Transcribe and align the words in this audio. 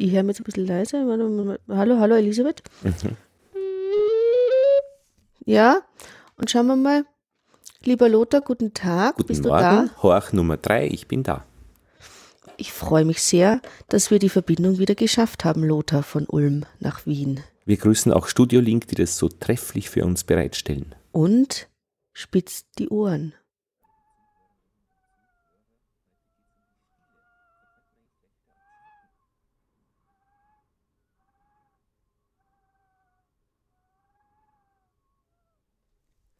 Ich 0.00 0.12
höre 0.12 0.22
mir 0.22 0.28
jetzt 0.30 0.40
ein 0.40 0.44
bisschen 0.44 0.66
leiser. 0.66 1.00
Hallo, 1.68 1.98
hallo 1.98 2.14
Elisabeth. 2.14 2.62
Mhm. 2.82 3.16
Ja, 5.44 5.80
und 6.36 6.48
schauen 6.50 6.68
wir 6.68 6.76
mal. 6.76 7.04
Lieber 7.82 8.08
Lothar, 8.08 8.40
guten 8.40 8.72
Tag. 8.72 9.16
Guten 9.16 9.26
Bist 9.26 9.42
Morgen, 9.42 9.58
du 9.58 9.88
da? 9.88 10.02
Horch 10.02 10.32
Nummer 10.32 10.56
drei, 10.56 10.86
ich 10.86 11.08
bin 11.08 11.24
da. 11.24 11.44
Ich 12.56 12.72
freue 12.72 13.04
mich 13.04 13.20
sehr, 13.22 13.60
dass 13.88 14.12
wir 14.12 14.20
die 14.20 14.28
Verbindung 14.28 14.78
wieder 14.78 14.94
geschafft 14.94 15.44
haben, 15.44 15.64
Lothar 15.64 16.04
von 16.04 16.26
Ulm 16.26 16.64
nach 16.78 17.04
Wien. 17.04 17.40
Wir 17.64 17.76
grüßen 17.76 18.12
auch 18.12 18.28
Studio 18.28 18.60
Link, 18.60 18.86
die 18.86 18.94
das 18.94 19.18
so 19.18 19.28
trefflich 19.28 19.90
für 19.90 20.04
uns 20.04 20.22
bereitstellen. 20.22 20.94
Und 21.10 21.68
spitzt 22.12 22.66
die 22.78 22.88
Ohren. 22.88 23.34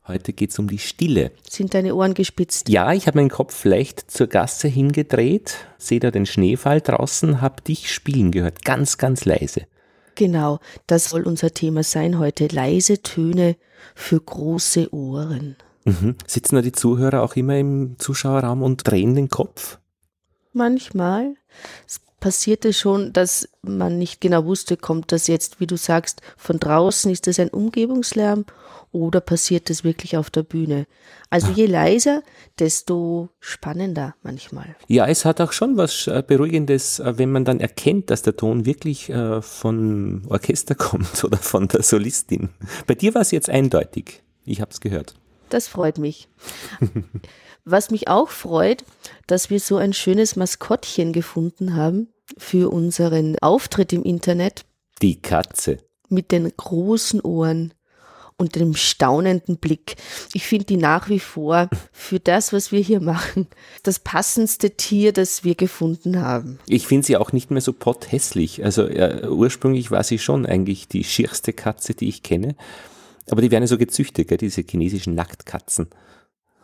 Heute 0.09 0.33
geht 0.33 0.51
es 0.51 0.59
um 0.59 0.69
die 0.69 0.79
Stille. 0.79 1.33
Sind 1.49 1.75
deine 1.75 1.95
Ohren 1.95 2.15
gespitzt? 2.15 2.71
Ja, 2.71 2.95
ich 2.95 3.07
habe 3.07 3.19
meinen 3.19 3.29
Kopf 3.29 3.67
leicht 3.67 4.11
zur 4.11 4.27
Gasse 4.27 4.67
hingedreht, 4.67 5.57
sehe 5.77 6.01
da 6.01 6.11
den 6.11 6.25
Schneefall 6.25 6.81
draußen, 6.81 7.43
habe 7.43 7.63
dich 7.63 7.93
spielen 7.93 8.31
gehört, 8.31 8.65
ganz, 8.65 8.97
ganz 8.97 9.27
leise. 9.27 9.67
Genau, 10.15 10.61
das 10.87 11.11
soll 11.11 11.23
unser 11.25 11.53
Thema 11.53 11.83
sein 11.83 12.19
heute. 12.19 12.47
Leise 12.47 13.03
Töne 13.03 13.57
für 13.95 14.19
große 14.19 14.93
Ohren. 14.95 15.57
Mhm. 15.85 16.17
Sitzen 16.27 16.57
da 16.57 16.63
die 16.63 16.73
Zuhörer 16.73 17.23
auch 17.23 17.37
immer 17.37 17.59
im 17.59 17.97
Zuschauerraum 17.99 18.63
und 18.63 18.89
drehen 18.89 19.15
den 19.15 19.29
Kopf? 19.29 19.79
Manchmal. 20.55 21.35
Es 21.87 22.01
passierte 22.21 22.73
schon, 22.73 23.13
dass 23.13 23.49
man 23.63 23.99
nicht 23.99 24.21
genau 24.21 24.45
wusste, 24.45 24.77
kommt 24.77 25.13
das 25.13 25.27
jetzt, 25.27 25.61
wie 25.61 25.67
du 25.67 25.77
sagst, 25.77 26.21
von 26.37 26.59
draußen, 26.59 27.11
ist 27.11 27.27
das 27.27 27.39
ein 27.39 27.49
Umgebungslärm 27.49 28.45
oder 28.91 29.21
passiert 29.21 29.71
das 29.71 29.85
wirklich 29.85 30.17
auf 30.17 30.31
der 30.31 30.43
Bühne? 30.43 30.87
Also 31.31 31.49
je 31.53 31.67
leiser, 31.67 32.23
desto 32.59 33.29
spannender 33.39 34.15
manchmal. 34.23 34.77
Ja, 34.89 35.07
es 35.07 35.25
hat 35.25 35.41
auch 35.41 35.53
schon 35.53 35.77
was 35.77 36.07
äh, 36.07 36.23
Beruhigendes, 36.27 36.99
äh, 36.99 37.19
wenn 37.19 37.31
man 37.31 37.45
dann 37.45 37.61
erkennt, 37.61 38.11
dass 38.11 38.23
der 38.23 38.37
Ton 38.37 38.65
wirklich 38.65 39.11
äh, 39.11 39.43
von 39.43 40.23
Orchester 40.29 40.75
kommt 40.75 41.23
oder 41.25 41.37
von 41.37 41.69
der 41.69 41.83
Solistin. 41.83 42.49
Bei 42.87 42.95
dir 42.95 43.15
war 43.15 43.23
es 43.23 43.31
jetzt 43.31 43.51
eindeutig. 43.51 44.23
Ich 44.45 44.61
habe 44.61 44.71
es 44.71 44.81
gehört. 44.81 45.15
Das 45.51 45.69
freut 45.69 45.99
mich. 45.99 46.29
Was 47.71 47.91
mich 47.91 48.09
auch 48.09 48.31
freut, 48.31 48.83
dass 49.27 49.51
wir 49.51 49.61
so 49.61 49.77
ein 49.77 49.93
schönes 49.93 50.37
Maskottchen 50.37 51.13
gefunden 51.13 51.77
haben 51.77 52.09
für 52.39 52.73
unseren 52.73 53.37
Auftritt 53.41 53.93
im 53.93 54.05
Internet. 54.05 54.65
Die 55.03 55.21
Katze. 55.21 55.77
Mit 56.09 56.33
den 56.33 56.51
großen 56.57 57.21
Ohren 57.21 57.75
und 58.39 58.55
dem 58.55 58.75
staunenden 58.75 59.59
Blick. 59.59 59.97
Ich 60.33 60.47
finde 60.47 60.65
die 60.65 60.79
nach 60.79 61.11
wie 61.11 61.21
vor 61.21 61.69
für 61.93 62.19
das, 62.19 62.55
was 62.55 62.73
wir 62.73 62.81
hier 62.81 63.01
machen, 63.01 63.49
das 63.83 63.99
passendste 63.99 64.71
Tier, 64.71 65.13
das 65.13 65.45
wir 65.45 65.55
gefunden 65.55 66.23
haben. 66.23 66.59
Ich 66.69 66.87
finde 66.87 67.07
sie 67.07 67.19
auch 67.19 67.33
nicht 67.33 67.51
mehr 67.51 67.61
so 67.61 67.75
potthässlich. 67.75 68.65
Also 68.65 68.87
äh, 68.87 69.29
ursprünglich 69.29 69.91
war 69.91 70.05
sie 70.05 70.19
schon 70.19 70.47
eigentlich 70.47 70.89
die 70.89 71.05
schierste 71.05 71.53
Katze, 71.53 71.93
die 71.93 72.09
ich 72.09 72.23
kenne. 72.23 72.57
Aber 73.31 73.43
die 73.43 73.51
werden 73.51 73.65
ja 73.65 73.69
so 73.69 73.77
gezüchtet, 73.77 74.29
gell, 74.29 74.39
diese 74.39 74.63
chinesischen 74.63 75.15
Nacktkatzen. 75.15 75.89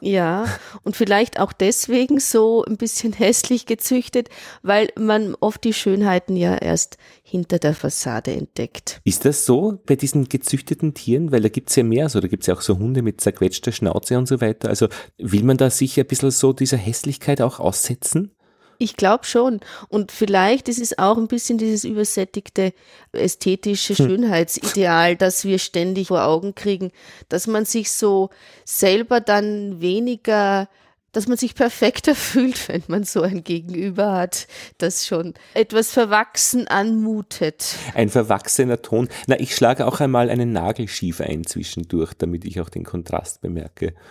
Ja, 0.04 0.44
und 0.82 0.96
vielleicht 0.96 1.40
auch 1.40 1.54
deswegen 1.54 2.20
so 2.20 2.62
ein 2.64 2.76
bisschen 2.76 3.12
hässlich 3.18 3.64
gezüchtet, 3.64 4.28
weil 4.62 4.88
man 4.98 5.34
oft 5.40 5.64
die 5.64 5.72
Schönheiten 5.72 6.36
ja 6.36 6.56
erst 6.56 6.98
hinter 7.22 7.58
der 7.58 7.74
Fassade 7.74 8.32
entdeckt. 8.32 9.00
Ist 9.04 9.24
das 9.24 9.46
so 9.46 9.80
bei 9.86 9.96
diesen 9.96 10.28
gezüchteten 10.28 10.92
Tieren? 10.92 11.32
Weil 11.32 11.40
da 11.40 11.48
gibt 11.48 11.70
es 11.70 11.76
ja 11.76 11.84
mehr, 11.84 12.10
so 12.10 12.20
da 12.20 12.28
gibt 12.28 12.42
es 12.42 12.48
ja 12.48 12.54
auch 12.54 12.60
so 12.60 12.78
Hunde 12.78 13.00
mit 13.00 13.22
zerquetschter 13.22 13.72
Schnauze 13.72 14.18
und 14.18 14.28
so 14.28 14.42
weiter. 14.42 14.68
Also 14.68 14.88
will 15.16 15.42
man 15.42 15.56
da 15.56 15.70
sich 15.70 15.98
ein 15.98 16.06
bisschen 16.06 16.30
so 16.30 16.52
dieser 16.52 16.76
Hässlichkeit 16.76 17.40
auch 17.40 17.58
aussetzen? 17.58 18.30
Ich 18.78 18.96
glaube 18.96 19.24
schon. 19.24 19.60
Und 19.88 20.12
vielleicht 20.12 20.68
ist 20.68 20.80
es 20.80 20.98
auch 20.98 21.16
ein 21.16 21.28
bisschen 21.28 21.58
dieses 21.58 21.84
übersättigte 21.84 22.72
ästhetische 23.12 23.94
hm. 23.94 24.06
Schönheitsideal, 24.06 25.16
das 25.16 25.44
wir 25.44 25.58
ständig 25.58 26.08
vor 26.08 26.24
Augen 26.24 26.54
kriegen, 26.54 26.90
dass 27.28 27.46
man 27.46 27.64
sich 27.64 27.90
so 27.90 28.30
selber 28.64 29.20
dann 29.20 29.80
weniger 29.80 30.68
dass 31.14 31.26
man 31.26 31.38
sich 31.38 31.54
perfekter 31.54 32.14
fühlt, 32.14 32.68
wenn 32.68 32.82
man 32.88 33.04
so 33.04 33.22
ein 33.22 33.42
Gegenüber 33.42 34.12
hat, 34.12 34.46
das 34.78 35.06
schon 35.06 35.34
etwas 35.54 35.90
verwachsen 35.90 36.68
anmutet. 36.68 37.76
Ein 37.94 38.10
verwachsener 38.10 38.82
Ton. 38.82 39.08
Na, 39.26 39.38
ich 39.40 39.54
schlage 39.54 39.86
auch 39.86 40.00
einmal 40.00 40.28
einen 40.28 40.52
Nagel 40.52 40.88
schief 40.88 41.20
ein 41.20 41.44
zwischendurch, 41.46 42.14
damit 42.14 42.44
ich 42.44 42.60
auch 42.60 42.68
den 42.68 42.84
Kontrast 42.84 43.40
bemerke. 43.40 43.94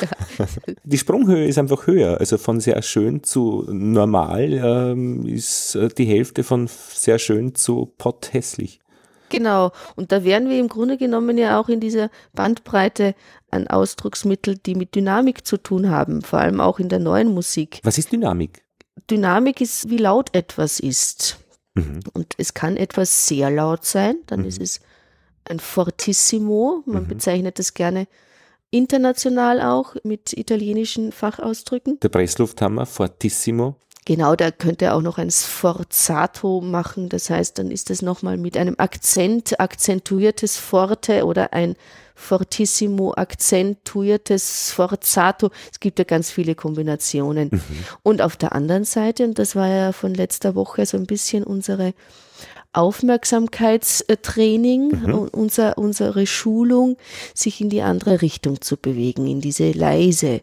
Ja. 0.00 0.08
Die 0.84 0.98
Sprunghöhe 0.98 1.46
ist 1.46 1.58
einfach 1.58 1.86
höher. 1.86 2.18
Also 2.18 2.38
von 2.38 2.60
sehr 2.60 2.80
schön 2.82 3.22
zu 3.22 3.64
normal 3.68 4.52
ähm, 4.52 5.26
ist 5.26 5.74
äh, 5.74 5.88
die 5.88 6.06
Hälfte 6.06 6.42
von 6.42 6.68
sehr 6.68 7.18
schön 7.18 7.54
zu 7.54 7.92
potthässlich. 7.98 8.80
Genau. 9.36 9.72
Und 9.96 10.12
da 10.12 10.24
wären 10.24 10.48
wir 10.48 10.58
im 10.58 10.68
Grunde 10.68 10.96
genommen 10.96 11.38
ja 11.38 11.60
auch 11.60 11.68
in 11.68 11.80
dieser 11.80 12.10
Bandbreite 12.32 13.14
an 13.50 13.66
Ausdrucksmittel, 13.68 14.58
die 14.58 14.74
mit 14.74 14.94
Dynamik 14.94 15.46
zu 15.46 15.56
tun 15.56 15.90
haben, 15.90 16.22
vor 16.22 16.40
allem 16.40 16.60
auch 16.60 16.78
in 16.78 16.88
der 16.88 16.98
neuen 16.98 17.32
Musik. 17.32 17.80
Was 17.82 17.98
ist 17.98 18.12
Dynamik? 18.12 18.62
Dynamik 19.10 19.60
ist, 19.60 19.90
wie 19.90 19.98
laut 19.98 20.34
etwas 20.34 20.80
ist. 20.80 21.38
Mhm. 21.74 22.00
Und 22.12 22.34
es 22.38 22.54
kann 22.54 22.76
etwas 22.76 23.26
sehr 23.26 23.50
laut 23.50 23.84
sein, 23.84 24.16
dann 24.26 24.40
mhm. 24.40 24.46
ist 24.46 24.60
es 24.60 24.80
ein 25.44 25.60
Fortissimo. 25.60 26.82
Man 26.86 27.04
mhm. 27.04 27.08
bezeichnet 27.08 27.58
das 27.58 27.74
gerne 27.74 28.06
international 28.70 29.60
auch 29.60 29.94
mit 30.02 30.32
italienischen 30.32 31.12
Fachausdrücken. 31.12 32.00
Der 32.00 32.08
Presslufthammer, 32.08 32.86
Fortissimo. 32.86 33.76
Genau, 34.06 34.36
da 34.36 34.50
könnte 34.50 34.84
er 34.86 34.96
auch 34.96 35.00
noch 35.00 35.16
ein 35.16 35.30
Sforzato 35.30 36.60
machen. 36.60 37.08
Das 37.08 37.30
heißt, 37.30 37.58
dann 37.58 37.70
ist 37.70 37.90
es 37.90 38.02
nochmal 38.02 38.36
mit 38.36 38.58
einem 38.58 38.74
Akzent, 38.76 39.58
akzentuiertes 39.60 40.58
Forte 40.58 41.24
oder 41.24 41.54
ein 41.54 41.74
Fortissimo, 42.14 43.14
akzentuiertes 43.16 44.72
Sforzato. 44.72 45.50
Es 45.72 45.80
gibt 45.80 45.98
ja 45.98 46.04
ganz 46.04 46.30
viele 46.30 46.54
Kombinationen. 46.54 47.48
Mhm. 47.50 47.62
Und 48.02 48.20
auf 48.20 48.36
der 48.36 48.52
anderen 48.52 48.84
Seite, 48.84 49.24
und 49.24 49.38
das 49.38 49.56
war 49.56 49.68
ja 49.68 49.92
von 49.92 50.12
letzter 50.12 50.54
Woche 50.54 50.84
so 50.84 50.98
ein 50.98 51.06
bisschen 51.06 51.42
unsere 51.42 51.94
Aufmerksamkeitstraining, 52.74 54.88
mhm. 54.88 55.14
unser, 55.32 55.78
unsere 55.78 56.26
Schulung, 56.26 56.98
sich 57.32 57.62
in 57.62 57.70
die 57.70 57.82
andere 57.82 58.20
Richtung 58.20 58.60
zu 58.60 58.76
bewegen, 58.76 59.26
in 59.26 59.40
diese 59.40 59.72
leise 59.72 60.42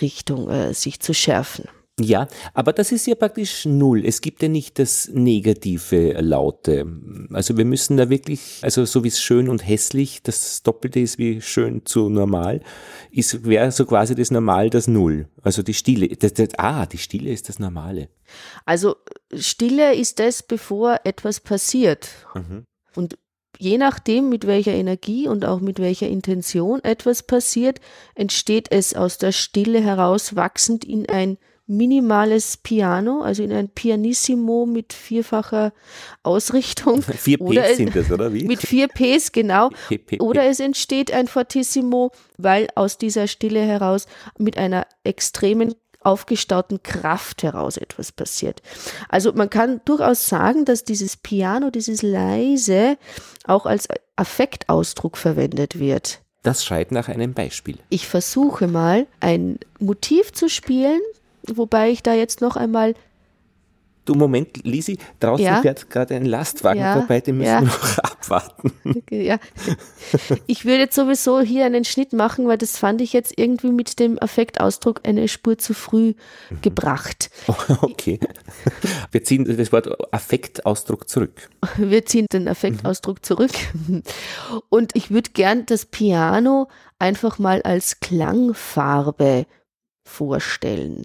Richtung 0.00 0.48
äh, 0.48 0.72
sich 0.72 1.00
zu 1.00 1.12
schärfen. 1.12 1.68
Ja, 2.00 2.26
aber 2.54 2.72
das 2.72 2.90
ist 2.90 3.06
ja 3.06 3.14
praktisch 3.14 3.66
null. 3.66 4.04
Es 4.04 4.20
gibt 4.20 4.42
ja 4.42 4.48
nicht 4.48 4.80
das 4.80 5.08
negative 5.12 6.20
Laute. 6.20 6.86
Also 7.32 7.56
wir 7.56 7.64
müssen 7.64 7.96
da 7.96 8.10
wirklich, 8.10 8.58
also 8.62 8.84
so 8.84 9.04
wie 9.04 9.08
es 9.08 9.20
schön 9.20 9.48
und 9.48 9.60
hässlich, 9.60 10.20
das 10.24 10.64
Doppelte 10.64 10.98
ist 10.98 11.18
wie 11.18 11.40
schön 11.40 11.86
zu 11.86 12.08
normal, 12.08 12.62
ist, 13.12 13.46
wäre 13.46 13.70
so 13.70 13.86
quasi 13.86 14.16
das 14.16 14.32
Normal 14.32 14.70
das 14.70 14.88
Null. 14.88 15.28
Also 15.42 15.62
die 15.62 15.74
Stille. 15.74 16.08
Das, 16.08 16.34
das, 16.34 16.48
ah, 16.58 16.84
die 16.86 16.98
Stille 16.98 17.30
ist 17.30 17.48
das 17.48 17.60
Normale. 17.60 18.08
Also 18.64 18.96
Stille 19.32 19.94
ist 19.94 20.18
das, 20.18 20.42
bevor 20.42 20.98
etwas 21.04 21.38
passiert. 21.38 22.08
Mhm. 22.34 22.64
Und 22.96 23.18
je 23.56 23.78
nachdem, 23.78 24.30
mit 24.30 24.48
welcher 24.48 24.72
Energie 24.72 25.28
und 25.28 25.44
auch 25.44 25.60
mit 25.60 25.78
welcher 25.78 26.08
Intention 26.08 26.82
etwas 26.82 27.22
passiert, 27.22 27.80
entsteht 28.16 28.72
es 28.72 28.94
aus 28.94 29.18
der 29.18 29.30
Stille 29.30 29.80
heraus 29.80 30.34
wachsend 30.34 30.84
in 30.84 31.08
ein 31.08 31.38
minimales 31.66 32.56
Piano, 32.58 33.22
also 33.22 33.42
in 33.42 33.52
ein 33.52 33.68
Pianissimo 33.68 34.66
mit 34.66 34.92
vierfacher 34.92 35.72
Ausrichtung. 36.22 37.02
Vier 37.02 37.38
Ps 37.38 37.76
sind 37.76 37.96
das, 37.96 38.10
oder 38.10 38.32
wie? 38.32 38.44
Mit 38.54 38.60
vier 38.60 38.88
Ps, 38.88 39.32
genau. 39.32 39.70
P, 39.88 39.98
P, 39.98 40.16
P. 40.16 40.20
Oder 40.20 40.44
es 40.44 40.60
entsteht 40.60 41.12
ein 41.12 41.26
Fortissimo, 41.26 42.10
weil 42.36 42.68
aus 42.74 42.98
dieser 42.98 43.26
Stille 43.26 43.62
heraus 43.62 44.06
mit 44.38 44.58
einer 44.58 44.86
extremen 45.04 45.74
aufgestauten 46.00 46.82
Kraft 46.82 47.42
heraus 47.42 47.76
etwas 47.78 48.12
passiert. 48.12 48.60
Also 49.08 49.32
man 49.32 49.48
kann 49.48 49.80
durchaus 49.86 50.28
sagen, 50.28 50.64
dass 50.66 50.84
dieses 50.84 51.16
Piano, 51.16 51.70
dieses 51.70 52.02
leise 52.02 52.98
auch 53.46 53.64
als 53.64 53.88
Affektausdruck 54.16 55.16
verwendet 55.16 55.78
wird. 55.78 56.20
Das 56.42 56.62
schreit 56.62 56.92
nach 56.92 57.08
einem 57.08 57.32
Beispiel. 57.32 57.78
Ich 57.88 58.06
versuche 58.06 58.68
mal 58.68 59.06
ein 59.20 59.58
Motiv 59.78 60.32
zu 60.32 60.50
spielen, 60.50 61.00
Wobei 61.52 61.90
ich 61.90 62.02
da 62.02 62.14
jetzt 62.14 62.40
noch 62.40 62.56
einmal 62.56 62.94
Du, 64.04 64.14
Moment, 64.14 64.62
Lisi, 64.64 64.98
draußen 65.20 65.46
ja? 65.46 65.62
fährt 65.62 65.88
gerade 65.88 66.14
ein 66.14 66.26
Lastwagen 66.26 66.80
ja? 66.80 66.92
vorbei, 66.92 67.22
den 67.22 67.38
müssen 67.38 67.48
ja? 67.48 67.60
wir 67.60 67.68
noch 67.68 67.98
abwarten. 68.02 68.72
Ja. 69.10 69.38
Ich 70.46 70.66
würde 70.66 70.80
jetzt 70.80 70.94
sowieso 70.94 71.40
hier 71.40 71.64
einen 71.64 71.84
Schnitt 71.84 72.12
machen, 72.12 72.46
weil 72.46 72.58
das 72.58 72.76
fand 72.76 73.00
ich 73.00 73.14
jetzt 73.14 73.32
irgendwie 73.38 73.70
mit 73.70 73.98
dem 73.98 74.18
Affektausdruck 74.20 75.00
eine 75.04 75.26
Spur 75.26 75.56
zu 75.56 75.72
früh 75.72 76.14
mhm. 76.50 76.60
gebracht. 76.60 77.30
Okay. 77.80 78.20
Wir 79.10 79.24
ziehen 79.24 79.44
das 79.44 79.72
Wort 79.72 79.88
Affektausdruck 80.12 81.08
zurück. 81.08 81.48
Wir 81.76 82.04
ziehen 82.04 82.26
den 82.32 82.46
Affektausdruck 82.48 83.18
mhm. 83.18 83.22
zurück. 83.22 83.52
Und 84.68 84.94
ich 84.94 85.10
würde 85.10 85.30
gern 85.32 85.66
das 85.66 85.86
Piano 85.86 86.68
einfach 86.98 87.38
mal 87.38 87.62
als 87.62 88.00
Klangfarbe 88.00 89.46
vorstellen. 90.04 91.04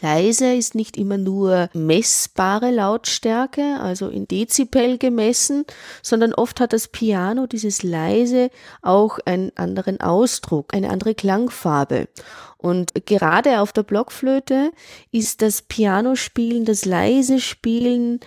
Leise 0.00 0.54
ist 0.54 0.74
nicht 0.74 0.96
immer 0.96 1.18
nur 1.18 1.68
messbare 1.72 2.70
Lautstärke, 2.70 3.80
also 3.80 4.08
in 4.08 4.28
Dezibel 4.28 4.96
gemessen, 4.98 5.64
sondern 6.02 6.34
oft 6.34 6.60
hat 6.60 6.72
das 6.72 6.88
Piano 6.88 7.46
dieses 7.46 7.82
leise 7.82 8.50
auch 8.80 9.18
einen 9.24 9.50
anderen 9.56 10.00
Ausdruck, 10.00 10.72
eine 10.74 10.90
andere 10.90 11.14
Klangfarbe. 11.14 12.08
Und 12.62 12.92
gerade 13.06 13.60
auf 13.60 13.72
der 13.72 13.82
Blockflöte 13.82 14.70
ist 15.10 15.42
das 15.42 15.62
Pianospielen, 15.62 16.64
das 16.64 16.84
leise 16.84 17.40
Spielen 17.40 18.20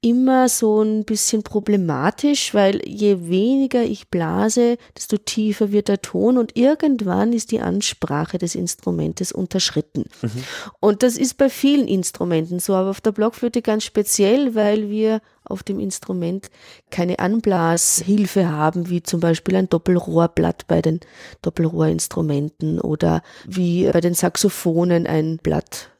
immer 0.00 0.48
so 0.48 0.82
ein 0.82 1.04
bisschen 1.04 1.42
problematisch, 1.42 2.54
weil 2.54 2.80
je 2.86 3.28
weniger 3.28 3.82
ich 3.82 4.08
blase, 4.08 4.76
desto 4.96 5.16
tiefer 5.16 5.72
wird 5.72 5.88
der 5.88 6.00
Ton 6.00 6.38
und 6.38 6.56
irgendwann 6.56 7.32
ist 7.32 7.50
die 7.50 7.60
Ansprache 7.60 8.38
des 8.38 8.54
Instrumentes 8.54 9.32
unterschritten. 9.32 10.04
Mhm. 10.22 10.44
Und 10.78 11.02
das 11.02 11.16
ist 11.16 11.36
bei 11.36 11.50
vielen 11.50 11.88
Instrumenten 11.88 12.60
so, 12.60 12.74
aber 12.74 12.90
auf 12.90 13.00
der 13.00 13.12
Blockflöte 13.12 13.60
ganz 13.60 13.82
speziell, 13.82 14.54
weil 14.54 14.88
wir 14.88 15.20
auf 15.44 15.64
dem 15.64 15.80
Instrument 15.80 16.48
keine 16.90 17.18
Anblashilfe 17.18 18.48
haben, 18.48 18.90
wie 18.90 19.02
zum 19.02 19.18
Beispiel 19.18 19.56
ein 19.56 19.68
Doppelrohrblatt 19.68 20.66
bei 20.68 20.80
den 20.80 21.00
Doppelrohrinstrumenten 21.42 22.80
oder 22.80 23.22
wie 23.46 23.90
bei 23.90 24.00
den 24.00 24.14
Saxophonen 24.14 25.06
ein 25.06 25.38
Blatt 25.42 25.90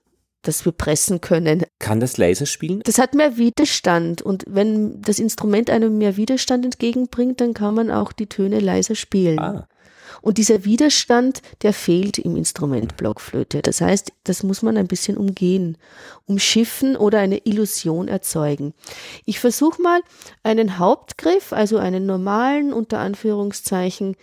das 0.43 0.65
wir 0.65 0.73
pressen 0.73 1.21
können. 1.21 1.65
Kann 1.79 2.01
das 2.01 2.17
leiser 2.17 2.47
spielen? 2.47 2.81
Das 2.85 2.99
hat 2.99 3.15
mehr 3.15 3.37
Widerstand 3.37 4.23
und 4.23 4.45
wenn 4.47 5.03
das 5.03 5.19
Instrument 5.19 5.71
einem 5.71 5.99
mehr 5.99 6.17
Widerstand 6.17 6.65
entgegenbringt, 6.65 7.41
dann 7.41 7.55
kann 7.55 7.75
man 7.75 7.91
auch 7.91 8.13
die 8.13 8.27
Töne 8.27 8.61
leiser 8.61 8.95
spielen. 8.95 9.39
Ah. 9.39 9.69
Und 10.21 10.39
dieser 10.39 10.65
Widerstand, 10.65 11.43
der 11.63 11.73
fehlt 11.73 12.19
im 12.19 12.37
Instrument 12.37 12.97
Blockflöte. 12.97 13.63
Das 13.63 13.81
heißt, 13.81 14.13
das 14.25 14.43
muss 14.43 14.63
man 14.63 14.77
ein 14.77 14.89
bisschen 14.89 15.17
umgehen, 15.17 15.77
umschiffen 16.27 16.97
oder 16.97 17.19
eine 17.19 17.47
Illusion 17.47 18.09
erzeugen. 18.09 18.75
Ich 19.25 19.39
versuche 19.39 19.81
mal 19.81 20.01
einen 20.43 20.79
Hauptgriff, 20.79 21.53
also 21.53 21.79
einen 21.79 22.07
normalen, 22.07 22.73
unter 22.73 22.99
Anführungszeichen, 22.99 24.17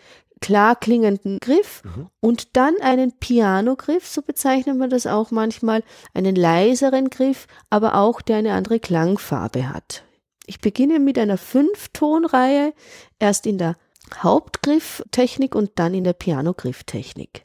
klar 0.46 0.76
klingenden 0.76 1.40
Griff 1.40 1.82
mhm. 1.84 2.08
und 2.20 2.56
dann 2.56 2.76
einen 2.80 3.14
Pianogriff, 3.18 4.06
so 4.08 4.22
bezeichnet 4.22 4.78
man 4.78 4.92
das 4.92 5.08
auch 5.08 5.32
manchmal, 5.32 5.82
einen 6.14 6.36
leiseren 6.36 7.10
Griff, 7.10 7.48
aber 7.72 7.96
auch 7.96 8.22
der 8.22 8.38
eine 8.38 8.54
andere 8.54 8.80
Klangfarbe 8.80 9.74
hat. 9.74 10.04
Ich 10.46 10.60
beginne 10.60 11.00
mit 11.00 11.18
einer 11.18 11.40
Fünftonreihe, 11.40 12.74
erst 13.18 13.48
in 13.48 13.58
der 13.58 13.76
Hauptgrifftechnik 14.22 15.56
und 15.56 15.72
dann 15.80 15.96
in 15.96 16.04
der 16.04 16.14
Pianogrifftechnik. 16.14 17.45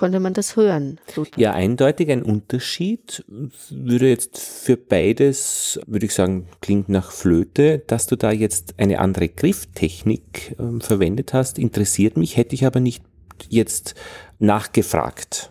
Konnte 0.00 0.18
man 0.18 0.32
das 0.32 0.56
hören. 0.56 0.98
Ja, 1.36 1.52
eindeutig 1.52 2.10
ein 2.10 2.22
Unterschied. 2.22 3.22
Würde 3.68 4.08
jetzt 4.08 4.38
für 4.38 4.78
beides, 4.78 5.78
würde 5.86 6.06
ich 6.06 6.14
sagen, 6.14 6.48
klingt 6.62 6.88
nach 6.88 7.12
Flöte, 7.12 7.80
dass 7.80 8.06
du 8.06 8.16
da 8.16 8.32
jetzt 8.32 8.76
eine 8.78 8.98
andere 8.98 9.28
Grifftechnik 9.28 10.56
äh, 10.58 10.80
verwendet 10.80 11.34
hast, 11.34 11.58
interessiert 11.58 12.16
mich, 12.16 12.38
hätte 12.38 12.54
ich 12.54 12.64
aber 12.64 12.80
nicht 12.80 13.04
jetzt 13.50 13.94
nachgefragt. 14.38 15.50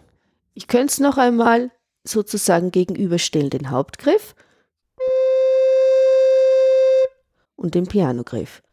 Ich 0.56 0.66
könnte 0.66 0.94
es 0.94 1.00
noch 1.00 1.20
einmal 1.20 1.70
sozusagen 2.04 2.72
gegenüberstellen, 2.72 3.52
den 3.52 3.70
Hauptgriff 3.70 4.34
und 7.56 7.76
den 7.76 7.86
Pianogriff. 7.86 8.64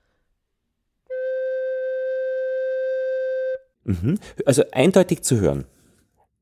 Mhm. 3.87 4.19
Also 4.45 4.63
eindeutig 4.73 5.23
zu 5.23 5.41
hören. 5.41 5.65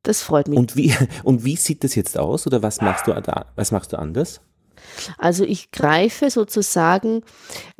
Das 0.02 0.22
freut 0.22 0.48
mich. 0.48 0.58
Und 0.58 0.76
wie, 0.76 0.94
und 1.24 1.44
wie 1.44 1.56
sieht 1.56 1.84
das 1.84 1.94
jetzt 1.94 2.18
aus 2.18 2.46
oder 2.46 2.62
was 2.62 2.80
machst 2.80 3.06
du, 3.06 3.12
da, 3.12 3.46
was 3.56 3.70
machst 3.72 3.92
du 3.92 3.98
anders? 3.98 4.40
Also 5.18 5.44
ich 5.44 5.70
greife 5.70 6.30
sozusagen 6.30 7.22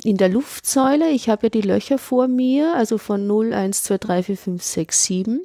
in 0.03 0.17
der 0.17 0.29
Luftsäule, 0.29 1.09
ich 1.09 1.29
habe 1.29 1.47
ja 1.47 1.49
die 1.49 1.61
Löcher 1.61 1.97
vor 1.97 2.27
mir, 2.27 2.73
also 2.75 2.97
von 2.97 3.27
0, 3.27 3.53
1, 3.53 3.83
2, 3.83 3.97
3, 3.97 4.23
4, 4.23 4.37
5, 4.37 4.63
6, 4.63 5.03
7. 5.03 5.43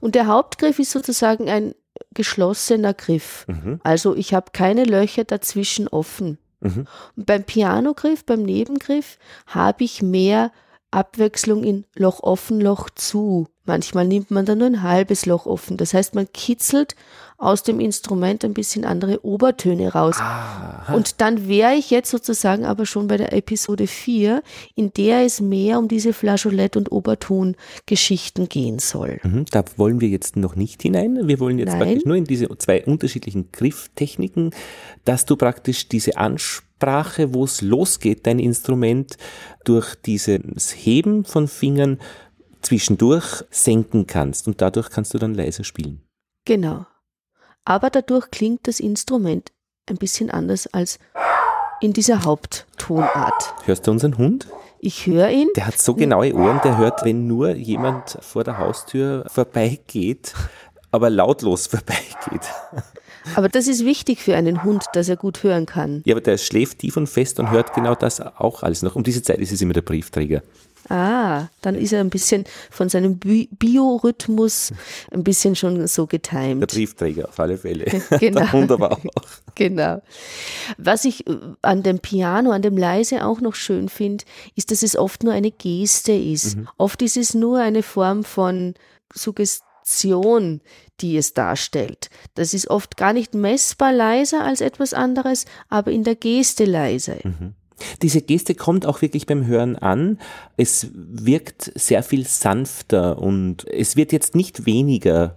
Und 0.00 0.14
der 0.14 0.26
Hauptgriff 0.26 0.78
ist 0.78 0.90
sozusagen 0.90 1.48
ein 1.48 1.74
geschlossener 2.14 2.94
Griff. 2.94 3.46
Mhm. 3.48 3.80
Also 3.82 4.14
ich 4.14 4.34
habe 4.34 4.52
keine 4.52 4.84
Löcher 4.84 5.24
dazwischen 5.24 5.88
offen. 5.88 6.38
Mhm. 6.60 6.86
Und 7.16 7.26
beim 7.26 7.44
Pianogriff, 7.44 8.24
beim 8.24 8.42
Nebengriff, 8.42 9.18
habe 9.46 9.84
ich 9.84 10.02
mehr 10.02 10.52
Abwechslung 10.90 11.64
in 11.64 11.84
Loch 11.94 12.22
offen, 12.22 12.60
Loch 12.60 12.90
zu. 12.90 13.48
Manchmal 13.68 14.06
nimmt 14.06 14.30
man 14.30 14.46
dann 14.46 14.58
nur 14.58 14.66
ein 14.66 14.82
halbes 14.82 15.26
Loch 15.26 15.44
offen. 15.44 15.76
Das 15.76 15.92
heißt, 15.92 16.14
man 16.14 16.26
kitzelt 16.32 16.96
aus 17.36 17.62
dem 17.62 17.78
Instrument 17.78 18.44
ein 18.44 18.52
bisschen 18.52 18.84
andere 18.84 19.24
Obertöne 19.24 19.92
raus. 19.92 20.16
Aha. 20.18 20.92
Und 20.94 21.20
dann 21.20 21.46
wäre 21.48 21.74
ich 21.74 21.90
jetzt 21.90 22.10
sozusagen 22.10 22.64
aber 22.64 22.84
schon 22.84 23.06
bei 23.06 23.16
der 23.16 23.32
Episode 23.32 23.86
4, 23.86 24.42
in 24.74 24.92
der 24.94 25.24
es 25.24 25.40
mehr 25.40 25.78
um 25.78 25.86
diese 25.86 26.12
Flageolett- 26.12 26.76
und 26.76 26.90
Obertongeschichten 26.90 28.48
gehen 28.48 28.80
soll. 28.80 29.20
Mhm, 29.22 29.44
da 29.52 29.62
wollen 29.76 30.00
wir 30.00 30.08
jetzt 30.08 30.36
noch 30.36 30.56
nicht 30.56 30.82
hinein. 30.82 31.28
Wir 31.28 31.38
wollen 31.38 31.58
jetzt 31.58 31.72
Nein. 31.72 31.78
praktisch 31.78 32.04
nur 32.06 32.16
in 32.16 32.24
diese 32.24 32.48
zwei 32.58 32.84
unterschiedlichen 32.84 33.52
Grifftechniken, 33.52 34.50
dass 35.04 35.26
du 35.26 35.36
praktisch 35.36 35.88
diese 35.88 36.16
Ansprache, 36.16 37.34
wo 37.34 37.44
es 37.44 37.60
losgeht, 37.60 38.26
dein 38.26 38.40
Instrument 38.40 39.16
durch 39.64 39.94
dieses 39.94 40.74
Heben 40.74 41.24
von 41.24 41.46
Fingern 41.46 41.98
zwischendurch 42.62 43.44
senken 43.50 44.06
kannst 44.06 44.46
und 44.46 44.60
dadurch 44.60 44.90
kannst 44.90 45.14
du 45.14 45.18
dann 45.18 45.34
leiser 45.34 45.64
spielen. 45.64 46.02
Genau 46.44 46.86
aber 47.68 47.90
dadurch 47.90 48.30
klingt 48.30 48.66
das 48.66 48.80
Instrument 48.80 49.52
ein 49.90 49.96
bisschen 49.96 50.30
anders 50.30 50.66
als 50.68 50.98
in 51.82 51.92
dieser 51.92 52.24
Haupttonart. 52.24 53.54
Hörst 53.66 53.86
du 53.86 53.90
unseren 53.90 54.16
Hund? 54.16 54.48
Ich 54.80 55.06
höre 55.06 55.28
ihn. 55.28 55.48
Der 55.54 55.66
hat 55.66 55.78
so 55.78 55.94
genaue 55.94 56.34
Ohren, 56.34 56.60
der 56.64 56.78
hört, 56.78 57.04
wenn 57.04 57.26
nur 57.26 57.50
jemand 57.50 58.18
vor 58.22 58.42
der 58.42 58.56
Haustür 58.56 59.26
vorbeigeht, 59.28 60.32
aber 60.90 61.10
lautlos 61.10 61.66
vorbeigeht. 61.66 62.48
Aber 63.34 63.50
das 63.50 63.68
ist 63.68 63.84
wichtig 63.84 64.22
für 64.22 64.34
einen 64.34 64.64
Hund, 64.64 64.86
dass 64.94 65.10
er 65.10 65.16
gut 65.16 65.42
hören 65.42 65.66
kann. 65.66 66.02
Ja, 66.06 66.14
aber 66.14 66.22
der 66.22 66.38
schläft 66.38 66.78
tief 66.78 66.96
und 66.96 67.06
fest 67.06 67.38
und 67.38 67.50
hört 67.50 67.74
genau 67.74 67.94
das 67.94 68.20
auch 68.20 68.62
alles 68.62 68.80
noch. 68.80 68.96
Um 68.96 69.02
diese 69.02 69.22
Zeit 69.22 69.40
ist 69.40 69.52
es 69.52 69.60
immer 69.60 69.74
der 69.74 69.82
Briefträger. 69.82 70.42
Ah, 70.88 71.48
dann 71.60 71.74
ist 71.74 71.92
er 71.92 72.00
ein 72.00 72.10
bisschen 72.10 72.44
von 72.70 72.88
seinem 72.88 73.18
Bi 73.18 73.48
Biorhythmus 73.52 74.72
ein 75.10 75.22
bisschen 75.22 75.54
schon 75.54 75.86
so 75.86 76.06
getimt. 76.06 76.62
Der 76.62 76.66
Briefträger 76.66 77.28
auf 77.28 77.38
alle 77.38 77.58
Fälle. 77.58 77.84
genau. 78.20 78.52
Wunderbar 78.52 78.92
auch. 78.92 79.24
Genau. 79.54 80.00
Was 80.78 81.04
ich 81.04 81.26
äh, 81.26 81.36
an 81.62 81.82
dem 81.82 81.98
Piano, 81.98 82.52
an 82.52 82.62
dem 82.62 82.76
Leise 82.76 83.24
auch 83.24 83.40
noch 83.40 83.54
schön 83.54 83.88
finde, 83.88 84.24
ist, 84.56 84.70
dass 84.70 84.82
es 84.82 84.96
oft 84.96 85.24
nur 85.24 85.32
eine 85.32 85.50
Geste 85.50 86.12
ist. 86.12 86.56
Mhm. 86.56 86.68
Oft 86.78 87.02
ist 87.02 87.16
es 87.16 87.34
nur 87.34 87.58
eine 87.58 87.82
Form 87.82 88.24
von 88.24 88.74
Suggestion, 89.12 90.60
die 91.00 91.16
es 91.16 91.34
darstellt. 91.34 92.08
Das 92.34 92.54
ist 92.54 92.68
oft 92.68 92.96
gar 92.96 93.12
nicht 93.12 93.34
messbar 93.34 93.92
leiser 93.92 94.44
als 94.44 94.60
etwas 94.60 94.94
anderes, 94.94 95.44
aber 95.68 95.90
in 95.90 96.04
der 96.04 96.14
Geste 96.16 96.64
leiser. 96.64 97.16
Mhm. 97.22 97.54
Diese 98.02 98.22
Geste 98.22 98.54
kommt 98.54 98.86
auch 98.86 99.02
wirklich 99.02 99.26
beim 99.26 99.46
Hören 99.46 99.76
an. 99.76 100.18
Es 100.56 100.88
wirkt 100.94 101.72
sehr 101.74 102.02
viel 102.02 102.26
sanfter 102.26 103.18
und 103.18 103.66
es 103.68 103.96
wird 103.96 104.12
jetzt 104.12 104.34
nicht 104.34 104.66
weniger, 104.66 105.36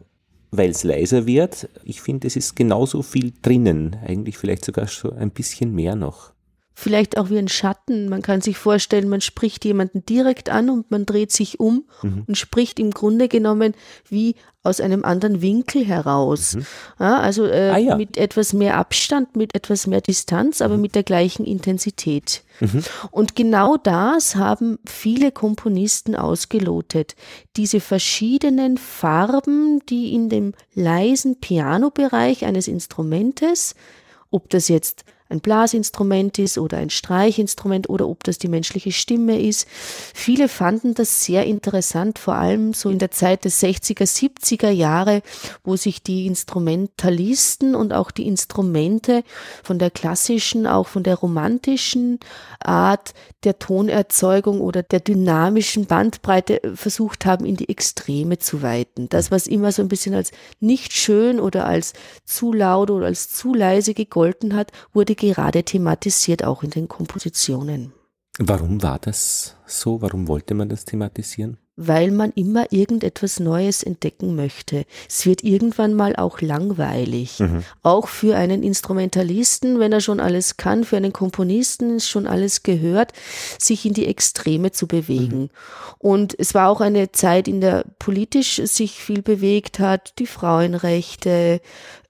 weil 0.52 0.70
es 0.70 0.84
leiser 0.84 1.26
wird. 1.26 1.70
Ich 1.84 2.02
finde, 2.02 2.28
es 2.28 2.36
ist 2.36 2.56
genauso 2.56 3.02
viel 3.02 3.34
drinnen, 3.42 3.98
eigentlich 4.06 4.38
vielleicht 4.38 4.66
sogar 4.66 4.88
schon 4.88 5.14
ein 5.18 5.32
bisschen 5.32 5.74
mehr 5.74 5.96
noch. 5.96 6.34
Vielleicht 6.74 7.18
auch 7.18 7.30
wie 7.30 7.38
ein 7.38 7.48
Schatten. 7.48 8.10
Man 8.10 8.22
kann 8.22 8.42
sich 8.42 8.58
vorstellen, 8.58 9.10
man 9.10 9.22
spricht 9.22 9.66
jemanden 9.66 10.06
direkt 10.06 10.50
an 10.50 10.70
und 10.70 10.90
man 10.92 11.06
dreht 11.06 11.32
sich 11.32 11.60
um 11.60 11.86
mhm. 12.02 12.24
und 12.28 12.38
spricht 12.38 12.80
im 12.80 12.92
Grunde 12.92 13.28
genommen 13.28 13.74
wie 14.10 14.36
aus 14.64 14.80
einem 14.80 15.04
anderen 15.04 15.42
Winkel 15.42 15.84
heraus. 15.84 16.56
Mhm. 16.56 16.66
Ja, 17.00 17.20
also 17.20 17.46
äh, 17.46 17.70
ah, 17.70 17.78
ja. 17.78 17.98
mit 17.98 18.18
etwas 18.18 18.54
mehr 18.54 18.78
Abstand, 18.78 19.36
mit 19.36 19.56
etwas 19.56 19.88
mehr 19.88 20.02
Distanz, 20.02 20.62
aber 20.62 20.76
mhm. 20.76 20.82
mit 20.82 20.96
der 20.96 21.04
gleichen 21.04 21.46
Intensität. 21.46 22.44
Mhm. 22.60 22.84
Und 23.10 23.36
genau 23.36 23.78
das 23.78 24.36
haben 24.36 24.78
viele 24.86 25.32
Komponisten 25.32 26.16
ausgelotet. 26.16 27.16
Diese 27.58 27.80
verschiedenen 27.80 28.78
Farben, 28.78 29.84
die 29.90 30.14
in 30.14 30.30
dem 30.30 30.54
leisen 30.74 31.40
Pianobereich 31.40 32.46
eines 32.46 32.68
Instrumentes, 32.68 33.76
ob 34.30 34.50
das 34.50 34.68
jetzt 34.68 35.04
ein 35.32 35.40
Blasinstrument 35.40 36.38
ist 36.40 36.58
oder 36.58 36.78
ein 36.78 36.90
Streichinstrument 36.90 37.90
oder 37.90 38.08
ob 38.08 38.24
das 38.24 38.38
die 38.38 38.48
menschliche 38.48 38.92
Stimme 38.92 39.42
ist. 39.42 39.68
Viele 40.14 40.48
fanden 40.48 40.94
das 40.94 41.24
sehr 41.24 41.46
interessant, 41.46 42.20
vor 42.20 42.36
allem 42.36 42.74
so 42.74 42.90
in 42.90 43.00
der 43.00 43.12
Zeit 43.12 43.46
des 43.46 43.62
60er, 43.64 44.04
70er 44.04 44.70
Jahre, 44.70 45.22
wo 45.64 45.76
sich 45.76 46.04
die 46.04 46.28
Instrumentalisten 46.28 47.76
und 47.76 47.94
auch 47.94 48.12
die 48.12 48.28
Instrumente 48.28 49.24
von 49.64 49.80
der 49.80 49.90
klassischen, 49.90 50.68
auch 50.68 50.88
von 50.88 51.04
der 51.04 51.16
romantischen 51.16 52.20
Art 52.60 53.14
der 53.44 53.58
Tonerzeugung 53.58 54.62
oder 54.62 54.84
der 54.84 55.00
dynamischen 55.00 55.86
Bandbreite 55.86 56.62
versucht 56.76 57.26
haben, 57.26 57.46
in 57.46 57.56
die 57.56 57.70
Extreme 57.70 58.38
zu 58.38 58.62
weiten. 58.62 59.10
Das, 59.10 59.32
was 59.32 59.48
immer 59.48 59.72
so 59.72 59.82
ein 59.82 59.88
bisschen 59.88 60.14
als 60.14 60.32
nicht 60.60 60.94
schön 60.94 61.40
oder 61.40 61.66
als 61.66 61.94
zu 62.26 62.54
laut 62.54 62.92
oder 62.92 63.08
als 63.08 63.30
zu 63.30 63.54
leise 63.54 63.94
gegolten 63.94 64.56
hat, 64.56 64.72
wurde 64.94 65.16
gerade 65.22 65.64
thematisiert, 65.64 66.44
auch 66.44 66.64
in 66.64 66.72
den 66.72 66.88
Kompositionen. 66.88 67.94
Warum 68.40 68.82
war 68.82 69.00
das 69.00 69.56
so? 69.66 70.02
Warum 70.02 70.28
wollte 70.28 70.54
man 70.54 70.70
das 70.70 70.86
thematisieren? 70.86 71.58
Weil 71.88 72.12
man 72.12 72.32
immer 72.32 72.72
irgendetwas 72.72 73.40
Neues 73.40 73.84
entdecken 73.84 74.36
möchte. 74.36 74.86
Es 75.10 75.26
wird 75.26 75.44
irgendwann 75.44 75.94
mal 75.94 76.16
auch 76.16 76.42
langweilig. 76.42 77.40
Mhm. 77.40 77.64
Auch 77.84 78.08
für 78.08 78.36
einen 78.36 78.64
Instrumentalisten, 78.64 79.80
wenn 79.80 79.92
er 79.92 80.02
schon 80.02 80.20
alles 80.20 80.58
kann, 80.58 80.84
für 80.84 80.98
einen 80.98 81.14
Komponisten 81.14 81.98
ist 81.98 82.10
schon 82.10 82.28
alles 82.28 82.64
gehört, 82.64 83.14
sich 83.58 83.86
in 83.86 83.94
die 83.94 84.06
Extreme 84.06 84.72
zu 84.72 84.88
bewegen. 84.88 85.40
Mhm. 85.40 85.50
Und 85.98 86.36
es 86.38 86.54
war 86.54 86.70
auch 86.70 86.82
eine 86.82 87.12
Zeit, 87.12 87.48
in 87.48 87.62
der 87.62 87.86
politisch 88.00 88.62
sich 88.64 89.04
viel 89.04 89.22
bewegt 89.22 89.80
hat, 89.80 90.20
die 90.20 90.28
Frauenrechte, 90.28 91.62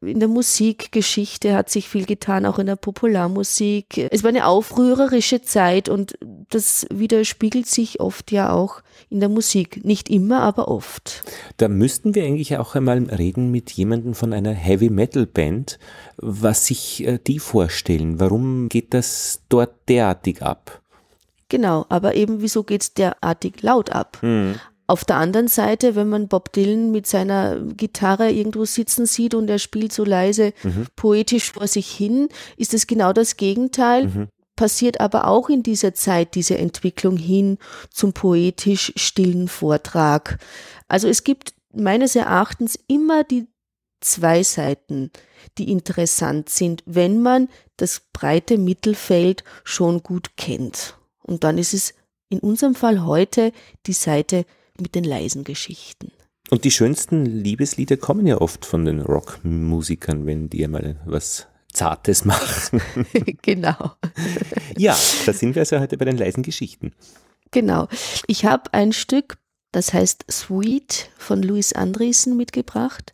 in 0.02 0.20
der 0.20 0.30
Musikgeschichte 0.30 1.54
hat 1.54 1.70
sich 1.70 1.88
viel 1.88 2.06
getan, 2.06 2.46
auch 2.46 2.58
in 2.58 2.66
der 2.66 2.76
Popularmusik. 2.76 4.10
Es 4.10 4.24
war 4.24 4.30
eine 4.30 4.48
aufrührerische 4.48 5.42
Zeit 5.42 5.90
und 5.90 6.18
das 6.50 6.88
widerspiegelt 6.92 7.68
sich 7.68 8.00
oft 8.00 8.32
ja 8.32 8.52
auch 8.52 8.82
in 9.10 9.20
der 9.20 9.30
Musik. 9.30 9.84
Nicht 9.84 10.10
immer, 10.10 10.42
aber 10.42 10.68
oft. 10.68 11.24
Da 11.58 11.68
müssten 11.68 12.16
wir 12.16 12.24
eigentlich 12.24 12.58
auch 12.58 12.76
einmal 12.76 13.00
reden 13.04 13.52
mit 13.52 13.72
jemandem 13.72 14.14
von 14.14 14.34
einer 14.34 14.54
Heavy 14.54 14.90
Metal 14.90 15.26
Band, 15.26 15.80
was 16.18 16.68
sich 16.68 17.06
äh, 17.06 17.20
die 17.26 17.40
vorstellen. 17.40 18.20
Warum 18.20 18.70
geht 18.70 18.94
das 18.94 19.42
dort 19.50 19.74
derartig 19.88 20.42
ab? 20.42 20.82
Genau, 21.50 21.86
aber 21.90 22.16
eben 22.16 22.42
wieso 22.42 22.64
geht 22.64 22.82
es 22.82 22.94
derartig 22.94 23.62
laut 23.62 23.92
ab? 23.92 24.18
Hm. 24.22 24.56
Auf 24.88 25.06
der 25.06 25.18
anderen 25.18 25.48
Seite, 25.48 25.96
wenn 25.96 26.10
man 26.10 26.28
Bob 26.28 26.52
Dylan 26.52 26.92
mit 26.92 27.08
seiner 27.08 27.60
Gitarre 27.60 28.30
irgendwo 28.30 28.66
sitzen 28.66 29.06
sieht 29.06 29.34
und 29.36 29.50
er 29.50 29.58
spielt 29.58 29.94
so 29.94 30.04
leise 30.04 30.52
mhm. 30.64 30.88
poetisch 30.98 31.52
vor 31.52 31.68
sich 31.68 31.90
hin, 31.90 32.28
ist 32.58 32.74
es 32.74 32.88
genau 32.88 33.14
das 33.14 33.38
Gegenteil. 33.38 34.08
Mhm. 34.08 34.28
Passiert 34.62 35.00
aber 35.02 35.26
auch 35.26 35.50
in 35.50 35.64
dieser 35.64 35.96
Zeit 35.96 36.36
diese 36.36 36.56
Entwicklung 36.56 37.18
hin 37.18 37.58
zum 37.90 38.14
poetisch 38.14 38.94
stillen 38.96 39.48
Vortrag. 39.48 40.38
Also 40.88 41.08
es 41.08 41.24
gibt 41.24 41.56
meines 41.74 42.16
Erachtens 42.16 42.78
immer 42.86 43.24
die 43.24 43.48
zwei 44.02 44.44
Seiten, 44.44 45.10
die 45.58 45.72
interessant 45.72 46.50
sind, 46.50 46.84
wenn 46.86 47.24
man 47.24 47.50
das 47.78 48.04
breite 48.14 48.60
Mittelfeld 48.60 49.44
schon 49.64 50.04
gut 50.04 50.38
kennt. 50.38 50.96
Und 51.24 51.44
dann 51.44 51.58
ist 51.58 51.74
es 51.74 51.96
in 52.30 52.38
unserem 52.38 52.76
Fall 52.76 53.04
heute 53.04 53.54
die 53.88 53.94
Seite 53.94 54.46
mit 54.80 54.94
den 54.94 55.06
leisen 55.06 55.44
Geschichten. 55.44 56.12
Und 56.52 56.66
die 56.66 56.72
schönsten 56.72 57.26
Liebeslieder 57.26 57.98
kommen 57.98 58.28
ja 58.28 58.40
oft 58.40 58.68
von 58.68 58.86
den 58.86 59.02
Rockmusikern, 59.02 60.28
wenn 60.28 60.52
die 60.52 60.64
einmal 60.64 61.02
was 61.08 61.48
Zartes 61.74 62.26
machen. 62.26 62.82
genau. 63.42 63.94
Ja, 64.78 64.98
da 65.26 65.34
sind 65.34 65.56
wir 65.56 65.62
also 65.62 65.80
heute 65.80 65.98
bei 65.98 66.06
den 66.06 66.18
leisen 66.18 66.44
Geschichten. 66.44 66.94
Genau. 67.52 67.88
Ich 68.28 68.46
habe 68.46 68.74
ein 68.74 68.94
Stück, 68.94 69.38
das 69.72 69.94
heißt 69.94 70.26
Sweet 70.30 71.10
von 71.18 71.42
Louis 71.44 71.74
Andriessen 71.74 72.38
mitgebracht. 72.38 73.14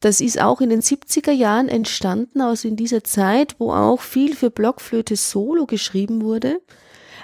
Das 0.00 0.20
ist 0.20 0.40
auch 0.40 0.60
in 0.60 0.70
den 0.70 0.82
70er 0.82 1.32
Jahren 1.32 1.68
entstanden, 1.68 2.40
aus 2.40 2.64
in 2.64 2.76
dieser 2.76 3.04
Zeit, 3.04 3.56
wo 3.58 3.72
auch 3.72 4.00
viel 4.00 4.34
für 4.34 4.50
Blockflöte 4.50 5.16
Solo 5.16 5.66
geschrieben 5.66 6.22
wurde. 6.22 6.60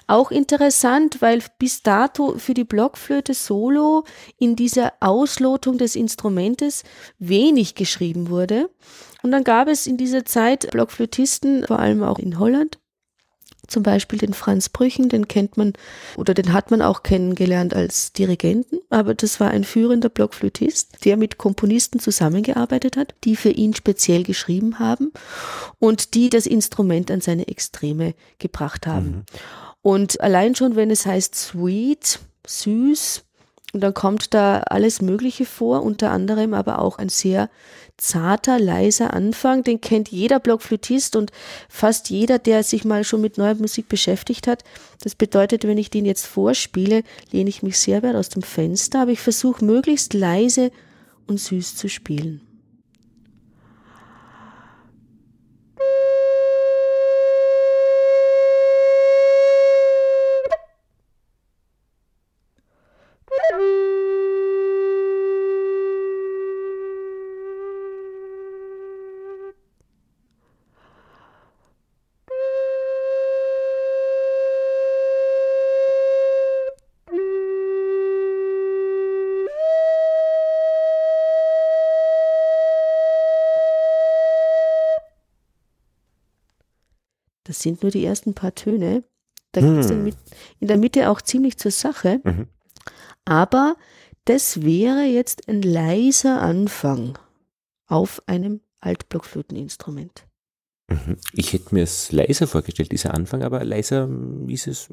Auch 0.07 0.31
interessant, 0.31 1.23
weil 1.23 1.43
bis 1.59 1.83
dato 1.83 2.37
für 2.37 2.55
die 2.55 2.65
Blockflöte 2.65 3.33
Solo 3.33 4.05
in 4.39 4.55
dieser 4.55 4.93
Auslotung 5.01 5.79
des 5.79 5.97
Instrumentes 5.97 6.85
wenig 7.19 7.75
geschrieben 7.75 8.29
wurde. 8.29 8.69
Und 9.23 9.31
dann 9.31 9.45
gab 9.45 9.69
es 9.69 9.87
in 9.87 9.97
dieser 9.97 10.27
Zeit 10.27 10.71
Blockflötisten, 10.71 11.67
vor 11.67 11.79
allem 11.79 12.03
auch 12.03 12.19
in 12.19 12.39
Holland, 12.39 12.79
zum 13.67 13.83
Beispiel 13.83 14.19
den 14.19 14.35
Franz 14.35 14.69
Brüchen, 14.69 15.09
den 15.09 15.29
kennt 15.29 15.57
man 15.57 15.73
oder 16.17 16.35
den 16.35 16.53
hat 16.53 16.71
man 16.71 16.83
auch 16.83 17.03
kennengelernt 17.03 17.75
als 17.75 18.13
Dirigenten, 18.13 18.81
aber 18.91 19.15
das 19.15 19.41
war 19.41 19.51
ein 19.51 19.65
führender 19.65 20.09
Blockflötist, 20.09 21.05
der 21.05 21.17
mit 21.17 21.39
Komponisten 21.39 21.99
zusammengearbeitet 21.99 22.97
hat, 22.97 23.15
die 23.25 23.37
für 23.37 23.51
ihn 23.51 23.75
speziell 23.75 24.23
geschrieben 24.23 24.79
haben 24.79 25.13
und 25.79 26.15
die 26.15 26.29
das 26.29 26.47
Instrument 26.47 27.11
an 27.11 27.21
seine 27.21 27.49
Extreme 27.49 28.15
gebracht 28.39 28.87
haben. 28.87 29.07
Mhm. 29.07 29.25
Und 29.85 30.19
allein 30.23 30.55
schon, 30.55 30.77
wenn 30.77 30.91
es 30.91 31.05
heißt 31.05 31.35
sweet, 31.35 32.19
süß, 32.47 33.23
und 33.75 33.81
dann 33.81 33.93
kommt 33.93 34.33
da 34.33 34.61
alles 34.61 35.03
Mögliche 35.03 35.45
vor, 35.45 35.83
unter 35.83 36.11
anderem 36.11 36.55
aber 36.55 36.79
auch 36.79 36.97
ein 36.97 37.11
sehr 37.11 37.51
zarter, 37.99 38.59
leiser 38.59 39.13
Anfang. 39.13 39.63
Den 39.63 39.83
kennt 39.83 40.09
jeder 40.09 40.41
Blockflötist 40.41 41.17
und 41.17 41.33
fast 41.69 42.09
jeder, 42.09 42.39
der 42.39 42.63
sich 42.63 42.87
mal 42.87 43.05
schon 43.05 43.21
mit 43.21 43.37
neuer 43.37 43.57
Musik 43.57 43.91
beschäftigt 43.91 44.47
hat. 44.47 44.65
Das 45.03 45.15
bedeutet, 45.15 45.65
wenn 45.65 45.77
ich 45.77 45.91
den 45.91 46.07
jetzt 46.07 46.25
vorspiele, 46.25 47.03
lehne 47.31 47.51
ich 47.51 47.63
mich 47.63 47.79
sehr 47.79 48.03
weit 48.03 48.15
aus 48.15 48.31
dem 48.31 48.43
Fenster, 48.43 49.03
aber 49.03 49.11
ich 49.11 49.21
versuche 49.21 49.63
möglichst 49.63 50.15
leise 50.15 50.71
und 51.27 51.41
süß 51.41 51.77
zu 51.77 51.91
spielen. 51.91 52.41
Das 87.45 87.61
sind 87.61 87.83
nur 87.83 87.93
die 87.93 88.05
ersten 88.05 88.35
paar 88.35 88.55
Töne. 88.55 89.05
Da 89.53 89.61
hm. 89.61 89.77
geht 89.77 89.85
es 89.85 89.91
in, 89.91 90.15
in 90.61 90.69
der 90.69 90.79
Mitte 90.79 91.11
auch 91.11 91.21
ziemlich 91.21 91.57
zur 91.57 91.71
Sache. 91.71 92.21
Mhm. 92.25 92.49
Aber 93.25 93.77
das 94.25 94.63
wäre 94.63 95.05
jetzt 95.05 95.49
ein 95.49 95.63
leiser 95.63 96.41
Anfang 96.41 97.19
auf 97.87 98.23
einem 98.27 98.61
Altblockflöteninstrument. 98.81 100.27
Mhm. 100.89 101.17
Ich 101.33 101.55
hätte 101.55 101.75
mir 101.75 101.83
es 101.83 102.13
leiser 102.13 102.47
vorgestellt, 102.47 102.93
dieser 102.93 103.15
Anfang, 103.15 103.43
aber 103.43 103.65
leiser 103.65 104.09
ist 104.49 104.67
es, 104.67 104.89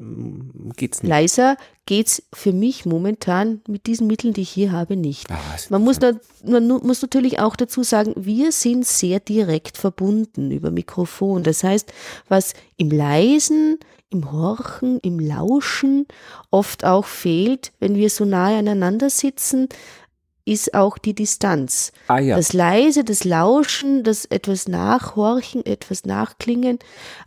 geht's 0.76 1.02
nicht. 1.02 1.10
Leiser 1.10 1.56
geht's 1.84 2.22
für 2.32 2.54
mich 2.54 2.86
momentan 2.86 3.60
mit 3.68 3.86
diesen 3.86 4.06
Mitteln, 4.06 4.32
die 4.32 4.40
ich 4.40 4.50
hier 4.50 4.72
habe, 4.72 4.96
nicht. 4.96 5.30
Ah, 5.30 5.38
man, 5.68 5.82
muss 5.82 5.98
da, 5.98 6.12
man 6.44 6.66
muss 6.66 7.02
natürlich 7.02 7.40
auch 7.40 7.56
dazu 7.56 7.82
sagen, 7.82 8.14
wir 8.16 8.52
sind 8.52 8.86
sehr 8.86 9.20
direkt 9.20 9.76
verbunden 9.76 10.50
über 10.50 10.70
Mikrofon. 10.70 11.42
Das 11.42 11.62
heißt, 11.62 11.92
was 12.28 12.54
im 12.78 12.90
Leisen, 12.90 13.78
im 14.08 14.32
Horchen, 14.32 14.98
im 15.00 15.18
Lauschen 15.18 16.06
oft 16.50 16.84
auch 16.86 17.04
fehlt, 17.04 17.72
wenn 17.80 17.96
wir 17.96 18.08
so 18.08 18.24
nahe 18.24 18.58
aneinander 18.58 19.10
sitzen, 19.10 19.68
ist 20.44 20.74
auch 20.74 20.98
die 20.98 21.14
Distanz. 21.14 21.92
Ah 22.08 22.18
ja. 22.18 22.36
Das 22.36 22.52
Leise, 22.52 23.04
das 23.04 23.24
Lauschen, 23.24 24.02
das 24.04 24.24
etwas 24.24 24.66
nachhorchen, 24.68 25.64
etwas 25.66 26.04
nachklingen, 26.04 26.78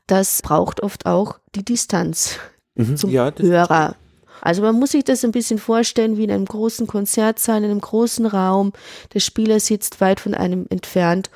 das 0.07 0.41
braucht 0.41 0.81
oft 0.83 1.05
auch 1.05 1.39
die 1.55 1.63
Distanz 1.65 2.37
Mhm. 2.75 2.97
zum 2.97 3.09
ja, 3.09 3.31
das- 3.31 3.45
Hörer. 3.47 3.95
Also 4.41 4.61
man 4.61 4.75
muss 4.77 4.91
sich 4.91 5.03
das 5.05 5.23
ein 5.23 5.31
bisschen 5.31 5.57
vorstellen 5.59 6.17
wie 6.17 6.25
in 6.25 6.31
einem 6.31 6.45
großen 6.45 6.87
Konzertsaal, 6.87 7.63
in 7.63 7.71
einem 7.71 7.81
großen 7.81 8.25
Raum. 8.25 8.73
Der 9.13 9.21
Spieler 9.21 9.59
sitzt 9.59 10.01
weit 10.01 10.19
von 10.19 10.33
einem 10.35 10.67
entfernt 10.69 11.31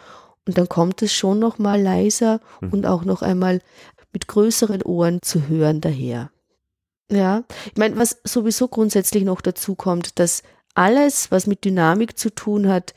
und 0.46 0.58
dann 0.58 0.68
kommt 0.70 1.02
es 1.02 1.14
schon 1.14 1.40
noch 1.40 1.58
mal 1.58 1.82
leiser 1.82 2.40
Mhm. 2.60 2.74
und 2.74 2.86
auch 2.86 3.06
noch 3.06 3.22
einmal 3.22 3.62
mit 4.12 4.28
größeren 4.28 4.82
Ohren 4.84 5.20
zu 5.22 5.48
hören 5.48 5.80
daher. 5.82 6.30
Ja, 7.12 7.44
ich 7.72 7.78
meine, 7.78 7.98
was 7.98 8.18
sowieso 8.26 8.68
grundsätzlich 8.68 9.24
noch 9.24 9.42
dazu 9.42 9.76
kommt, 9.76 10.20
dass 10.20 10.44
alles, 10.76 11.32
was 11.32 11.48
mit 11.48 11.66
Dynamik 11.66 12.18
zu 12.18 12.34
tun 12.34 12.68
hat, 12.70 12.94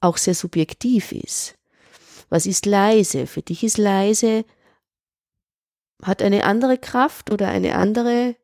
auch 0.00 0.16
sehr 0.16 0.34
subjektiv 0.34 1.12
ist. 1.12 1.54
Was 2.28 2.46
ist 2.46 2.66
leise? 2.66 3.26
Für 3.26 3.42
dich 3.42 3.64
ist 3.64 3.78
leise, 3.78 4.44
hat 6.02 6.22
eine 6.22 6.44
andere 6.44 6.78
Kraft 6.78 7.30
oder 7.30 7.48
eine 7.48 7.74
andere 7.74 8.36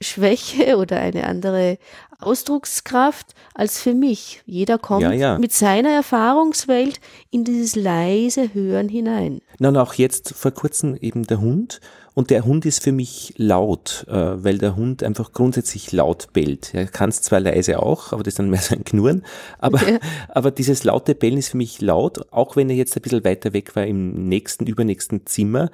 Schwäche 0.00 0.76
oder 0.78 0.98
eine 0.98 1.26
andere 1.26 1.78
Ausdruckskraft 2.18 3.34
als 3.54 3.80
für 3.80 3.94
mich. 3.94 4.42
Jeder 4.46 4.78
kommt 4.78 5.02
Ja, 5.02 5.12
ja. 5.12 5.38
mit 5.38 5.52
seiner 5.52 5.90
Erfahrungswelt 5.90 7.00
in 7.30 7.44
dieses 7.44 7.76
leise 7.76 8.52
Hören 8.54 8.88
hinein. 8.88 9.40
Na, 9.58 9.68
und 9.68 9.76
auch 9.76 9.94
jetzt 9.94 10.34
vor 10.34 10.50
kurzem 10.50 10.96
eben 10.96 11.24
der 11.26 11.40
Hund. 11.40 11.80
Und 12.14 12.30
der 12.30 12.44
Hund 12.44 12.64
ist 12.64 12.82
für 12.82 12.92
mich 12.92 13.34
laut, 13.36 14.06
äh, 14.08 14.12
weil 14.14 14.58
der 14.58 14.76
Hund 14.76 15.02
einfach 15.02 15.32
grundsätzlich 15.32 15.90
laut 15.90 16.32
bellt. 16.32 16.72
Er 16.72 16.86
kann 16.86 17.10
es 17.10 17.22
zwar 17.22 17.40
leise 17.40 17.82
auch, 17.82 18.12
aber 18.12 18.22
das 18.22 18.32
ist 18.32 18.38
dann 18.38 18.50
mehr 18.50 18.60
so 18.60 18.76
ein 18.76 18.84
Knurren. 18.84 19.24
Aber, 19.58 19.82
Ja. 19.82 19.98
aber 20.28 20.52
dieses 20.52 20.84
laute 20.84 21.16
Bellen 21.16 21.38
ist 21.38 21.48
für 21.48 21.56
mich 21.56 21.80
laut, 21.80 22.32
auch 22.32 22.54
wenn 22.54 22.70
er 22.70 22.76
jetzt 22.76 22.96
ein 22.96 23.02
bisschen 23.02 23.24
weiter 23.24 23.52
weg 23.52 23.74
war 23.74 23.84
im 23.84 24.28
nächsten, 24.28 24.66
übernächsten 24.66 25.26
Zimmer. 25.26 25.70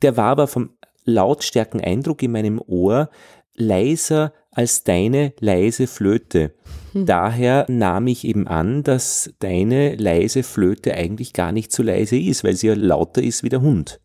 Der 0.00 0.16
war 0.16 0.30
aber 0.30 0.46
vom 0.46 0.70
Lautstärkeneindruck 1.04 2.22
in 2.22 2.32
meinem 2.32 2.60
Ohr 2.66 3.10
leiser 3.54 4.32
als 4.50 4.84
deine 4.84 5.34
leise 5.40 5.86
Flöte. 5.86 6.54
Daher 6.94 7.66
nahm 7.68 8.06
ich 8.06 8.26
eben 8.26 8.46
an, 8.48 8.82
dass 8.82 9.30
deine 9.38 9.96
leise 9.96 10.42
Flöte 10.42 10.94
eigentlich 10.94 11.34
gar 11.34 11.52
nicht 11.52 11.70
so 11.70 11.82
leise 11.82 12.18
ist, 12.18 12.42
weil 12.42 12.54
sie 12.54 12.68
ja 12.68 12.74
lauter 12.74 13.22
ist 13.22 13.42
wie 13.42 13.50
der 13.50 13.60
Hund. 13.60 14.00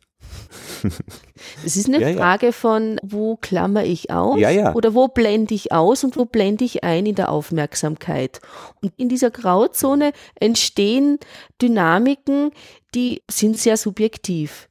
Es 1.66 1.76
ist 1.76 1.88
eine 1.88 2.00
Ja, 2.00 2.10
ja. 2.10 2.18
Frage 2.18 2.54
von, 2.54 3.00
wo 3.04 3.36
klammer 3.36 3.84
ich 3.84 4.12
aus 4.12 4.40
Ja, 4.40 4.50
ja. 4.50 4.74
oder 4.74 4.94
wo 4.94 5.08
blende 5.08 5.54
ich 5.54 5.72
aus 5.72 6.04
und 6.04 6.16
wo 6.18 6.26
blende 6.26 6.64
ich 6.64 6.84
ein 6.84 7.06
in 7.06 7.16
der 7.16 7.32
Aufmerksamkeit. 7.32 8.42
Und 8.82 8.94
in 8.98 9.10
dieser 9.10 9.32
Grauzone 9.32 10.12
entstehen 10.36 11.20
Dynamiken, 11.62 12.52
die 12.94 13.22
sind 13.30 13.58
sehr 13.58 13.78
subjektiv. 13.78 14.70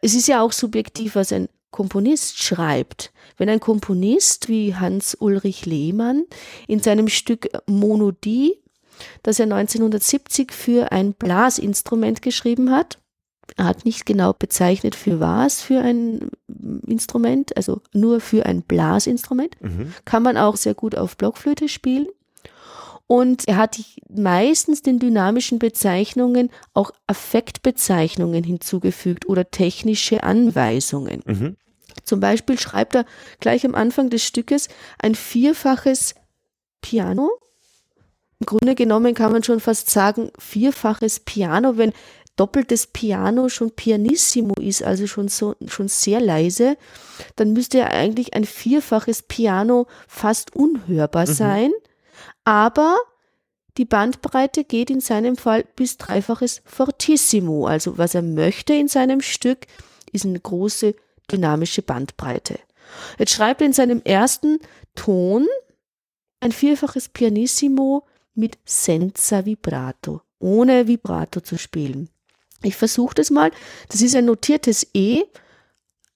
Es 0.00 0.14
ist 0.14 0.28
ja 0.28 0.42
auch 0.42 0.52
subjektiv, 0.52 1.14
was 1.14 1.32
ein 1.32 1.48
Komponist 1.70 2.42
schreibt. 2.42 3.12
Wenn 3.36 3.48
ein 3.48 3.60
Komponist 3.60 4.48
wie 4.48 4.74
Hans-Ulrich 4.74 5.66
Lehmann 5.66 6.24
in 6.68 6.80
seinem 6.80 7.08
Stück 7.08 7.48
Monodie, 7.66 8.58
das 9.22 9.40
er 9.40 9.44
1970 9.44 10.52
für 10.52 10.92
ein 10.92 11.14
Blasinstrument 11.14 12.22
geschrieben 12.22 12.70
hat, 12.70 12.98
er 13.56 13.66
hat 13.66 13.84
nicht 13.84 14.06
genau 14.06 14.32
bezeichnet, 14.32 14.94
für 14.94 15.20
was 15.20 15.60
für 15.62 15.80
ein 15.80 16.30
Instrument, 16.86 17.56
also 17.56 17.80
nur 17.92 18.20
für 18.20 18.46
ein 18.46 18.62
Blasinstrument. 18.62 19.56
Kann 20.04 20.22
man 20.22 20.36
auch 20.36 20.56
sehr 20.56 20.74
gut 20.74 20.96
auf 20.96 21.16
Blockflöte 21.16 21.68
spielen. 21.68 22.06
Und 23.06 23.46
er 23.46 23.58
hat 23.58 23.78
meistens 24.08 24.80
den 24.80 24.98
dynamischen 24.98 25.58
Bezeichnungen 25.58 26.48
auch 26.72 26.92
Affektbezeichnungen 27.06 28.42
hinzugefügt 28.42 29.28
oder 29.28 29.50
technische 29.50 30.22
Anweisungen. 30.22 31.22
Mhm. 31.26 31.56
Zum 32.04 32.20
Beispiel 32.20 32.58
schreibt 32.58 32.94
er 32.94 33.04
gleich 33.38 33.66
am 33.66 33.74
Anfang 33.74 34.08
des 34.08 34.24
Stückes 34.24 34.68
ein 34.98 35.14
vierfaches 35.14 36.14
Piano. 36.80 37.30
Im 38.40 38.46
Grunde 38.46 38.74
genommen 38.74 39.14
kann 39.14 39.30
man 39.30 39.44
schon 39.44 39.60
fast 39.60 39.90
sagen, 39.90 40.30
vierfaches 40.38 41.20
Piano, 41.20 41.76
wenn 41.76 41.92
doppeltes 42.36 42.86
Piano 42.86 43.48
schon 43.48 43.70
pianissimo 43.72 44.54
ist, 44.60 44.82
also 44.82 45.06
schon 45.06 45.28
so, 45.28 45.54
schon 45.66 45.88
sehr 45.88 46.20
leise, 46.20 46.76
dann 47.36 47.52
müsste 47.52 47.78
ja 47.78 47.86
eigentlich 47.88 48.34
ein 48.34 48.44
vierfaches 48.44 49.22
Piano 49.22 49.86
fast 50.08 50.56
unhörbar 50.56 51.26
sein. 51.26 51.72
Aber 52.44 52.96
die 53.78 53.84
Bandbreite 53.84 54.64
geht 54.64 54.90
in 54.90 55.00
seinem 55.00 55.36
Fall 55.36 55.64
bis 55.76 55.96
dreifaches 55.96 56.62
Fortissimo. 56.64 57.66
Also 57.66 57.98
was 57.98 58.14
er 58.14 58.22
möchte 58.22 58.74
in 58.74 58.88
seinem 58.88 59.20
Stück, 59.20 59.66
ist 60.12 60.26
eine 60.26 60.40
große 60.40 60.94
dynamische 61.30 61.82
Bandbreite. 61.82 62.58
Jetzt 63.18 63.32
schreibt 63.32 63.60
er 63.62 63.68
in 63.68 63.72
seinem 63.72 64.02
ersten 64.04 64.58
Ton 64.94 65.46
ein 66.40 66.52
vierfaches 66.52 67.08
Pianissimo 67.08 68.06
mit 68.34 68.58
Senza 68.64 69.44
Vibrato, 69.44 70.22
ohne 70.38 70.86
Vibrato 70.88 71.40
zu 71.40 71.56
spielen. 71.56 72.10
Ich 72.62 72.76
versuche 72.76 73.14
das 73.14 73.30
mal. 73.30 73.50
Das 73.88 74.00
ist 74.02 74.14
ein 74.14 74.24
notiertes 74.26 74.86
E 74.94 75.22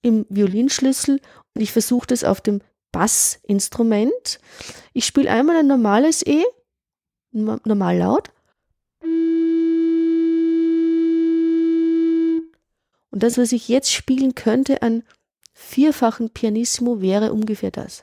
im 0.02 0.26
Violinschlüssel 0.28 1.20
und 1.54 1.60
ich 1.60 1.72
versuche 1.72 2.06
das 2.06 2.24
auf 2.24 2.40
dem 2.40 2.60
Bassinstrument. 2.92 4.38
Ich 4.92 5.04
spiele 5.06 5.30
einmal 5.30 5.56
ein 5.56 5.66
normales 5.66 6.24
E, 6.24 6.44
no- 7.32 7.58
normal 7.64 7.98
laut. 7.98 8.30
Und 13.10 13.22
das, 13.22 13.38
was 13.38 13.52
ich 13.52 13.68
jetzt 13.68 13.92
spielen 13.92 14.34
könnte 14.34 14.82
an 14.82 15.02
vierfachen 15.54 16.30
Pianissimo, 16.30 17.00
wäre 17.00 17.32
ungefähr 17.32 17.70
das. 17.70 18.02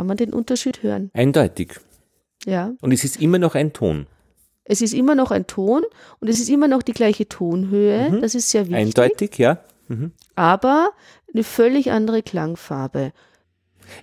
Kann 0.00 0.06
man 0.06 0.16
den 0.16 0.32
Unterschied 0.32 0.82
hören? 0.82 1.10
Eindeutig. 1.12 1.78
Ja. 2.46 2.72
Und 2.80 2.90
es 2.92 3.04
ist 3.04 3.20
immer 3.20 3.38
noch 3.38 3.54
ein 3.54 3.74
Ton. 3.74 4.06
Es 4.64 4.80
ist 4.80 4.94
immer 4.94 5.14
noch 5.14 5.30
ein 5.30 5.46
Ton 5.46 5.82
und 6.20 6.28
es 6.28 6.40
ist 6.40 6.48
immer 6.48 6.68
noch 6.68 6.80
die 6.80 6.94
gleiche 6.94 7.28
Tonhöhe. 7.28 8.18
Das 8.22 8.34
ist 8.34 8.48
sehr 8.48 8.62
wichtig. 8.62 8.76
Eindeutig, 8.78 9.36
ja. 9.36 9.58
Aber 10.36 10.92
eine 11.34 11.44
völlig 11.44 11.90
andere 11.90 12.22
Klangfarbe. 12.22 13.12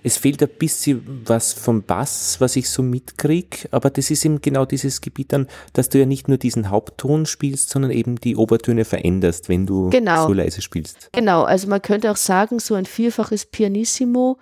Es 0.04 0.18
fehlt 0.18 0.40
ein 0.40 0.50
bisschen 0.56 1.22
was 1.26 1.52
vom 1.52 1.82
Bass, 1.82 2.36
was 2.38 2.54
ich 2.54 2.70
so 2.70 2.84
mitkrieg, 2.84 3.66
aber 3.72 3.90
das 3.90 4.12
ist 4.12 4.24
eben 4.24 4.40
genau 4.40 4.66
dieses 4.66 5.00
Gebiet 5.00 5.32
dann, 5.32 5.48
dass 5.72 5.88
du 5.88 5.98
ja 5.98 6.06
nicht 6.06 6.28
nur 6.28 6.38
diesen 6.38 6.70
Hauptton 6.70 7.26
spielst, 7.26 7.70
sondern 7.70 7.90
eben 7.90 8.20
die 8.20 8.36
Obertöne 8.36 8.84
veränderst, 8.84 9.48
wenn 9.48 9.66
du 9.66 9.90
Genau. 9.90 10.28
so 10.28 10.32
leise 10.32 10.62
spielst. 10.62 11.10
Genau, 11.12 11.42
also 11.42 11.66
man 11.66 11.82
könnte 11.82 12.08
auch 12.12 12.16
sagen, 12.16 12.60
so 12.60 12.74
ein 12.74 12.86
vierfaches 12.86 13.46
Pianissimo 13.46 14.38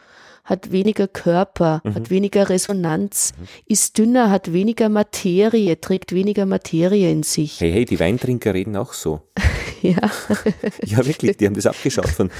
hat 0.46 0.70
weniger 0.70 1.09
Körper, 1.09 1.82
hat 1.85 2.09
weniger 2.09 2.48
Resonanz, 2.48 3.35
ist 3.66 3.98
dünner, 3.98 4.30
hat 4.30 4.52
weniger 4.52 4.88
Materie, 4.88 5.80
trägt 5.80 6.12
weniger 6.12 6.46
Materie 6.46 7.11
in 7.11 7.24
sich. 7.24 7.61
Hey, 7.61 7.72
hey, 7.72 7.85
die 7.85 7.98
Weintrinker 8.00 8.54
reden 8.54 8.76
auch 8.76 8.94
so. 8.94 9.20
Ja. 9.82 10.11
Ja, 10.85 11.06
wirklich, 11.06 11.37
die 11.37 11.46
haben 11.46 11.54
das 11.54 11.66
abgeschaut 11.66 12.09
von. 12.09 12.30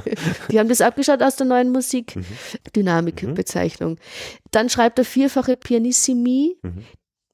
Die 0.50 0.58
haben 0.58 0.68
das 0.68 0.80
abgeschaut 0.80 1.22
aus 1.22 1.36
der 1.36 1.46
neuen 1.46 1.70
Musik. 1.70 2.14
Dynamikbezeichnung. 2.74 3.98
Dann 4.50 4.70
schreibt 4.70 4.98
er 4.98 5.04
vierfache 5.04 5.56
Pianissimi 5.56 6.56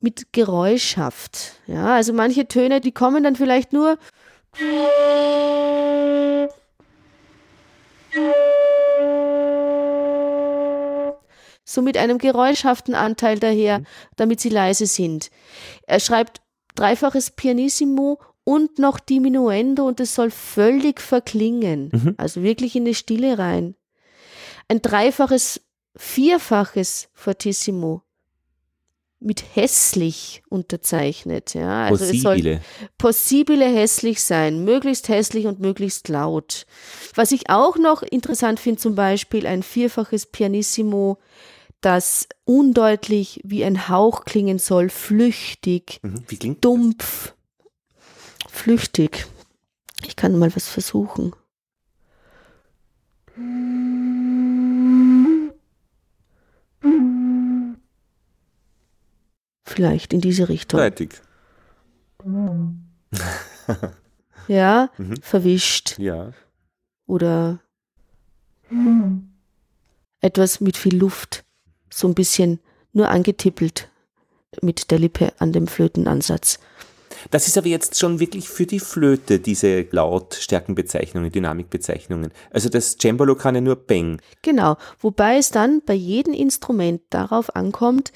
mit 0.00 0.32
geräuschhaft. 0.32 1.54
Ja, 1.68 1.94
also 1.94 2.12
manche 2.12 2.48
Töne, 2.48 2.80
die 2.80 2.92
kommen 2.92 3.22
dann 3.22 3.36
vielleicht 3.36 3.72
nur. 3.72 3.98
So 11.72 11.80
mit 11.80 11.96
einem 11.96 12.18
geräuschhaften 12.18 12.94
Anteil 12.94 13.38
daher, 13.38 13.82
damit 14.16 14.40
sie 14.40 14.50
leise 14.50 14.84
sind. 14.84 15.30
Er 15.86 16.00
schreibt 16.00 16.42
dreifaches 16.74 17.30
Pianissimo 17.30 18.20
und 18.44 18.78
noch 18.78 19.00
Diminuendo 19.00 19.86
und 19.86 19.98
es 19.98 20.14
soll 20.14 20.30
völlig 20.30 21.00
verklingen. 21.00 22.14
Also 22.18 22.42
wirklich 22.42 22.76
in 22.76 22.84
die 22.84 22.94
Stille 22.94 23.38
rein. 23.38 23.74
Ein 24.68 24.82
dreifaches, 24.82 25.62
vierfaches 25.96 27.08
Fortissimo 27.14 28.02
mit 29.18 29.42
hässlich 29.54 30.42
unterzeichnet. 30.50 31.54
Ja, 31.54 31.84
also 31.84 32.04
es 32.04 32.20
soll 32.20 32.60
possibile 32.98 33.64
hässlich 33.64 34.22
sein, 34.22 34.64
möglichst 34.64 35.08
hässlich 35.08 35.46
und 35.46 35.60
möglichst 35.60 36.08
laut. 36.08 36.66
Was 37.14 37.32
ich 37.32 37.48
auch 37.48 37.78
noch 37.78 38.02
interessant 38.02 38.60
finde, 38.60 38.80
zum 38.80 38.94
Beispiel 38.94 39.46
ein 39.46 39.62
vierfaches 39.62 40.26
Pianissimo, 40.26 41.18
das 41.82 42.28
undeutlich 42.44 43.40
wie 43.44 43.64
ein 43.64 43.88
Hauch 43.88 44.24
klingen 44.24 44.58
soll, 44.58 44.88
flüchtig, 44.88 46.00
Mhm. 46.02 46.60
Dumpf, 46.60 47.34
flüchtig. 48.48 49.26
Ich 50.06 50.16
kann 50.16 50.38
mal 50.38 50.54
was 50.54 50.68
versuchen. 50.68 51.32
Vielleicht 59.64 60.12
in 60.12 60.20
diese 60.20 60.48
Richtung. 60.48 60.78
Seitig. 60.78 61.20
Ja, 64.48 64.90
mhm. 64.98 65.22
verwischt. 65.22 65.98
Ja. 66.00 66.32
Oder 67.06 67.60
etwas 70.20 70.60
mit 70.60 70.76
viel 70.76 70.96
Luft. 70.96 71.44
So 71.92 72.08
ein 72.08 72.14
bisschen 72.14 72.58
nur 72.92 73.08
angetippelt 73.08 73.88
mit 74.60 74.90
der 74.90 74.98
Lippe 74.98 75.32
an 75.38 75.52
dem 75.52 75.66
Flötenansatz. 75.66 76.58
Das 77.30 77.46
ist 77.46 77.56
aber 77.58 77.68
jetzt 77.68 77.98
schon 77.98 78.20
wirklich 78.20 78.48
für 78.48 78.66
die 78.66 78.80
Flöte, 78.80 79.38
diese 79.38 79.86
Lautstärkenbezeichnungen, 79.90 81.30
Dynamikbezeichnungen. 81.30 82.32
Also 82.50 82.68
das 82.68 82.96
Cembalo 82.98 83.34
kann 83.34 83.54
ja 83.54 83.60
nur 83.60 83.76
Bang. 83.76 84.20
Genau, 84.42 84.76
wobei 84.98 85.36
es 85.36 85.50
dann 85.50 85.82
bei 85.84 85.94
jedem 85.94 86.34
Instrument 86.34 87.02
darauf 87.10 87.54
ankommt, 87.54 88.12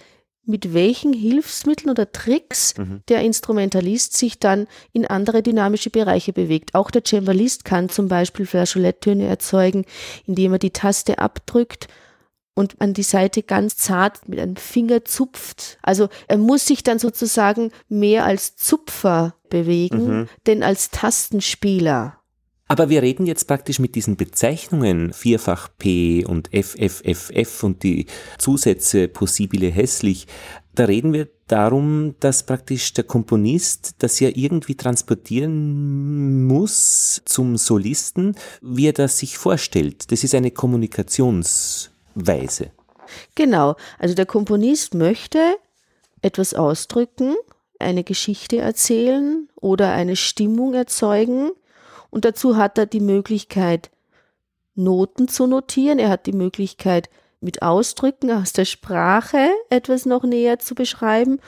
mit 0.49 0.75
welchen 0.75 1.13
Hilfsmitteln 1.13 1.91
oder 1.91 2.13
Tricks 2.13 2.75
mhm. 2.79 3.03
der 3.09 3.23
Instrumentalist 3.23 4.17
sich 4.17 4.39
dann 4.39 4.69
in 4.93 5.05
andere 5.05 5.43
dynamische 5.43 5.91
Bereiche 5.91 6.33
bewegt. 6.33 6.75
Auch 6.75 6.91
der 6.91 7.03
Cembalist 7.05 7.65
kann 7.65 7.89
zum 7.89 8.07
Beispiel 8.09 8.47
Flageoletttöne 8.47 9.27
erzeugen, 9.27 9.85
indem 10.25 10.53
er 10.53 10.59
die 10.61 10.71
Taste 10.71 11.19
abdrückt 11.19 11.89
und 12.57 12.81
an 12.81 12.95
die 12.95 13.03
Seite 13.03 13.43
ganz 13.43 13.77
zart 13.77 14.29
mit 14.29 14.41
einem 14.41 14.57
Finger 14.57 15.05
zupft. 15.05 15.79
Also 15.83 16.09
er 16.27 16.39
muss 16.39 16.67
sich 16.67 16.83
dann 16.83 16.99
sozusagen 16.99 17.71
mehr 17.89 18.25
als 18.25 18.57
Zupfer 18.57 19.35
bewegen, 19.51 20.21
mhm. 20.21 20.29
denn 20.47 20.63
als 20.63 20.91
Tastenspieler. 20.91 22.19
Aber 22.69 22.89
wir 22.89 23.03
reden 23.03 23.27
jetzt 23.27 23.47
praktisch 23.47 23.79
mit 23.79 23.95
diesen 23.95 24.17
Bezeichnungen 24.17 25.13
vierfach 25.13 25.69
P 25.79 26.25
und 26.25 26.49
FFFF 26.49 27.63
und 27.63 27.85
die 27.85 28.07
Zusätze 28.39 29.07
possibile 29.07 29.69
hässlich. 29.69 30.27
Da 30.75 30.87
reden 30.87 31.13
wir 31.13 31.29
darum, 31.47 32.17
dass 32.21 32.45
praktisch 32.45 32.93
der 32.95 33.05
Komponist 33.05 33.97
das 33.99 34.19
ja 34.19 34.31
irgendwie 34.35 34.75
transportieren 34.75 36.45
muss 36.45 37.23
zum 37.25 37.57
Solisten, 37.57 38.35
wie 38.63 38.89
er 38.89 38.93
das 38.95 39.19
sich 39.19 39.39
vorstellt. 39.39 40.11
Das 40.11 40.25
ist 40.25 40.35
eine 40.35 40.51
Kommunikationsweise. 42.17 42.71
Genau. 43.35 43.77
Also 43.99 44.15
der 44.15 44.27
Komponist 44.27 44.95
möchte 44.95 45.57
etwas 46.23 46.55
ausdrücken, 46.55 47.37
eine 47.79 48.05
Geschichte 48.05 48.59
erzählen 48.59 49.49
oder 49.55 49.93
eine 49.93 50.17
Stimmung 50.17 50.75
erzeugen 50.75 51.51
und 52.11 52.25
dazu 52.25 52.57
hat 52.57 52.79
er 52.79 52.87
die 52.87 53.01
Möglichkeit, 53.01 53.91
Noten 54.75 55.29
zu 55.29 55.47
notieren. 55.47 55.99
Er 55.99 56.11
hat 56.11 56.27
die 56.27 56.33
Möglichkeit, 56.33 57.09
mit 57.41 57.63
Ausdrücken 57.63 58.31
aus 58.31 58.53
der 58.53 58.65
Sprache 58.65 59.51
etwas 59.71 60.07
noch 60.07 60.25
näher 60.25 60.59
zu 60.59 60.75
beschreiben. 60.75 61.39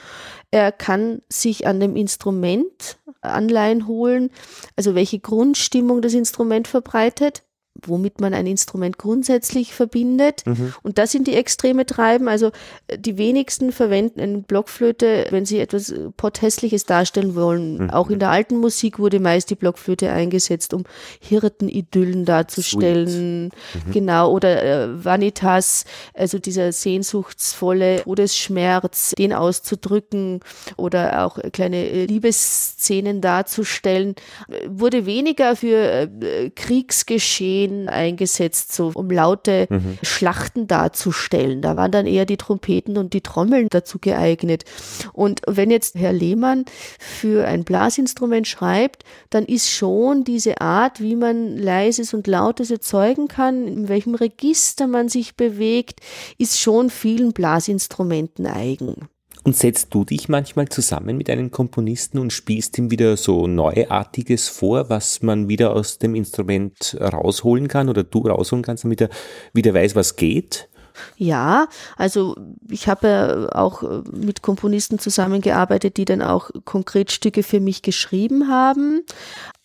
Er 0.51 0.71
kann 0.71 1.21
sich 1.29 1.67
an 1.67 1.79
dem 1.79 1.95
Instrument 1.95 2.97
Anleihen 3.21 3.85
holen, 3.87 4.29
also 4.75 4.95
welche 4.95 5.19
Grundstimmung 5.19 6.01
das 6.01 6.13
Instrument 6.13 6.67
verbreitet 6.67 7.43
womit 7.85 8.21
man 8.21 8.33
ein 8.33 8.47
Instrument 8.47 8.97
grundsätzlich 8.97 9.73
verbindet. 9.73 10.45
Mhm. 10.45 10.73
Und 10.83 10.97
das 10.97 11.11
sind 11.11 11.27
die 11.27 11.35
extreme 11.35 11.85
Treiben. 11.85 12.27
Also 12.27 12.51
äh, 12.87 12.97
die 12.97 13.17
wenigsten 13.17 13.71
verwenden 13.71 14.19
eine 14.19 14.37
Blockflöte, 14.39 15.27
wenn 15.29 15.45
sie 15.45 15.59
etwas 15.59 15.89
äh, 15.89 16.09
Potthässliches 16.15 16.85
darstellen 16.85 17.35
wollen. 17.35 17.83
Mhm. 17.83 17.89
Auch 17.89 18.09
in 18.09 18.19
der 18.19 18.31
alten 18.31 18.57
Musik 18.57 18.99
wurde 18.99 19.19
meist 19.19 19.49
die 19.49 19.55
Blockflöte 19.55 20.11
eingesetzt, 20.11 20.73
um 20.73 20.83
Hirtenidyllen 21.19 22.25
darzustellen. 22.25 23.45
Mhm. 23.45 23.91
Genau. 23.91 24.31
Oder 24.31 24.63
äh, 24.63 25.05
Vanitas, 25.05 25.85
also 26.13 26.39
dieser 26.39 26.71
sehnsuchtsvolle 26.71 28.01
Todesschmerz, 28.03 29.13
den 29.17 29.33
auszudrücken 29.33 30.41
oder 30.77 31.25
auch 31.25 31.39
kleine 31.51 31.77
äh, 31.77 32.05
Liebesszenen 32.05 33.21
darzustellen, 33.21 34.15
wurde 34.67 35.05
weniger 35.05 35.55
für 35.55 36.09
äh, 36.21 36.49
Kriegsgeschehen 36.49 37.68
Trompeten 37.69 37.89
eingesetzt, 37.89 38.73
so 38.73 38.91
um 38.93 39.09
laute 39.09 39.67
mhm. 39.69 39.97
Schlachten 40.01 40.67
darzustellen. 40.67 41.61
Da 41.61 41.77
waren 41.77 41.91
dann 41.91 42.07
eher 42.07 42.25
die 42.25 42.37
Trompeten 42.37 42.97
und 42.97 43.13
die 43.13 43.21
Trommeln 43.21 43.67
dazu 43.69 43.99
geeignet. 43.99 44.63
Und 45.13 45.41
wenn 45.47 45.71
jetzt 45.71 45.95
Herr 45.95 46.13
Lehmann 46.13 46.65
für 46.99 47.47
ein 47.47 47.63
Blasinstrument 47.63 48.47
schreibt, 48.47 49.03
dann 49.29 49.45
ist 49.45 49.69
schon 49.69 50.23
diese 50.23 50.61
Art, 50.61 50.99
wie 50.99 51.15
man 51.15 51.57
leises 51.57 52.13
und 52.13 52.27
lautes 52.27 52.71
erzeugen 52.71 53.27
kann, 53.27 53.67
in 53.67 53.87
welchem 53.87 54.15
Register 54.15 54.87
man 54.87 55.09
sich 55.09 55.35
bewegt, 55.35 55.99
ist 56.37 56.59
schon 56.59 56.89
vielen 56.89 57.33
Blasinstrumenten 57.33 58.47
eigen. 58.47 59.09
Und 59.43 59.55
setzt 59.55 59.93
du 59.93 60.03
dich 60.03 60.27
manchmal 60.27 60.67
zusammen 60.67 61.17
mit 61.17 61.29
einem 61.29 61.49
Komponisten 61.49 62.19
und 62.19 62.33
spielst 62.33 62.77
ihm 62.77 62.91
wieder 62.91 63.15
so 63.15 63.47
Neuartiges 63.47 64.49
vor, 64.49 64.89
was 64.89 65.21
man 65.21 65.47
wieder 65.47 65.73
aus 65.73 65.97
dem 65.97 66.13
Instrument 66.13 66.97
rausholen 66.99 67.67
kann 67.67 67.89
oder 67.89 68.03
du 68.03 68.27
rausholen 68.27 68.63
kannst, 68.63 68.83
damit 68.83 69.01
er 69.01 69.09
wieder 69.53 69.73
weiß, 69.73 69.95
was 69.95 70.17
geht? 70.17 70.67
Ja, 71.17 71.67
also 71.97 72.35
ich 72.69 72.87
habe 72.87 73.07
ja 73.07 73.55
auch 73.55 73.83
äh, 73.83 74.01
mit 74.11 74.41
Komponisten 74.41 74.99
zusammengearbeitet, 74.99 75.97
die 75.97 76.05
dann 76.05 76.21
auch 76.21 76.49
konkret 76.65 77.11
Stücke 77.11 77.43
für 77.43 77.59
mich 77.59 77.81
geschrieben 77.81 78.47
haben, 78.47 79.01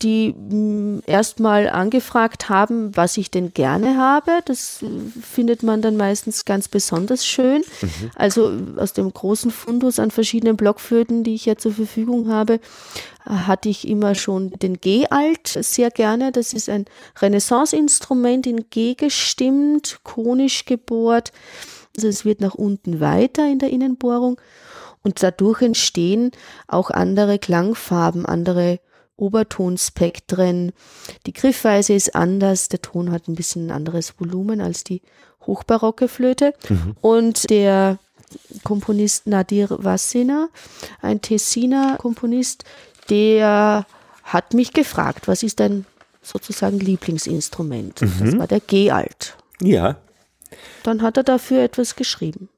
die 0.02 0.34
hm, 0.34 1.02
erstmal 1.06 1.68
angefragt 1.68 2.48
haben, 2.48 2.96
was 2.96 3.16
ich 3.16 3.30
denn 3.30 3.54
gerne 3.54 3.96
habe. 3.96 4.40
Das 4.44 4.82
äh, 4.82 4.86
findet 5.20 5.62
man 5.62 5.82
dann 5.82 5.96
meistens 5.96 6.44
ganz 6.44 6.68
besonders 6.68 7.26
schön. 7.26 7.62
Mhm. 7.80 8.10
Also 8.14 8.52
aus 8.76 8.92
dem 8.92 9.12
großen 9.12 9.50
Fundus 9.50 9.98
an 9.98 10.10
verschiedenen 10.10 10.56
Blockflöten, 10.56 11.24
die 11.24 11.34
ich 11.34 11.46
ja 11.46 11.56
zur 11.56 11.72
Verfügung 11.72 12.28
habe, 12.30 12.60
hatte 13.24 13.68
ich 13.68 13.88
immer 13.88 14.14
schon 14.14 14.50
den 14.50 14.80
G-Alt 14.80 15.46
sehr 15.46 15.90
gerne. 15.90 16.32
Das 16.32 16.52
ist 16.52 16.68
ein 16.68 16.84
Renaissance-Instrument 17.20 18.46
in 18.46 18.68
G 18.70 18.94
gestimmt, 18.94 20.00
konisch 20.02 20.64
gebohrt. 20.64 21.32
Also 21.96 22.08
es 22.08 22.24
wird 22.24 22.40
nach 22.40 22.54
unten 22.54 23.00
weiter 23.00 23.48
in 23.50 23.58
der 23.58 23.70
Innenbohrung 23.70 24.40
und 25.02 25.22
dadurch 25.22 25.62
entstehen 25.62 26.32
auch 26.66 26.90
andere 26.90 27.38
Klangfarben, 27.38 28.26
andere 28.26 28.80
Obertonspektren. 29.16 30.72
Die 31.26 31.32
Griffweise 31.32 31.92
ist 31.92 32.16
anders, 32.16 32.68
der 32.68 32.82
Ton 32.82 33.12
hat 33.12 33.28
ein 33.28 33.36
bisschen 33.36 33.68
ein 33.68 33.70
anderes 33.70 34.14
Volumen 34.18 34.60
als 34.60 34.82
die 34.82 35.02
hochbarocke 35.46 36.08
Flöte. 36.08 36.52
Mhm. 36.68 36.96
Und 37.00 37.50
der 37.50 37.98
Komponist 38.64 39.26
Nadir 39.26 39.68
Wassina, 39.70 40.48
ein 41.00 41.20
Tessiner 41.20 41.96
Komponist, 41.98 42.64
der 43.10 43.86
hat 44.22 44.54
mich 44.54 44.72
gefragt, 44.72 45.28
was 45.28 45.42
ist 45.42 45.60
dein 45.60 45.86
sozusagen 46.22 46.80
Lieblingsinstrument? 46.80 48.02
Mhm. 48.02 48.24
Das 48.24 48.38
war 48.38 48.46
der 48.46 48.60
G-Alt. 48.60 49.36
Ja. 49.60 49.96
Dann 50.82 51.02
hat 51.02 51.16
er 51.16 51.22
dafür 51.22 51.62
etwas 51.62 51.96
geschrieben. 51.96 52.48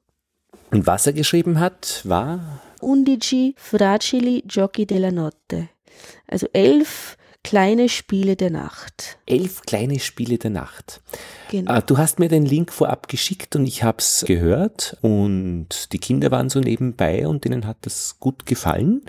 Und 0.71 0.87
was 0.87 1.07
er 1.07 1.13
geschrieben 1.13 1.59
hat, 1.59 2.01
war? 2.03 2.61
Undici 2.81 3.55
fragili 3.57 4.43
giochi 4.45 4.85
della 4.85 5.11
notte. 5.11 5.69
Also 6.27 6.47
elf 6.53 7.17
kleine 7.43 7.87
Spiele 7.87 8.35
der 8.35 8.49
Nacht. 8.49 9.17
Elf 9.25 9.61
kleine 9.61 9.99
Spiele 9.99 10.37
der 10.37 10.49
Nacht. 10.49 11.01
Genau. 11.49 11.71
Ah, 11.71 11.81
du 11.81 11.97
hast 11.97 12.19
mir 12.19 12.27
den 12.27 12.45
Link 12.45 12.73
vorab 12.73 13.07
geschickt 13.07 13.55
und 13.55 13.65
ich 13.65 13.83
habe 13.83 13.99
es 13.99 14.25
gehört 14.27 14.97
und 15.01 15.93
die 15.93 15.99
Kinder 15.99 16.29
waren 16.29 16.49
so 16.49 16.59
nebenbei 16.59 17.25
und 17.27 17.45
denen 17.45 17.65
hat 17.65 17.77
das 17.81 18.17
gut 18.19 18.45
gefallen. 18.45 19.03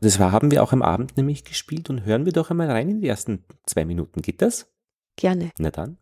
Das 0.00 0.18
war, 0.18 0.32
haben 0.32 0.50
wir 0.50 0.62
auch 0.62 0.72
am 0.72 0.82
Abend 0.82 1.16
nämlich 1.16 1.44
gespielt 1.44 1.90
und 1.90 2.04
hören 2.04 2.24
wir 2.24 2.32
doch 2.32 2.50
einmal 2.50 2.70
rein 2.70 2.88
in 2.88 3.00
die 3.00 3.08
ersten 3.08 3.44
zwei 3.66 3.84
Minuten. 3.84 4.22
Geht 4.22 4.40
das? 4.40 4.72
Gerne. 5.16 5.50
Na 5.58 5.70
dann. 5.70 5.98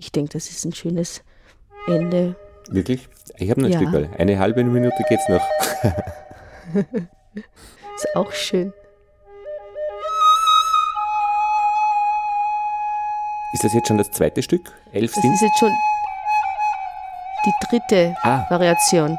Ich 0.00 0.12
denke, 0.12 0.32
das 0.32 0.48
ist 0.50 0.64
ein 0.64 0.72
schönes 0.74 1.22
Ende. 1.86 2.34
Wirklich? 2.68 3.08
Ich 3.36 3.50
habe 3.50 3.60
noch 3.60 3.68
ein 3.68 3.72
Ja. 3.72 3.78
Stück. 3.90 4.08
Eine 4.18 4.38
halbe 4.38 4.64
Minute 4.64 4.96
geht's 5.08 5.28
noch. 5.28 5.42
Ist 7.94 8.16
auch 8.16 8.32
schön. 8.32 8.72
Ist 13.52 13.64
das 13.64 13.74
jetzt 13.74 13.88
schon 13.88 13.98
das 13.98 14.10
zweite 14.10 14.42
Stück? 14.42 14.72
Elf 14.92 15.12
Das 15.12 15.22
sind 15.22 15.34
ist 15.34 15.42
jetzt 15.42 15.58
schon 15.58 15.72
die 17.46 17.52
dritte 17.68 18.14
Ah. 18.22 18.46
Variation. 18.48 19.18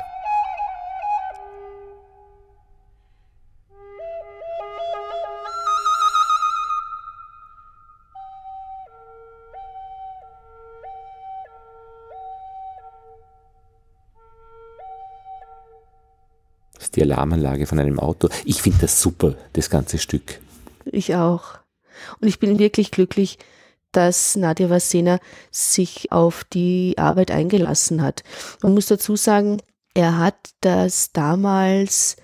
Die 17.01 17.11
Alarmanlage 17.11 17.65
von 17.65 17.79
einem 17.79 17.99
Auto. 17.99 18.29
Ich 18.45 18.61
finde 18.61 18.79
das 18.81 19.01
super, 19.01 19.35
das 19.53 19.69
ganze 19.69 19.97
Stück. 19.97 20.39
Ich 20.85 21.15
auch. 21.15 21.59
Und 22.19 22.27
ich 22.27 22.39
bin 22.39 22.59
wirklich 22.59 22.91
glücklich, 22.91 23.37
dass 23.91 24.35
Nadja 24.35 24.69
Vasena 24.69 25.19
sich 25.51 26.11
auf 26.11 26.43
die 26.43 26.95
Arbeit 26.97 27.31
eingelassen 27.31 28.01
hat. 28.01 28.23
Man 28.61 28.73
muss 28.73 28.85
dazu 28.85 29.15
sagen, 29.15 29.61
er 29.93 30.17
hat 30.17 30.37
das 30.61 31.11
damals 31.11 32.15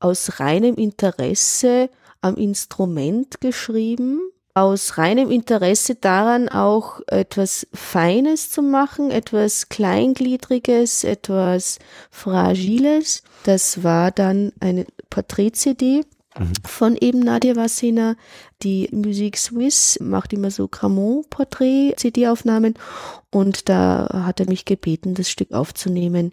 aus 0.00 0.40
reinem 0.40 0.76
Interesse 0.76 1.90
am 2.20 2.36
Instrument 2.36 3.40
geschrieben, 3.40 4.20
aus 4.60 4.98
reinem 4.98 5.30
Interesse 5.30 5.94
daran 5.94 6.48
auch 6.48 7.00
etwas 7.06 7.66
Feines 7.72 8.50
zu 8.50 8.62
machen, 8.62 9.10
etwas 9.10 9.68
Kleingliedriges, 9.68 11.04
etwas 11.04 11.78
Fragiles. 12.10 13.22
Das 13.44 13.82
war 13.82 14.10
dann 14.10 14.52
eine 14.60 14.86
Porträt-CD 15.10 16.02
von 16.64 16.96
eben 16.96 17.20
Nadia 17.20 17.56
Vassina. 17.56 18.16
Die 18.62 18.88
Musik 18.92 19.36
Swiss 19.36 19.98
macht 20.00 20.32
immer 20.32 20.50
so 20.50 20.68
Gramont-Porträt-CD-Aufnahmen 20.68 22.74
und 23.30 23.68
da 23.68 24.08
hat 24.24 24.40
er 24.40 24.48
mich 24.48 24.64
gebeten, 24.64 25.14
das 25.14 25.30
Stück 25.30 25.52
aufzunehmen. 25.52 26.32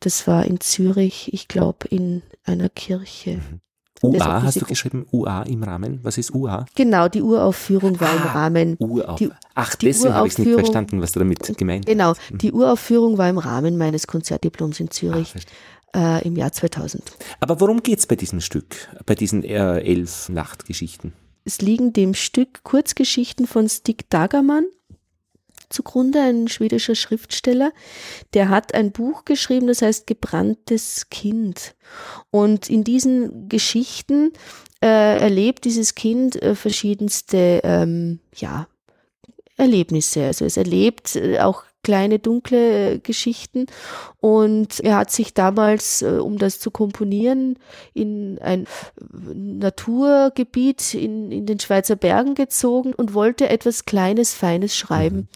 Das 0.00 0.26
war 0.26 0.46
in 0.46 0.60
Zürich, 0.60 1.32
ich 1.32 1.48
glaube, 1.48 1.88
in 1.88 2.22
einer 2.44 2.68
Kirche. 2.68 3.40
UA 4.02 4.42
hast 4.42 4.60
du 4.60 4.64
geschrieben? 4.66 5.06
UA 5.12 5.42
im 5.44 5.62
Rahmen? 5.62 6.00
Was 6.02 6.18
ist 6.18 6.34
UA? 6.34 6.66
Genau, 6.74 7.08
die 7.08 7.22
Uraufführung 7.22 8.00
war 8.00 8.12
im 8.14 8.22
Ah, 8.22 8.32
Rahmen. 8.32 8.76
Urauf. 8.78 9.18
Die- 9.18 9.30
Ach, 9.54 9.74
die 9.74 9.86
deswegen 9.86 10.14
habe 10.14 10.26
ich 10.26 10.32
es 10.34 10.38
nicht 10.38 10.52
verstanden, 10.52 11.00
was 11.00 11.12
du 11.12 11.18
damit 11.20 11.56
gemeint 11.58 11.86
Genau, 11.86 12.10
hast. 12.10 12.20
Mhm. 12.32 12.38
die 12.38 12.52
Uraufführung 12.52 13.18
war 13.18 13.28
im 13.28 13.38
Rahmen 13.38 13.76
meines 13.78 14.06
Konzertdiploms 14.06 14.80
in 14.80 14.88
Ah, 14.88 14.90
Zürich 14.90 15.30
verstehe. 15.30 15.54
äh, 15.94 16.26
im 16.26 16.36
Jahr 16.36 16.52
2000. 16.52 17.12
Aber 17.40 17.60
worum 17.60 17.82
geht's 17.82 18.06
bei 18.06 18.16
diesem 18.16 18.40
Stück? 18.40 18.76
Bei 19.06 19.14
diesen 19.14 19.44
äh, 19.44 19.78
elf 19.80 20.28
Nachtgeschichten? 20.28 21.12
Es 21.44 21.60
liegen 21.60 21.92
dem 21.92 22.14
Stück 22.14 22.62
Kurzgeschichten 22.62 23.46
von 23.46 23.68
Stig 23.68 24.08
Dagerman 24.10 24.64
zugrunde, 25.72 26.20
ein 26.20 26.48
schwedischer 26.48 26.94
Schriftsteller. 26.94 27.72
Der 28.34 28.48
hat 28.48 28.74
ein 28.74 28.92
Buch 28.92 29.24
geschrieben, 29.24 29.66
das 29.66 29.82
heißt 29.82 30.06
Gebranntes 30.06 31.08
Kind. 31.10 31.74
Und 32.30 32.70
in 32.70 32.84
diesen 32.84 33.48
Geschichten 33.48 34.32
äh, 34.82 35.18
erlebt 35.18 35.64
dieses 35.64 35.94
Kind 35.94 36.40
äh, 36.42 36.54
verschiedenste 36.54 37.60
ähm, 37.64 38.20
ja, 38.36 38.68
Erlebnisse. 39.56 40.26
Also 40.26 40.44
es 40.44 40.56
erlebt 40.56 41.16
äh, 41.16 41.40
auch 41.40 41.64
kleine 41.82 42.18
dunkle 42.18 42.94
äh, 42.94 42.98
Geschichten 42.98 43.66
und 44.20 44.80
er 44.80 44.96
hat 44.96 45.10
sich 45.10 45.34
damals, 45.34 46.02
äh, 46.02 46.18
um 46.18 46.38
das 46.38 46.60
zu 46.60 46.70
komponieren, 46.70 47.58
in 47.92 48.38
ein 48.40 48.64
äh, 48.64 49.34
Naturgebiet 49.34 50.94
in, 50.94 51.32
in 51.32 51.46
den 51.46 51.58
Schweizer 51.60 51.96
Bergen 51.96 52.34
gezogen 52.34 52.94
und 52.94 53.14
wollte 53.14 53.48
etwas 53.48 53.84
Kleines, 53.84 54.34
Feines 54.34 54.76
schreiben. 54.76 55.28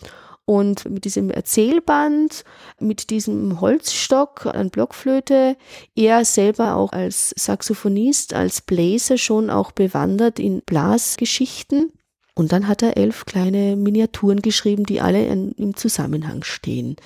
Und 0.46 0.88
mit 0.88 1.04
diesem 1.04 1.30
Erzählband, 1.30 2.44
mit 2.78 3.10
diesem 3.10 3.60
Holzstock 3.60 4.46
an 4.46 4.70
Blockflöte, 4.70 5.56
er 5.96 6.24
selber 6.24 6.76
auch 6.76 6.92
als 6.92 7.34
Saxophonist, 7.36 8.32
als 8.32 8.60
Bläser 8.60 9.18
schon 9.18 9.50
auch 9.50 9.72
bewandert 9.72 10.38
in 10.38 10.62
Blasgeschichten. 10.62 11.92
Und 12.38 12.52
dann 12.52 12.68
hat 12.68 12.82
er 12.82 12.98
elf 12.98 13.24
kleine 13.24 13.76
Miniaturen 13.76 14.42
geschrieben, 14.42 14.84
die 14.84 15.00
alle 15.00 15.24
in, 15.26 15.52
im 15.52 15.74
Zusammenhang 15.74 16.44
stehen. 16.44 16.96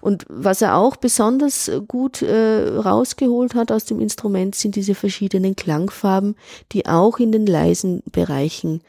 Und 0.00 0.24
was 0.28 0.62
er 0.62 0.76
auch 0.76 0.94
besonders 0.94 1.70
gut 1.88 2.22
äh, 2.22 2.68
rausgeholt 2.78 3.56
hat 3.56 3.72
aus 3.72 3.84
dem 3.84 4.00
Instrument, 4.00 4.54
sind 4.54 4.76
diese 4.76 4.94
verschiedenen 4.94 5.56
Klangfarben, 5.56 6.36
die 6.70 6.86
auch 6.86 7.18
in 7.18 7.32
den 7.32 7.46
leisen 7.46 8.04
Bereichen 8.12 8.80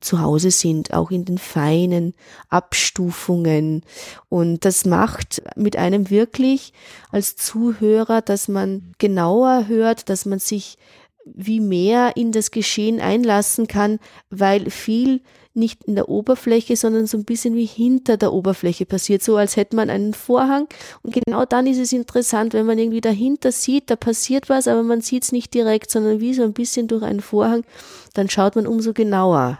zu 0.00 0.20
Hause 0.20 0.50
sind, 0.50 0.92
auch 0.92 1.10
in 1.10 1.24
den 1.24 1.38
feinen 1.38 2.14
Abstufungen. 2.48 3.82
Und 4.28 4.64
das 4.64 4.84
macht 4.84 5.42
mit 5.56 5.76
einem 5.76 6.10
wirklich 6.10 6.72
als 7.10 7.36
Zuhörer, 7.36 8.22
dass 8.22 8.48
man 8.48 8.92
genauer 8.98 9.66
hört, 9.68 10.08
dass 10.08 10.26
man 10.26 10.38
sich 10.38 10.78
wie 11.24 11.60
mehr 11.60 12.16
in 12.16 12.30
das 12.30 12.52
Geschehen 12.52 13.00
einlassen 13.00 13.66
kann, 13.66 13.98
weil 14.30 14.70
viel 14.70 15.20
nicht 15.56 15.84
in 15.84 15.94
der 15.94 16.08
Oberfläche, 16.08 16.76
sondern 16.76 17.06
so 17.06 17.16
ein 17.16 17.24
bisschen 17.24 17.54
wie 17.54 17.64
hinter 17.64 18.16
der 18.16 18.32
Oberfläche 18.32 18.84
passiert, 18.86 19.22
so 19.22 19.36
als 19.36 19.56
hätte 19.56 19.74
man 19.74 19.90
einen 19.90 20.14
Vorhang. 20.14 20.68
Und 21.02 21.14
genau 21.14 21.44
dann 21.44 21.66
ist 21.66 21.78
es 21.78 21.92
interessant, 21.92 22.52
wenn 22.52 22.66
man 22.66 22.78
irgendwie 22.78 23.00
dahinter 23.00 23.50
sieht, 23.50 23.90
da 23.90 23.96
passiert 23.96 24.48
was, 24.48 24.68
aber 24.68 24.82
man 24.82 25.00
sieht 25.00 25.24
es 25.24 25.32
nicht 25.32 25.54
direkt, 25.54 25.90
sondern 25.90 26.20
wie 26.20 26.34
so 26.34 26.42
ein 26.42 26.52
bisschen 26.52 26.88
durch 26.88 27.02
einen 27.02 27.20
Vorhang, 27.20 27.64
dann 28.14 28.28
schaut 28.28 28.54
man 28.54 28.66
umso 28.66 28.92
genauer. 28.92 29.58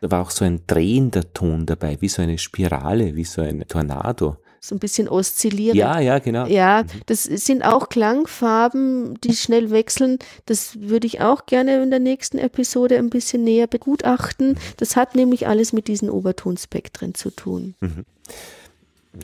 Da 0.00 0.10
war 0.10 0.22
auch 0.22 0.30
so 0.30 0.44
ein 0.44 0.60
drehender 0.66 1.32
Ton 1.32 1.66
dabei, 1.66 1.96
wie 2.00 2.08
so 2.08 2.22
eine 2.22 2.38
Spirale, 2.38 3.14
wie 3.14 3.24
so 3.24 3.42
ein 3.42 3.64
Tornado. 3.66 4.36
So 4.60 4.74
ein 4.74 4.78
bisschen 4.78 5.08
oszillierend. 5.08 5.76
Ja, 5.76 6.00
ja, 6.00 6.18
genau. 6.18 6.46
Ja, 6.46 6.82
das 7.06 7.22
sind 7.22 7.64
auch 7.64 7.88
Klangfarben, 7.88 9.14
die 9.20 9.34
schnell 9.34 9.70
wechseln. 9.70 10.18
Das 10.46 10.80
würde 10.80 11.06
ich 11.06 11.20
auch 11.20 11.46
gerne 11.46 11.82
in 11.82 11.90
der 11.90 12.00
nächsten 12.00 12.38
Episode 12.38 12.98
ein 12.98 13.10
bisschen 13.10 13.44
näher 13.44 13.68
begutachten. 13.68 14.58
Das 14.76 14.96
hat 14.96 15.14
nämlich 15.14 15.46
alles 15.46 15.72
mit 15.72 15.86
diesen 15.86 16.10
Obertonspektren 16.10 17.14
zu 17.14 17.30
tun. 17.30 17.74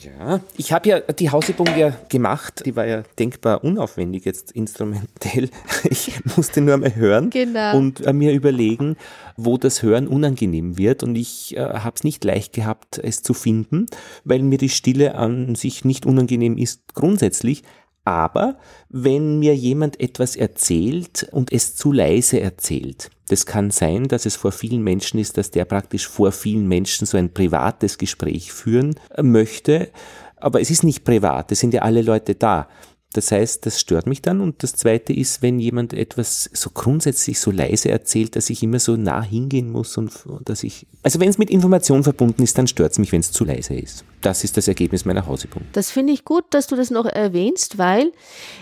Ja, 0.00 0.40
ich 0.56 0.72
habe 0.72 0.88
ja 0.88 1.00
die 1.00 1.30
Hausübung 1.30 1.66
ja 1.76 1.94
gemacht, 2.08 2.62
die 2.64 2.74
war 2.76 2.86
ja 2.86 3.02
denkbar 3.18 3.62
unaufwendig 3.62 4.24
jetzt 4.24 4.52
instrumentell. 4.52 5.50
Ich 5.90 6.12
musste 6.36 6.60
nur 6.60 6.76
mal 6.78 6.94
hören 6.94 7.30
Genau. 7.30 7.76
und 7.76 8.00
äh, 8.06 8.12
mir 8.12 8.32
überlegen, 8.32 8.96
wo 9.36 9.58
das 9.58 9.82
Hören 9.82 10.08
unangenehm 10.08 10.78
wird 10.78 11.02
und 11.02 11.16
ich 11.16 11.56
äh, 11.56 11.60
habe 11.60 11.94
es 11.96 12.04
nicht 12.04 12.24
leicht 12.24 12.52
gehabt, 12.54 12.98
es 13.02 13.22
zu 13.22 13.34
finden, 13.34 13.86
weil 14.24 14.42
mir 14.42 14.58
die 14.58 14.68
Stille 14.70 15.14
an 15.14 15.54
sich 15.54 15.84
nicht 15.84 16.06
unangenehm 16.06 16.56
ist 16.56 16.94
grundsätzlich. 16.94 17.62
Aber 18.04 18.56
wenn 18.88 19.38
mir 19.38 19.54
jemand 19.54 20.00
etwas 20.00 20.34
erzählt 20.34 21.28
und 21.30 21.52
es 21.52 21.76
zu 21.76 21.92
leise 21.92 22.40
erzählt, 22.40 23.10
das 23.28 23.46
kann 23.46 23.70
sein, 23.70 24.08
dass 24.08 24.26
es 24.26 24.34
vor 24.34 24.50
vielen 24.52 24.82
Menschen 24.82 25.20
ist, 25.20 25.38
dass 25.38 25.52
der 25.52 25.64
praktisch 25.64 26.08
vor 26.08 26.32
vielen 26.32 26.66
Menschen 26.66 27.06
so 27.06 27.16
ein 27.16 27.32
privates 27.32 27.98
Gespräch 27.98 28.52
führen 28.52 28.96
äh, 29.10 29.22
möchte, 29.22 29.90
aber 30.36 30.60
es 30.60 30.70
ist 30.70 30.82
nicht 30.82 31.04
privat, 31.04 31.52
es 31.52 31.60
sind 31.60 31.72
ja 31.72 31.82
alle 31.82 32.02
Leute 32.02 32.34
da. 32.34 32.68
Das 33.12 33.30
heißt, 33.30 33.66
das 33.66 33.80
stört 33.80 34.06
mich 34.06 34.22
dann. 34.22 34.40
Und 34.40 34.62
das 34.62 34.74
Zweite 34.74 35.12
ist, 35.12 35.42
wenn 35.42 35.58
jemand 35.58 35.92
etwas 35.92 36.48
so 36.52 36.70
grundsätzlich 36.70 37.38
so 37.38 37.50
leise 37.50 37.90
erzählt, 37.90 38.36
dass 38.36 38.50
ich 38.50 38.62
immer 38.62 38.78
so 38.78 38.96
nah 38.96 39.22
hingehen 39.22 39.70
muss 39.70 39.96
und 39.96 40.12
dass 40.44 40.62
ich, 40.62 40.86
also 41.02 41.20
wenn 41.20 41.28
es 41.28 41.38
mit 41.38 41.50
Information 41.50 42.02
verbunden 42.04 42.42
ist, 42.42 42.56
dann 42.56 42.66
stört 42.66 42.92
es 42.92 42.98
mich, 42.98 43.12
wenn 43.12 43.20
es 43.20 43.32
zu 43.32 43.44
leise 43.44 43.74
ist. 43.74 44.04
Das 44.22 44.44
ist 44.44 44.56
das 44.56 44.68
Ergebnis 44.68 45.04
meiner 45.04 45.26
Hausübung. 45.26 45.62
Das 45.72 45.90
finde 45.90 46.12
ich 46.12 46.24
gut, 46.24 46.44
dass 46.50 46.68
du 46.68 46.76
das 46.76 46.90
noch 46.90 47.06
erwähnst, 47.06 47.76
weil 47.76 48.12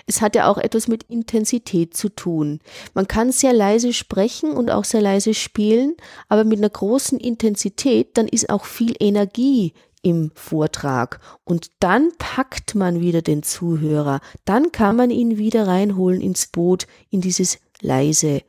es 0.07 0.23
hat 0.23 0.35
ja 0.35 0.49
auch 0.49 0.59
etwas 0.59 0.89
mit 0.89 1.05
Intensität 1.05 1.95
zu 1.95 2.09
tun. 2.09 2.61
Man 2.95 3.07
kann 3.07 3.31
sehr 3.31 3.53
leise 3.53 3.93
sprechen 3.93 4.53
und 4.53 4.71
auch 4.71 4.85
sehr 4.85 5.03
leise 5.03 5.35
spielen, 5.35 5.95
aber 6.29 6.45
mit 6.45 6.59
einer 6.59 6.71
großen 6.71 7.21
Intensität, 7.21 8.17
dann 8.17 8.27
ist 8.27 8.49
auch 8.49 8.65
viel 8.65 8.95
Energie 8.99 9.75
im 10.03 10.31
Vortrag 10.35 11.21
und 11.45 11.71
dann 11.81 12.11
packt 12.19 12.75
man 12.75 13.01
wieder 13.01 13.23
den 13.23 13.43
Zuhörer, 13.43 14.21
dann 14.45 14.73
kann 14.73 14.97
man 14.97 15.11
ihn 15.11 15.37
wieder 15.39 15.67
reinholen 15.67 16.21
ins 16.21 16.47
Boot, 16.47 16.87
in 17.11 17.21
dieses 17.21 17.59
leise 17.81 18.43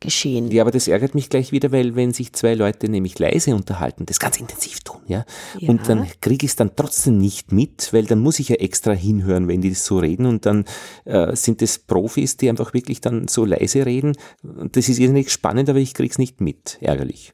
Geschehen. 0.00 0.50
Ja, 0.50 0.62
aber 0.64 0.70
das 0.70 0.86
ärgert 0.86 1.14
mich 1.14 1.30
gleich 1.30 1.50
wieder, 1.50 1.72
weil 1.72 1.96
wenn 1.96 2.12
sich 2.12 2.34
zwei 2.34 2.54
Leute 2.54 2.90
nämlich 2.90 3.18
leise 3.18 3.54
unterhalten, 3.54 4.04
das 4.04 4.20
ganz 4.20 4.38
intensiv 4.38 4.80
tun, 4.80 5.00
ja, 5.06 5.24
Ja. 5.58 5.70
und 5.70 5.88
dann 5.88 6.06
kriege 6.20 6.44
ich 6.44 6.50
es 6.50 6.56
dann 6.56 6.76
trotzdem 6.76 7.16
nicht 7.16 7.52
mit, 7.52 7.90
weil 7.92 8.04
dann 8.04 8.18
muss 8.18 8.38
ich 8.38 8.50
ja 8.50 8.56
extra 8.56 8.92
hinhören, 8.92 9.48
wenn 9.48 9.62
die 9.62 9.70
das 9.70 9.86
so 9.86 9.98
reden 9.98 10.26
und 10.26 10.44
dann 10.44 10.66
äh, 11.06 11.34
sind 11.34 11.62
es 11.62 11.78
Profis, 11.78 12.36
die 12.36 12.50
einfach 12.50 12.74
wirklich 12.74 13.00
dann 13.00 13.28
so 13.28 13.46
leise 13.46 13.86
reden. 13.86 14.14
Das 14.42 14.90
ist 14.90 14.98
irrsinnig 14.98 15.30
spannend, 15.30 15.70
aber 15.70 15.78
ich 15.78 15.94
krieg's 15.94 16.18
nicht 16.18 16.38
mit. 16.38 16.76
Ärgerlich. 16.82 17.32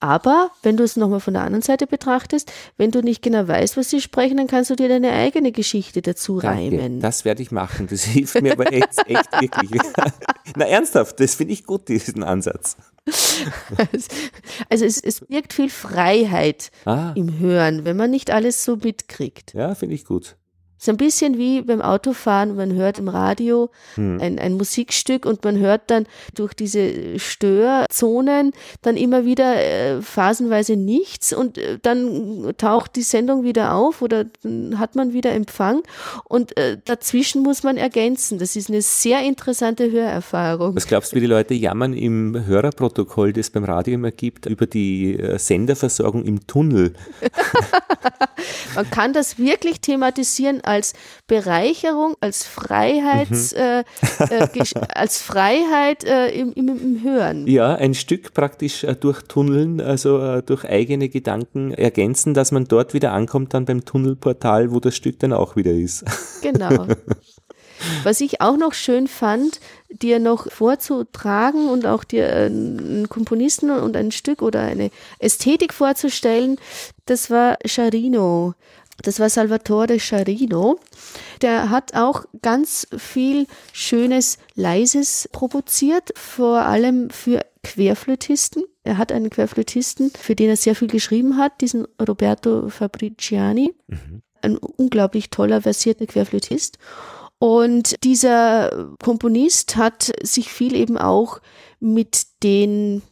Aber 0.00 0.50
wenn 0.62 0.78
du 0.78 0.84
es 0.84 0.96
nochmal 0.96 1.20
von 1.20 1.34
der 1.34 1.42
anderen 1.42 1.62
Seite 1.62 1.86
betrachtest, 1.86 2.50
wenn 2.78 2.90
du 2.90 3.02
nicht 3.02 3.22
genau 3.22 3.46
weißt, 3.46 3.76
was 3.76 3.90
sie 3.90 4.00
sprechen, 4.00 4.38
dann 4.38 4.46
kannst 4.46 4.70
du 4.70 4.74
dir 4.74 4.88
deine 4.88 5.12
eigene 5.12 5.52
Geschichte 5.52 6.00
dazu 6.00 6.40
Danke, 6.40 6.76
reimen. 6.76 7.00
Das 7.00 7.26
werde 7.26 7.42
ich 7.42 7.50
machen. 7.50 7.86
Das 7.88 8.04
hilft 8.04 8.40
mir 8.40 8.52
aber 8.52 8.72
echt, 8.72 8.96
echt 9.06 9.40
wirklich. 9.40 9.82
Na 10.56 10.64
ernsthaft, 10.66 11.20
das 11.20 11.34
finde 11.34 11.52
ich 11.52 11.64
gut, 11.64 11.88
diesen 11.88 12.22
Ansatz. 12.22 12.76
Also 14.68 14.84
es, 14.84 15.02
es 15.02 15.20
birgt 15.20 15.52
viel 15.52 15.70
Freiheit 15.70 16.70
ah. 16.84 17.12
im 17.14 17.38
Hören, 17.38 17.84
wenn 17.84 17.96
man 17.96 18.10
nicht 18.10 18.30
alles 18.30 18.64
so 18.64 18.76
mitkriegt. 18.76 19.54
Ja, 19.54 19.74
finde 19.74 19.94
ich 19.94 20.04
gut. 20.04 20.36
So 20.82 20.92
ein 20.92 20.96
bisschen 20.96 21.36
wie 21.36 21.60
beim 21.60 21.82
Autofahren, 21.82 22.56
man 22.56 22.72
hört 22.72 22.98
im 22.98 23.08
Radio 23.08 23.68
hm. 23.96 24.18
ein, 24.18 24.38
ein 24.38 24.54
Musikstück 24.54 25.26
und 25.26 25.44
man 25.44 25.58
hört 25.58 25.82
dann 25.90 26.06
durch 26.34 26.54
diese 26.54 27.18
Störzonen 27.18 28.52
dann 28.80 28.96
immer 28.96 29.26
wieder 29.26 29.56
äh, 29.56 30.00
phasenweise 30.00 30.76
nichts 30.76 31.34
und 31.34 31.58
äh, 31.58 31.78
dann 31.82 32.54
taucht 32.56 32.96
die 32.96 33.02
Sendung 33.02 33.44
wieder 33.44 33.74
auf 33.74 34.00
oder 34.00 34.24
dann 34.42 34.78
hat 34.78 34.96
man 34.96 35.12
wieder 35.12 35.32
Empfang 35.32 35.82
und 36.24 36.56
äh, 36.56 36.78
dazwischen 36.82 37.42
muss 37.42 37.62
man 37.62 37.76
ergänzen. 37.76 38.38
Das 38.38 38.56
ist 38.56 38.70
eine 38.70 38.80
sehr 38.80 39.22
interessante 39.22 39.90
Hörerfahrung. 39.90 40.74
Was 40.76 40.86
glaubst 40.86 41.12
du, 41.12 41.16
wie 41.16 41.20
die 41.20 41.26
Leute 41.26 41.52
jammern 41.52 41.92
im 41.92 42.46
Hörerprotokoll, 42.46 43.34
das 43.34 43.48
es 43.48 43.50
beim 43.50 43.64
Radio 43.64 43.94
immer 43.94 44.12
gibt, 44.12 44.46
über 44.46 44.66
die 44.66 45.18
äh, 45.18 45.38
Senderversorgung 45.38 46.24
im 46.24 46.46
Tunnel? 46.46 46.94
man 48.74 48.90
kann 48.90 49.12
das 49.12 49.38
wirklich 49.38 49.82
thematisieren 49.82 50.62
als 50.70 50.94
Bereicherung, 51.26 52.14
als 52.20 52.46
Freiheits, 52.46 53.52
mhm. 53.52 53.58
äh, 53.58 53.80
äh, 54.20 54.48
als 54.94 55.20
Freiheit 55.20 56.04
äh, 56.04 56.30
im, 56.30 56.52
im, 56.52 56.68
im, 56.68 57.02
Hören. 57.02 57.46
Ja, 57.46 57.74
ein 57.74 57.94
Stück 57.94 58.32
praktisch 58.32 58.84
äh, 58.84 58.94
durch 58.94 59.22
Tunneln, 59.22 59.80
also 59.80 60.20
äh, 60.22 60.42
durch 60.42 60.64
eigene 60.64 61.08
Gedanken 61.08 61.72
ergänzen, 61.72 62.34
dass 62.34 62.52
man 62.52 62.66
dort 62.66 62.94
wieder 62.94 63.12
ankommt 63.12 63.52
dann 63.54 63.64
beim 63.64 63.84
Tunnelportal, 63.84 64.70
wo 64.70 64.80
das 64.80 64.94
Stück 64.94 65.18
dann 65.18 65.32
auch 65.32 65.56
wieder 65.56 65.72
ist. 65.72 66.04
Genau. 66.42 66.86
Was 68.02 68.20
ich 68.20 68.40
auch 68.40 68.56
noch 68.56 68.72
schön 68.72 69.08
fand, 69.08 69.60
dir 69.90 70.18
noch 70.18 70.50
vorzutragen 70.50 71.68
und 71.68 71.86
auch 71.86 72.04
dir 72.04 72.28
äh, 72.28 72.46
einen 72.46 73.08
Komponisten 73.08 73.70
und 73.70 73.96
ein 73.96 74.10
Stück 74.10 74.42
oder 74.42 74.60
eine 74.60 74.90
Ästhetik 75.18 75.72
vorzustellen, 75.72 76.56
das 77.06 77.30
war 77.30 77.58
Charino. 77.66 78.54
Das 79.02 79.20
war 79.20 79.28
Salvatore 79.28 79.98
Charino. 79.98 80.78
Der 81.42 81.70
hat 81.70 81.94
auch 81.94 82.24
ganz 82.42 82.86
viel 82.96 83.46
schönes, 83.72 84.38
leises 84.54 85.28
provoziert, 85.32 86.10
vor 86.16 86.60
allem 86.60 87.10
für 87.10 87.44
Querflötisten. 87.62 88.64
Er 88.84 88.98
hat 88.98 89.12
einen 89.12 89.30
Querflötisten, 89.30 90.10
für 90.10 90.34
den 90.34 90.48
er 90.48 90.56
sehr 90.56 90.74
viel 90.74 90.88
geschrieben 90.88 91.36
hat, 91.36 91.60
diesen 91.60 91.86
Roberto 92.00 92.68
Fabriciani. 92.68 93.74
Mhm. 93.88 94.22
Ein 94.42 94.56
unglaublich 94.56 95.30
toller, 95.30 95.62
versierter 95.62 96.06
Querflötist. 96.06 96.78
Und 97.38 98.02
dieser 98.04 98.94
Komponist 99.02 99.76
hat 99.76 100.12
sich 100.22 100.52
viel 100.52 100.74
eben 100.74 100.98
auch 100.98 101.40
mit 101.78 102.26
den 102.42 103.02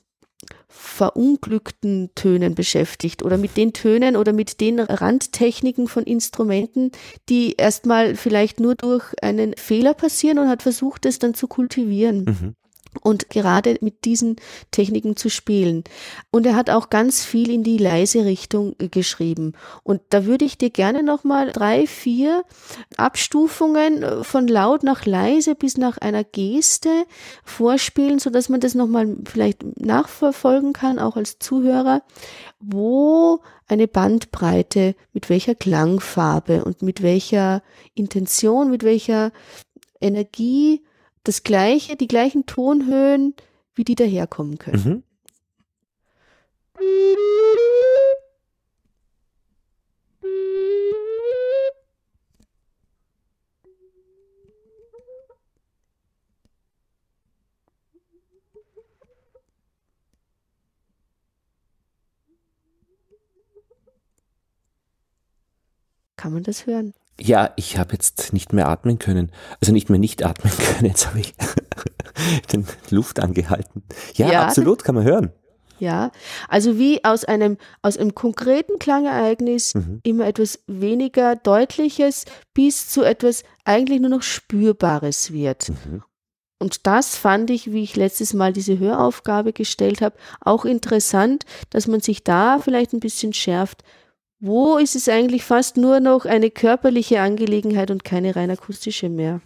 verunglückten 0.68 2.11
Tönen 2.14 2.54
beschäftigt 2.54 3.22
oder 3.22 3.38
mit 3.38 3.57
den 3.57 3.72
Tönen 3.72 4.16
oder 4.16 4.33
mit 4.33 4.61
den 4.61 4.81
Randtechniken 4.81 5.88
von 5.88 6.04
Instrumenten, 6.04 6.92
die 7.28 7.54
erstmal 7.54 8.14
vielleicht 8.14 8.61
nur 8.61 8.74
durch 8.74 9.14
einen 9.22 9.54
Fehler 9.57 9.94
passieren 9.94 10.38
und 10.38 10.48
hat 10.48 10.62
versucht, 10.62 11.07
es 11.07 11.18
dann 11.18 11.35
zu 11.35 11.48
kultivieren. 11.48 12.24
Mhm 12.24 12.54
und 13.02 13.30
gerade 13.30 13.78
mit 13.80 14.04
diesen 14.04 14.37
Techniken 14.70 15.16
zu 15.16 15.28
spielen. 15.28 15.84
Und 16.30 16.46
er 16.46 16.56
hat 16.56 16.70
auch 16.70 16.90
ganz 16.90 17.24
viel 17.24 17.50
in 17.50 17.62
die 17.62 17.78
leise 17.78 18.24
Richtung 18.24 18.74
äh, 18.78 18.88
geschrieben. 18.88 19.52
Und 19.82 20.00
da 20.11 20.24
würde 20.24 20.44
ich 20.44 20.58
dir 20.58 20.70
gerne 20.70 21.02
nochmal 21.02 21.52
drei, 21.52 21.87
vier 21.87 22.44
Abstufungen 22.96 24.02
äh, 24.02 24.24
von 24.24 24.48
laut 24.48 24.82
nach 24.82 25.06
leise 25.06 25.54
bis 25.54 25.76
nach 25.76 25.98
einer 25.98 26.24
Geste 26.24 27.04
vorspielen, 27.44 28.18
so 28.18 28.30
dass 28.30 28.48
man 28.48 28.61
das 28.61 28.74
nochmal 28.74 29.16
vielleicht 29.24 29.64
nachverfolgen 29.78 30.72
kann, 30.72 30.98
auch 30.98 31.16
als 31.16 31.38
Zuhörer, 31.38 32.02
wo 32.61 33.40
eine 33.68 33.87
Bandbreite 33.87 34.94
mit 35.12 35.28
welcher 35.28 35.54
Klangfarbe 35.54 36.64
und 36.64 36.82
mit 36.82 37.02
welcher 37.02 37.62
Intention, 37.94 38.70
mit 38.70 38.82
welcher 38.82 39.30
Energie 40.00 40.82
das 41.24 41.42
gleiche, 41.42 41.96
die 41.96 42.09
gleichen 42.09 42.46
Tonhöhen, 42.46 43.35
wie 43.74 43.85
die 43.85 43.94
daherkommen 43.94 44.59
können. 44.59 44.85
Mhm. 44.85 45.02
Kann 66.16 66.33
man 66.33 66.42
das 66.42 66.66
hören? 66.66 66.94
Ja, 67.20 67.52
ich 67.57 67.78
habe 67.78 67.94
jetzt 67.94 68.33
nicht 68.33 68.52
mehr 68.52 68.68
atmen 68.68 68.98
können. 68.98 69.33
Also 69.61 69.72
nicht 69.72 69.90
mehr 69.90 69.98
nicht 69.98 70.24
atmen 70.24 70.52
können. 70.59 70.87
Jetzt 70.87 71.09
habe 71.09 71.20
ich 71.20 71.35
den 72.52 72.66
Luft 72.90 73.20
angehalten. 73.20 73.83
Ja, 74.14 74.31
ja, 74.31 74.46
absolut, 74.46 74.85
kann 74.85 74.94
man 74.94 75.04
hören. 75.04 75.33
Ja, 75.81 76.11
also 76.48 76.78
wie 76.78 77.04
aus 77.04 77.24
einem, 77.24 77.57
aus 77.83 77.96
einem 77.96 78.14
konkreten 78.14 78.78
Klangereignis 78.78 79.74
mhm. 79.74 80.00
immer 80.02 80.26
etwas 80.26 80.61
weniger 80.66 81.37
Deutliches 81.37 82.24
bis 82.52 82.88
zu 82.88 83.02
etwas 83.02 83.44
eigentlich 83.64 84.00
nur 84.00 84.11
noch 84.11 84.22
Spürbares 84.22 85.33
wird. 85.33 85.68
Mhm. 85.68 86.02
Und 86.61 86.88
das 86.88 87.14
fand 87.14 87.50
ich, 87.50 87.72
wie 87.72 87.85
ich 87.85 87.94
letztes 87.94 88.35
Mal 88.35 88.52
diese 88.52 88.78
Höraufgabe 88.81 89.52
gestellt 89.52 90.00
habe, 90.00 90.16
auch 90.40 90.64
interessant, 90.64 91.44
dass 91.70 91.87
man 91.87 92.00
sich 92.00 92.24
da 92.24 92.59
vielleicht 92.59 92.92
ein 92.92 93.00
bisschen 93.00 93.33
schärft, 93.33 93.85
wo 94.40 94.79
ist 94.79 94.94
es 94.94 95.09
eigentlich 95.09 95.44
fast 95.44 95.77
nur 95.77 96.01
noch 96.01 96.24
eine 96.24 96.51
körperliche 96.51 97.20
Angelegenheit 97.20 97.90
und 97.90 98.05
keine 98.05 98.37
rein 98.37 98.51
akustische 98.51 99.09
mehr? 99.09 99.40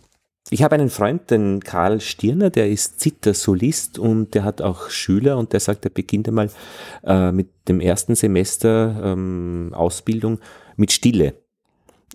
Ich 0.51 0.63
habe 0.63 0.75
einen 0.75 0.91
Freund, 0.91 1.31
den 1.31 1.61
Karl 1.61 2.01
Stirner, 2.01 2.51
der 2.51 2.69
ist 2.69 3.01
Zittersolist 3.01 3.99
und 3.99 4.35
der 4.35 4.45
hat 4.45 4.61
auch 4.61 4.91
Schüler 4.91 5.39
und 5.39 5.53
der 5.53 5.61
sagt, 5.61 5.85
er 5.85 5.91
beginnt 5.91 6.29
einmal 6.29 6.51
äh, 7.05 7.33
mit 7.33 7.49
dem 7.69 7.81
ersten 7.81 8.15
Semester 8.17 9.01
ähm, 9.03 9.71
Ausbildung 9.73 10.41
mit 10.77 10.93
Stille. 10.93 11.42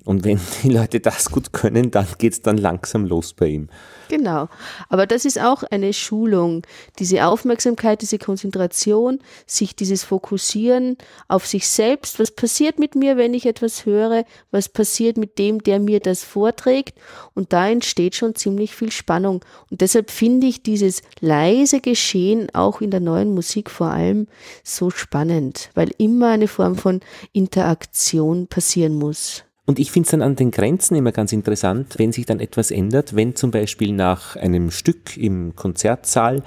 Und 0.05 0.23
wenn 0.23 0.39
die 0.63 0.69
Leute 0.69 0.99
das 0.99 1.31
gut 1.31 1.53
können, 1.53 1.91
dann 1.91 2.07
geht 2.17 2.33
es 2.33 2.41
dann 2.41 2.57
langsam 2.57 3.05
los 3.05 3.33
bei 3.33 3.47
ihm. 3.47 3.69
Genau. 4.09 4.47
Aber 4.89 5.05
das 5.05 5.25
ist 5.25 5.39
auch 5.39 5.63
eine 5.63 5.91
Schulung. 5.93 6.65
Diese 6.99 7.25
Aufmerksamkeit, 7.25 8.01
diese 8.01 8.17
Konzentration, 8.17 9.19
sich 9.45 9.75
dieses 9.75 10.03
Fokussieren 10.03 10.97
auf 11.27 11.45
sich 11.45 11.67
selbst. 11.67 12.19
Was 12.19 12.31
passiert 12.31 12.79
mit 12.79 12.95
mir, 12.95 13.17
wenn 13.17 13.33
ich 13.33 13.45
etwas 13.45 13.85
höre? 13.85 14.23
Was 14.51 14.69
passiert 14.69 15.17
mit 15.17 15.37
dem, 15.37 15.61
der 15.61 15.79
mir 15.79 15.99
das 15.99 16.23
vorträgt? 16.23 16.97
Und 17.33 17.51
da 17.51 17.67
entsteht 17.67 18.15
schon 18.15 18.35
ziemlich 18.35 18.75
viel 18.75 18.91
Spannung. 18.91 19.43
Und 19.69 19.81
deshalb 19.81 20.09
finde 20.09 20.47
ich 20.47 20.63
dieses 20.63 21.01
leise 21.19 21.81
Geschehen 21.81 22.47
auch 22.53 22.81
in 22.81 22.91
der 22.91 23.01
neuen 23.01 23.33
Musik 23.33 23.69
vor 23.69 23.87
allem 23.87 24.27
so 24.63 24.89
spannend, 24.89 25.69
weil 25.73 25.91
immer 25.97 26.29
eine 26.29 26.47
Form 26.47 26.75
von 26.75 27.01
Interaktion 27.33 28.47
passieren 28.47 28.95
muss. 28.95 29.43
Und 29.67 29.79
ich 29.79 29.91
finde 29.91 30.07
es 30.07 30.11
dann 30.11 30.21
an 30.21 30.37
den 30.37 30.49
Grenzen 30.49 30.95
immer 30.95 31.11
ganz 31.11 31.33
interessant, 31.33 31.95
wenn 31.97 32.13
sich 32.13 32.25
dann 32.25 32.39
etwas 32.39 32.71
ändert, 32.71 33.17
wenn 33.17 33.35
zum 33.35 33.51
Beispiel 33.51 33.91
nach 33.91 34.37
einem 34.37 34.71
Stück 34.71 35.17
im 35.17 35.57
Konzertsaal 35.57 36.41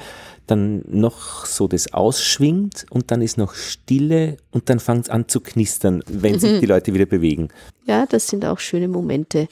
dann 0.46 0.82
noch 0.88 1.44
so 1.44 1.68
das 1.68 1.92
ausschwingt 1.92 2.86
und 2.88 3.10
dann 3.10 3.20
ist 3.20 3.36
noch 3.36 3.54
Stille 3.54 4.38
und 4.50 4.70
dann 4.70 4.80
fängt 4.80 5.04
es 5.04 5.10
an 5.10 5.28
zu 5.28 5.40
knistern, 5.40 6.02
wenn 6.08 6.40
sich 6.40 6.52
mhm. 6.52 6.60
die 6.60 6.66
Leute 6.66 6.94
wieder 6.94 7.04
bewegen. 7.04 7.48
Ja, 7.84 8.06
das 8.06 8.26
sind 8.26 8.44
auch 8.46 8.58
schöne 8.58 8.88
Momente, 8.88 9.48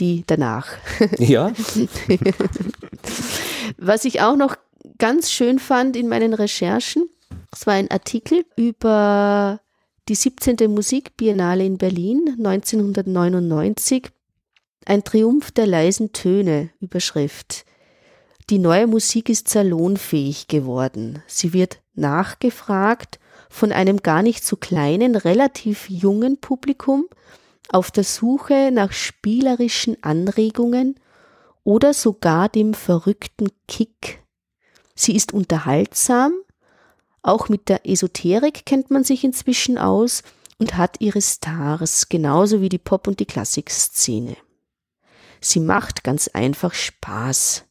die 0.00 0.24
danach. 0.26 0.68
Ja. 1.18 1.52
Was 3.76 4.06
ich 4.06 4.22
auch 4.22 4.36
noch 4.36 4.56
ganz 4.98 5.30
schön 5.30 5.58
fand 5.58 5.94
in 5.94 6.08
meinen 6.08 6.32
Recherchen, 6.32 7.04
es 7.52 7.66
war 7.66 7.74
ein 7.74 7.90
Artikel 7.90 8.44
über 8.56 9.60
die 10.10 10.16
17. 10.16 10.56
Musikbiennale 10.68 11.64
in 11.64 11.78
Berlin 11.78 12.34
1999, 12.38 14.08
ein 14.84 15.04
Triumph 15.04 15.52
der 15.52 15.68
leisen 15.68 16.10
Töne, 16.10 16.70
Überschrift. 16.80 17.64
Die 18.50 18.58
neue 18.58 18.88
Musik 18.88 19.28
ist 19.28 19.46
salonfähig 19.46 20.48
geworden. 20.48 21.22
Sie 21.28 21.52
wird 21.52 21.80
nachgefragt 21.94 23.20
von 23.48 23.70
einem 23.70 23.98
gar 23.98 24.24
nicht 24.24 24.44
so 24.44 24.56
kleinen, 24.56 25.14
relativ 25.14 25.88
jungen 25.88 26.38
Publikum 26.38 27.06
auf 27.68 27.92
der 27.92 28.02
Suche 28.02 28.70
nach 28.72 28.90
spielerischen 28.90 29.96
Anregungen 30.02 30.98
oder 31.62 31.94
sogar 31.94 32.48
dem 32.48 32.74
verrückten 32.74 33.50
Kick. 33.68 34.24
Sie 34.96 35.14
ist 35.14 35.32
unterhaltsam, 35.32 36.32
Auch 37.22 37.48
mit 37.48 37.68
der 37.68 37.86
Esoterik 37.86 38.64
kennt 38.64 38.90
man 38.90 39.04
sich 39.04 39.24
inzwischen 39.24 39.78
aus 39.78 40.22
und 40.58 40.76
hat 40.76 41.00
ihre 41.00 41.20
Stars, 41.20 42.08
genauso 42.08 42.60
wie 42.60 42.68
die 42.68 42.78
Pop- 42.78 43.06
und 43.06 43.20
die 43.20 43.26
Klassikszene. 43.26 44.36
Sie 45.40 45.60
macht 45.60 46.04
ganz 46.04 46.28
einfach 46.28 46.74
Spaß. 46.74 47.64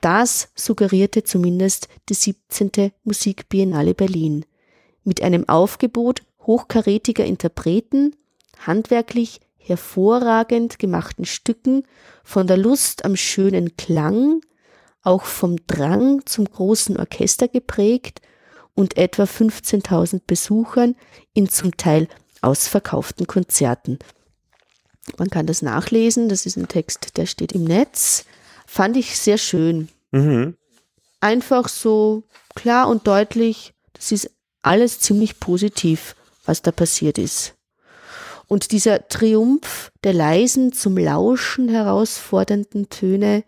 Das 0.00 0.48
suggerierte 0.54 1.24
zumindest 1.24 1.88
die 2.08 2.14
17. 2.14 2.92
Musikbiennale 3.04 3.94
Berlin 3.94 4.44
mit 5.02 5.22
einem 5.22 5.48
Aufgebot 5.48 6.22
hochkarätiger 6.42 7.24
Interpreten, 7.24 8.14
handwerklich 8.66 9.40
hervorragend 9.56 10.78
gemachten 10.78 11.24
Stücken, 11.24 11.84
von 12.22 12.46
der 12.46 12.56
Lust 12.56 13.04
am 13.04 13.16
schönen 13.16 13.76
Klang, 13.76 14.40
auch 15.02 15.24
vom 15.24 15.56
Drang 15.66 16.24
zum 16.26 16.44
großen 16.44 16.96
Orchester 16.98 17.48
geprägt 17.48 18.20
und 18.78 18.96
etwa 18.96 19.24
15.000 19.24 20.20
Besuchern 20.24 20.94
in 21.34 21.48
zum 21.48 21.76
Teil 21.76 22.06
ausverkauften 22.42 23.26
Konzerten. 23.26 23.98
Man 25.16 25.30
kann 25.30 25.46
das 25.46 25.62
nachlesen, 25.62 26.28
das 26.28 26.46
ist 26.46 26.56
ein 26.56 26.68
Text, 26.68 27.16
der 27.16 27.26
steht 27.26 27.50
im 27.50 27.64
Netz. 27.64 28.24
Fand 28.68 28.96
ich 28.96 29.18
sehr 29.18 29.36
schön. 29.36 29.88
Mhm. 30.12 30.56
Einfach 31.18 31.68
so 31.68 32.22
klar 32.54 32.86
und 32.86 33.08
deutlich, 33.08 33.74
das 33.94 34.12
ist 34.12 34.30
alles 34.62 35.00
ziemlich 35.00 35.40
positiv, 35.40 36.14
was 36.44 36.62
da 36.62 36.70
passiert 36.70 37.18
ist. 37.18 37.54
Und 38.46 38.70
dieser 38.70 39.08
Triumph 39.08 39.90
der 40.04 40.12
leisen, 40.12 40.72
zum 40.72 40.96
Lauschen 40.96 41.68
herausfordernden 41.68 42.90
Töne, 42.90 43.42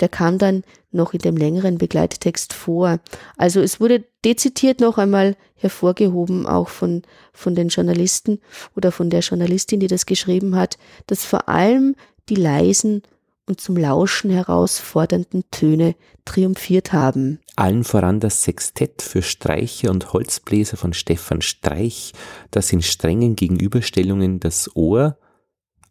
der 0.00 0.08
kam 0.08 0.38
dann 0.38 0.62
noch 0.90 1.12
in 1.12 1.20
dem 1.20 1.36
längeren 1.36 1.78
Begleittext 1.78 2.52
vor. 2.52 3.00
Also 3.36 3.60
es 3.60 3.80
wurde 3.80 4.04
dezidiert 4.24 4.80
noch 4.80 4.98
einmal 4.98 5.36
hervorgehoben, 5.54 6.46
auch 6.46 6.68
von, 6.68 7.02
von 7.32 7.54
den 7.54 7.68
Journalisten 7.68 8.40
oder 8.74 8.92
von 8.92 9.10
der 9.10 9.20
Journalistin, 9.20 9.80
die 9.80 9.86
das 9.86 10.06
geschrieben 10.06 10.56
hat, 10.56 10.78
dass 11.06 11.24
vor 11.24 11.48
allem 11.48 11.94
die 12.28 12.34
leisen 12.34 13.02
und 13.46 13.60
zum 13.60 13.76
Lauschen 13.76 14.30
herausfordernden 14.30 15.44
Töne 15.50 15.94
triumphiert 16.24 16.92
haben. 16.92 17.38
Allen 17.54 17.84
voran 17.84 18.20
das 18.20 18.42
Sextett 18.42 19.02
für 19.02 19.22
Streicher 19.22 19.90
und 19.90 20.12
Holzbläser 20.12 20.76
von 20.76 20.92
Stefan 20.92 21.42
Streich, 21.42 22.12
das 22.50 22.72
in 22.72 22.82
strengen 22.82 23.36
Gegenüberstellungen 23.36 24.40
das 24.40 24.74
Ohr 24.74 25.16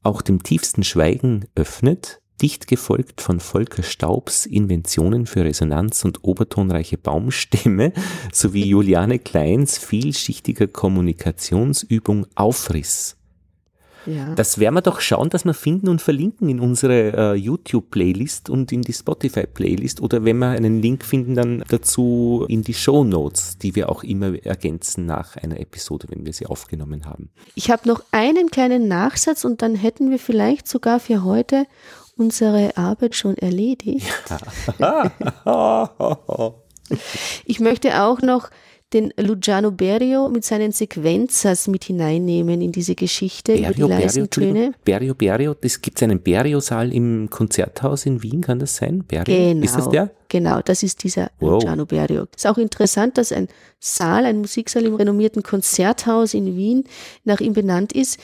auch 0.04 0.22
dem 0.22 0.44
tiefsten 0.44 0.84
Schweigen 0.84 1.46
öffnet, 1.56 2.22
dicht 2.42 2.68
gefolgt 2.68 3.22
von 3.22 3.40
Volker 3.40 3.84
Staubs 3.84 4.46
Inventionen 4.46 5.26
für 5.26 5.44
Resonanz 5.44 6.04
und 6.06 6.24
obertonreiche 6.24 6.98
Baumstämme 6.98 7.94
sowie 8.34 8.66
Juliane 8.66 9.20
Kleins 9.20 9.78
vielschichtiger 9.78 10.68
Kommunikationsübung 10.68 12.28
Aufriss. 12.36 13.18
Ja. 14.06 14.36
Das 14.36 14.60
werden 14.60 14.76
wir 14.76 14.82
doch 14.82 15.00
schauen, 15.00 15.30
dass 15.30 15.46
wir 15.46 15.54
finden 15.54 15.88
und 15.88 16.02
verlinken 16.02 16.50
in 16.50 16.60
unsere 16.60 17.34
äh, 17.34 17.34
YouTube-Playlist 17.36 18.50
und 18.50 18.72
in 18.72 18.82
die 18.82 18.94
Spotify-Playlist 18.94 20.02
oder 20.02 20.24
wenn 20.24 20.38
wir 20.38 20.50
einen 20.50 20.82
Link 20.82 21.04
finden, 21.04 21.36
dann 21.36 21.64
dazu 21.70 22.46
in 22.48 22.62
die 22.62 22.74
Show 22.74 23.04
Notes, 23.04 23.58
die 23.58 23.76
wir 23.76 23.90
auch 23.90 24.04
immer 24.04 24.36
ergänzen 24.46 25.06
nach 25.06 25.38
einer 25.38 25.60
Episode, 25.60 26.08
wenn 26.10 26.26
wir 26.26 26.34
sie 26.34 26.46
aufgenommen 26.46 27.06
haben. 27.06 27.30
Ich 27.56 27.72
habe 27.72 27.88
noch 27.88 28.04
einen 28.12 28.50
kleinen 28.52 28.88
Nachsatz 28.88 29.44
und 29.44 29.62
dann 29.62 29.76
hätten 29.76 30.12
wir 30.12 30.20
vielleicht 30.20 30.68
sogar 30.68 31.00
für 31.00 31.24
heute 31.24 31.66
unsere 32.18 32.76
Arbeit 32.78 33.16
schon 33.16 33.38
erledigt. 33.38 34.08
Ich 37.46 37.60
möchte 37.60 38.02
auch 38.04 38.22
noch 38.22 38.50
den 38.94 39.12
Luciano 39.18 39.72
Berio 39.72 40.30
mit 40.30 40.46
seinen 40.46 40.72
Sequenzas 40.72 41.68
mit 41.68 41.86
hineinnehmen 41.86 42.62
in 42.62 42.72
diese 42.72 42.96
Geschichte 42.96 43.54
Berio, 43.54 43.70
über 43.70 43.74
die 43.74 44.02
leisen 44.02 44.28
Berio, 44.28 44.28
Töne. 44.28 44.72
Berio, 44.86 45.16
Berio, 45.16 45.54
das 45.56 45.82
gibt 45.82 45.98
es 45.98 46.04
einen 46.04 46.22
Berio-Saal 46.22 46.94
im 46.94 47.30
Konzerthaus 47.30 48.06
in 48.06 48.22
Wien, 48.22 48.42
kann 48.42 48.60
das 48.60 48.76
sein? 48.76 49.04
Berio? 49.06 49.24
Genau, 49.26 49.66
ist 49.66 49.76
das 49.76 49.90
der? 49.90 50.12
Genau, 50.36 50.62
das 50.62 50.84
ist 50.84 51.06
dieser 51.06 51.32
wow. 51.40 51.64
Luciano 51.64 51.86
Berio. 51.86 52.28
Ist 52.36 52.46
auch 52.46 52.58
interessant, 52.58 53.18
dass 53.18 53.32
ein 53.32 53.48
Saal, 53.80 54.26
ein 54.26 54.40
Musiksaal 54.40 54.84
im 54.84 54.96
renommierten 54.96 55.44
Konzerthaus 55.44 56.34
in 56.34 56.58
Wien 56.58 56.84
nach 57.24 57.40
ihm 57.40 57.54
benannt 57.54 57.94
ist. 57.94 58.20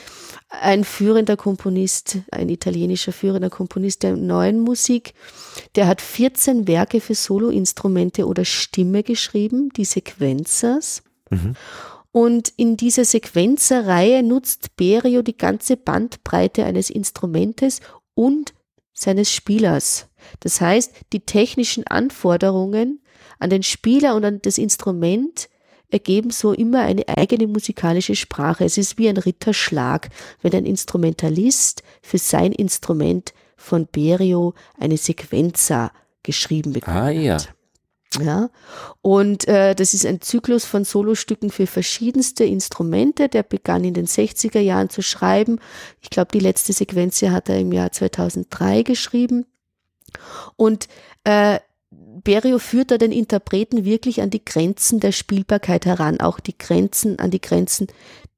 Ein 0.50 0.84
führender 0.84 1.38
Komponist, 1.38 2.18
ein 2.30 2.50
italienischer 2.50 3.12
führender 3.12 3.48
Komponist 3.48 4.02
der 4.02 4.14
neuen 4.14 4.60
Musik, 4.60 5.14
der 5.74 5.86
hat 5.86 6.02
14 6.02 6.68
Werke 6.68 7.00
für 7.00 7.14
Soloinstrumente 7.14 8.26
oder 8.26 8.44
Stimme 8.44 9.02
geschrieben, 9.02 9.70
die 9.74 9.86
Sequenzers. 9.86 11.02
Mhm. 11.30 11.54
Und 12.10 12.52
in 12.58 12.76
dieser 12.76 13.06
Sequenzerreihe 13.06 14.22
nutzt 14.22 14.76
Berio 14.76 15.22
die 15.22 15.38
ganze 15.38 15.78
Bandbreite 15.78 16.66
eines 16.66 16.90
Instrumentes 16.90 17.80
und 18.12 18.52
seines 18.92 19.32
Spielers. 19.32 20.08
Das 20.40 20.60
heißt, 20.60 20.92
die 21.12 21.20
technischen 21.20 21.86
Anforderungen 21.86 23.00
an 23.38 23.50
den 23.50 23.62
Spieler 23.62 24.14
und 24.14 24.24
an 24.24 24.40
das 24.42 24.58
Instrument 24.58 25.48
ergeben 25.90 26.30
so 26.30 26.52
immer 26.52 26.80
eine 26.80 27.06
eigene 27.08 27.46
musikalische 27.46 28.16
Sprache. 28.16 28.64
Es 28.64 28.78
ist 28.78 28.98
wie 28.98 29.08
ein 29.08 29.16
Ritterschlag, 29.16 30.08
wenn 30.40 30.54
ein 30.54 30.66
Instrumentalist 30.66 31.82
für 32.00 32.18
sein 32.18 32.52
Instrument 32.52 33.34
von 33.56 33.86
Berio 33.86 34.54
eine 34.78 34.96
Sequenza 34.96 35.92
geschrieben 36.22 36.72
bekommt. 36.72 36.96
Ah 36.96 37.10
ja. 37.10 37.36
Ja, 38.20 38.50
und 39.00 39.48
äh, 39.48 39.74
das 39.74 39.94
ist 39.94 40.04
ein 40.04 40.20
Zyklus 40.20 40.66
von 40.66 40.84
Solostücken 40.84 41.50
für 41.50 41.66
verschiedenste 41.66 42.44
Instrumente. 42.44 43.30
Der 43.30 43.42
begann 43.42 43.84
in 43.84 43.94
den 43.94 44.06
60er 44.06 44.60
Jahren 44.60 44.90
zu 44.90 45.00
schreiben. 45.00 45.58
Ich 46.02 46.10
glaube, 46.10 46.30
die 46.30 46.38
letzte 46.38 46.74
Sequenz 46.74 47.22
hat 47.22 47.48
er 47.48 47.58
im 47.58 47.72
Jahr 47.72 47.90
2003 47.90 48.82
geschrieben. 48.82 49.46
Und 50.56 50.88
äh, 51.24 51.58
Berio 51.90 52.58
führt 52.58 52.90
da 52.90 52.98
den 52.98 53.12
Interpreten 53.12 53.84
wirklich 53.84 54.22
an 54.22 54.30
die 54.30 54.44
Grenzen 54.44 55.00
der 55.00 55.12
Spielbarkeit 55.12 55.86
heran, 55.86 56.20
auch 56.20 56.40
die 56.40 56.56
Grenzen, 56.56 57.18
an 57.18 57.30
die 57.30 57.40
Grenzen 57.40 57.88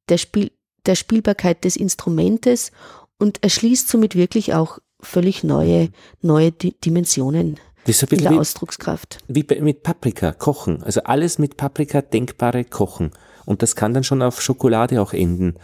der, 0.08 0.18
Spiel, 0.18 0.50
der 0.86 0.94
Spielbarkeit 0.94 1.64
des 1.64 1.76
Instrumentes 1.76 2.72
und 3.18 3.42
erschließt 3.42 3.88
somit 3.88 4.16
wirklich 4.16 4.54
auch 4.54 4.78
völlig 5.00 5.44
neue, 5.44 5.90
neue 6.22 6.50
Dimensionen 6.52 7.58
das 7.84 8.02
ist 8.02 8.10
ein 8.10 8.18
in 8.18 8.22
der 8.22 8.32
wie, 8.32 8.38
Ausdruckskraft. 8.38 9.18
Wie 9.28 9.46
mit 9.60 9.82
Paprika, 9.82 10.32
kochen. 10.32 10.82
Also 10.82 11.02
alles 11.02 11.38
mit 11.38 11.56
Paprika 11.56 12.00
denkbare 12.00 12.64
kochen. 12.64 13.10
Und 13.44 13.62
das 13.62 13.76
kann 13.76 13.92
dann 13.92 14.04
schon 14.04 14.22
auf 14.22 14.40
Schokolade 14.40 15.00
auch 15.02 15.12
enden. 15.12 15.56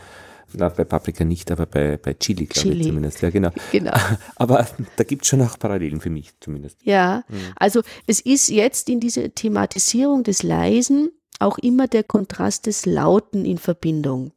Na, 0.53 0.69
bei 0.69 0.85
Paprika 0.85 1.25
nicht, 1.25 1.51
aber 1.51 1.67
bei, 1.67 1.97
bei 1.97 2.15
Chili, 2.15 2.47
glaube 2.47 2.69
Chili. 2.69 2.81
ich 2.81 2.87
zumindest. 2.87 3.23
Ja, 3.23 3.31
genau. 3.31 3.51
genau. 3.73 3.93
Aber 4.37 4.67
da 4.97 5.05
gibt 5.05 5.23
es 5.23 5.29
schon 5.29 5.43
auch 5.43 5.59
Parallelen 5.59 6.01
für 6.01 6.11
mich 6.11 6.33
zumindest. 6.41 6.79
Ja, 6.83 7.25
mhm. 7.29 7.53
also 7.57 7.83
es 8.07 8.21
ist 8.21 8.49
jetzt 8.49 8.89
in 8.89 9.01
dieser 9.01 9.35
Thematisierung 9.35 10.25
des 10.25 10.43
Leisen 10.43 11.11
auch 11.39 11.59
immer 11.59 11.87
der 11.89 12.05
Kontrast 12.05 12.67
des 12.67 12.87
Lauten 12.87 13.45
in 13.45 13.59
Verbindung. 13.59 14.33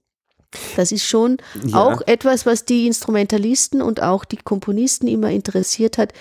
Das 0.76 0.91
ist 0.91 1.05
schon 1.05 1.38
ja. 1.66 1.84
auch 1.84 2.01
etwas, 2.05 2.45
was 2.45 2.66
die 2.66 2.86
Instrumentalisten 2.88 3.82
und 3.82 4.01
auch 4.01 4.24
die 4.24 4.38
Komponisten 4.38 5.07
immer 5.07 5.32
interessiert 5.32 5.97
hat, 5.97 6.14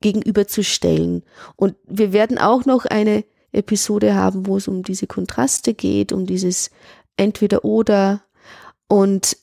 gegenüberzustellen. 0.00 1.22
Und 1.56 1.76
wir 1.86 2.12
werden 2.12 2.38
auch 2.38 2.64
noch 2.64 2.86
eine 2.86 3.24
Episode 3.52 4.14
haben, 4.14 4.46
wo 4.46 4.56
es 4.56 4.68
um 4.68 4.82
diese 4.82 5.06
Kontraste 5.06 5.74
geht, 5.74 6.12
um 6.12 6.26
dieses 6.26 6.70
entweder 7.16 7.64
oder 7.64 8.22
und 8.88 9.36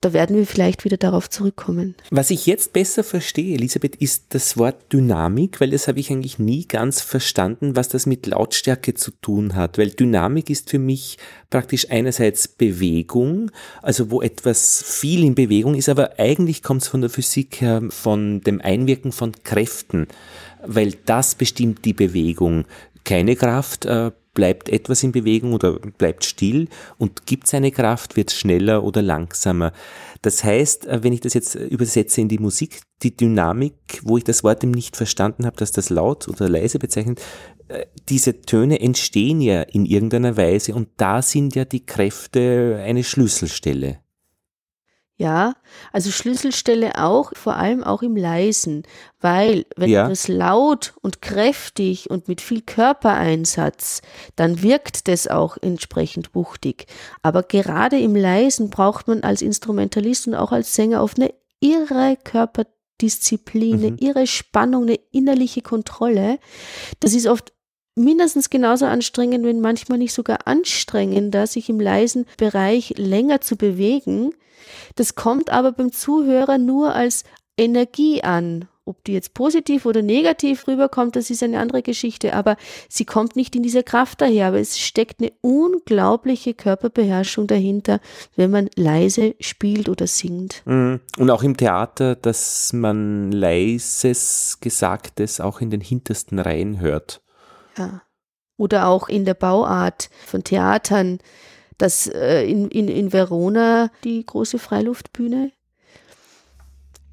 da 0.00 0.12
werden 0.12 0.36
wir 0.36 0.46
vielleicht 0.46 0.84
wieder 0.84 0.96
darauf 0.96 1.28
zurückkommen. 1.28 1.96
Was 2.10 2.30
ich 2.30 2.46
jetzt 2.46 2.72
besser 2.72 3.02
verstehe, 3.02 3.56
Elisabeth, 3.56 3.96
ist 3.96 4.26
das 4.28 4.56
Wort 4.56 4.92
Dynamik, 4.92 5.60
weil 5.60 5.70
das 5.70 5.88
habe 5.88 5.98
ich 5.98 6.10
eigentlich 6.12 6.38
nie 6.38 6.68
ganz 6.68 7.00
verstanden, 7.00 7.74
was 7.74 7.88
das 7.88 8.06
mit 8.06 8.26
Lautstärke 8.26 8.94
zu 8.94 9.10
tun 9.10 9.56
hat. 9.56 9.76
Weil 9.76 9.90
Dynamik 9.90 10.50
ist 10.50 10.70
für 10.70 10.78
mich 10.78 11.18
praktisch 11.50 11.90
einerseits 11.90 12.46
Bewegung, 12.46 13.50
also 13.82 14.12
wo 14.12 14.22
etwas 14.22 14.84
viel 14.86 15.24
in 15.24 15.34
Bewegung 15.34 15.74
ist, 15.74 15.88
aber 15.88 16.20
eigentlich 16.20 16.62
kommt 16.62 16.82
es 16.82 16.88
von 16.88 17.00
der 17.00 17.10
Physik 17.10 17.60
her, 17.60 17.82
von 17.88 18.40
dem 18.42 18.60
Einwirken 18.60 19.10
von 19.10 19.32
Kräften, 19.42 20.06
weil 20.64 20.92
das 21.06 21.34
bestimmt 21.34 21.84
die 21.84 21.94
Bewegung. 21.94 22.66
Keine 23.02 23.34
Kraft 23.34 23.84
äh, 23.84 24.12
bleibt 24.38 24.68
etwas 24.68 25.02
in 25.02 25.10
Bewegung 25.10 25.52
oder 25.52 25.80
bleibt 25.80 26.24
still 26.24 26.68
und 26.96 27.26
gibt 27.26 27.48
seine 27.48 27.72
Kraft, 27.72 28.14
wird 28.16 28.30
schneller 28.30 28.84
oder 28.84 29.02
langsamer. 29.02 29.72
Das 30.22 30.44
heißt, 30.44 30.86
äh, 30.86 31.02
wenn 31.02 31.12
ich 31.12 31.20
das 31.20 31.34
jetzt 31.34 31.56
übersetze 31.56 32.20
in 32.20 32.28
die 32.28 32.38
Musik, 32.38 32.82
die 33.02 33.16
Dynamik, 33.16 33.74
wo 34.04 34.16
ich 34.16 34.22
das 34.22 34.44
Wort 34.44 34.62
eben 34.62 34.70
nicht 34.70 34.96
verstanden 34.96 35.44
habe, 35.44 35.56
dass 35.56 35.72
das 35.72 35.90
laut 35.90 36.28
oder 36.28 36.48
leise 36.48 36.78
bezeichnet, 36.78 37.20
äh, 37.66 37.86
diese 38.08 38.40
Töne 38.42 38.78
entstehen 38.78 39.40
ja 39.40 39.62
in 39.62 39.84
irgendeiner 39.84 40.36
Weise 40.36 40.72
und 40.72 40.88
da 40.98 41.20
sind 41.20 41.56
ja 41.56 41.64
die 41.64 41.84
Kräfte 41.84 42.80
eine 42.80 43.02
Schlüsselstelle. 43.02 43.98
Ja, 45.20 45.54
also 45.92 46.12
Schlüsselstelle 46.12 47.02
auch, 47.02 47.32
vor 47.34 47.56
allem 47.56 47.82
auch 47.82 48.02
im 48.02 48.14
Leisen, 48.14 48.84
weil 49.20 49.66
wenn 49.76 49.90
ja. 49.90 50.08
das 50.08 50.28
laut 50.28 50.94
und 51.02 51.20
kräftig 51.20 52.08
und 52.08 52.28
mit 52.28 52.40
viel 52.40 52.62
Körpereinsatz, 52.62 54.00
dann 54.36 54.62
wirkt 54.62 55.08
das 55.08 55.26
auch 55.26 55.56
entsprechend 55.60 56.36
wuchtig. 56.36 56.86
Aber 57.20 57.42
gerade 57.42 57.98
im 57.98 58.14
Leisen 58.14 58.70
braucht 58.70 59.08
man 59.08 59.24
als 59.24 59.42
Instrumentalist 59.42 60.28
und 60.28 60.36
auch 60.36 60.52
als 60.52 60.76
Sänger 60.76 61.02
auf 61.02 61.16
eine 61.16 61.34
irre 61.58 62.16
Körperdisziplin, 62.22 63.74
eine 63.74 63.90
mhm. 63.90 63.98
irre 63.98 64.28
Spannung, 64.28 64.84
eine 64.84 65.00
innerliche 65.10 65.62
Kontrolle. 65.62 66.38
Das 67.00 67.12
ist 67.12 67.26
oft 67.26 67.52
mindestens 67.98 68.50
genauso 68.50 68.86
anstrengend, 68.86 69.44
wenn 69.44 69.60
manchmal 69.60 69.98
nicht 69.98 70.14
sogar 70.14 70.46
anstrengender, 70.46 71.46
sich 71.46 71.68
im 71.68 71.80
leisen 71.80 72.26
Bereich 72.36 72.94
länger 72.96 73.40
zu 73.40 73.56
bewegen 73.56 74.32
das 74.96 75.14
kommt 75.14 75.50
aber 75.50 75.72
beim 75.72 75.92
Zuhörer 75.92 76.58
nur 76.58 76.94
als 76.94 77.24
Energie 77.56 78.22
an. 78.22 78.68
Ob 78.84 79.04
die 79.04 79.12
jetzt 79.12 79.34
positiv 79.34 79.84
oder 79.84 80.00
negativ 80.00 80.66
rüberkommt, 80.66 81.14
das 81.14 81.28
ist 81.28 81.42
eine 81.42 81.58
andere 81.58 81.82
Geschichte, 81.82 82.32
aber 82.32 82.56
sie 82.88 83.04
kommt 83.04 83.36
nicht 83.36 83.54
in 83.54 83.62
dieser 83.62 83.82
Kraft 83.82 84.22
daher. 84.22 84.46
Aber 84.46 84.58
es 84.58 84.78
steckt 84.78 85.20
eine 85.20 85.32
unglaubliche 85.42 86.54
Körperbeherrschung 86.54 87.46
dahinter, 87.46 88.00
wenn 88.34 88.50
man 88.50 88.70
leise 88.76 89.34
spielt 89.40 89.90
oder 89.90 90.06
singt. 90.06 90.62
Mhm. 90.64 91.00
Und 91.18 91.30
auch 91.30 91.42
im 91.42 91.58
Theater, 91.58 92.16
dass 92.16 92.72
man 92.72 93.30
leises 93.30 94.56
Gesagtes 94.62 95.38
auch 95.38 95.60
in 95.60 95.68
den 95.68 95.82
hintersten 95.82 96.38
Reihen 96.38 96.80
hört. 96.80 97.20
Ja. 97.78 98.02
Oder 98.56 98.88
auch 98.88 99.08
in 99.08 99.24
der 99.24 99.34
Bauart 99.34 100.10
von 100.26 100.42
Theatern 100.42 101.20
dass 101.78 102.08
äh, 102.08 102.42
in, 102.42 102.68
in, 102.68 102.88
in 102.88 103.12
Verona 103.12 103.90
die 104.04 104.24
große 104.24 104.58
Freiluftbühne, 104.58 105.52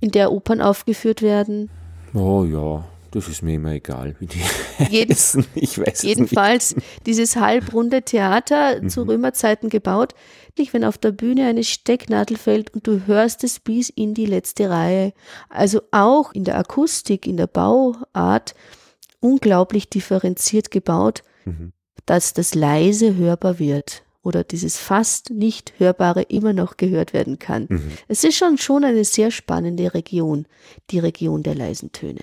in 0.02 0.12
der 0.12 0.32
Opern 0.32 0.62
aufgeführt 0.62 1.22
werden. 1.22 1.70
Oh 2.14 2.44
ja, 2.44 2.84
das 3.12 3.28
ist 3.28 3.44
mir 3.44 3.56
immer 3.56 3.72
egal, 3.72 4.16
wie 4.20 4.26
die 4.26 4.42
Jeden, 4.90 5.12
heißen. 5.12 5.46
Ich 5.54 5.80
weiß 5.80 6.02
Jedenfalls 6.02 6.76
nicht. 6.76 7.06
dieses 7.06 7.36
halbrunde 7.36 8.02
Theater 8.02 8.82
mhm. 8.82 8.90
zu 8.90 9.04
Römerzeiten 9.04 9.70
gebaut. 9.70 10.14
Wenn 10.72 10.86
auf 10.86 10.98
der 10.98 11.12
Bühne 11.12 11.48
eine 11.48 11.66
Stecknadel 11.66 12.38
fällt 12.38 12.74
und 12.74 12.88
du 12.88 13.06
hörst 13.08 13.44
es 13.44 13.60
bis 13.60 13.90
in 13.90 14.14
die 14.14 14.26
letzte 14.26 14.70
Reihe. 14.70 15.12
Also 15.50 15.82
auch 15.92 16.32
in 16.32 16.46
der 16.46 16.58
Akustik, 16.58 17.28
in 17.28 17.36
der 17.36 17.48
Bauart 17.48 18.56
unglaublich 19.26 19.90
differenziert 19.90 20.70
gebaut, 20.70 21.24
mhm. 21.46 21.74
dass 22.06 22.34
das 22.34 22.54
leise 22.54 23.16
hörbar 23.16 23.58
wird 23.58 24.04
oder 24.22 24.44
dieses 24.44 24.78
fast 24.78 25.32
nicht 25.32 25.74
hörbare 25.78 26.22
immer 26.24 26.54
noch 26.54 26.78
gehört 26.78 27.14
werden 27.14 27.40
kann. 27.40 27.66
Mhm. 27.70 27.92
Es 28.08 28.24
ist 28.24 28.38
schon 28.38 28.58
schon 28.58 28.84
eine 28.84 29.04
sehr 29.04 29.32
spannende 29.32 29.94
Region, 29.94 30.46
die 30.92 31.00
Region 31.00 31.42
der 31.42 31.56
leisen 31.56 31.92
Töne. 31.92 32.22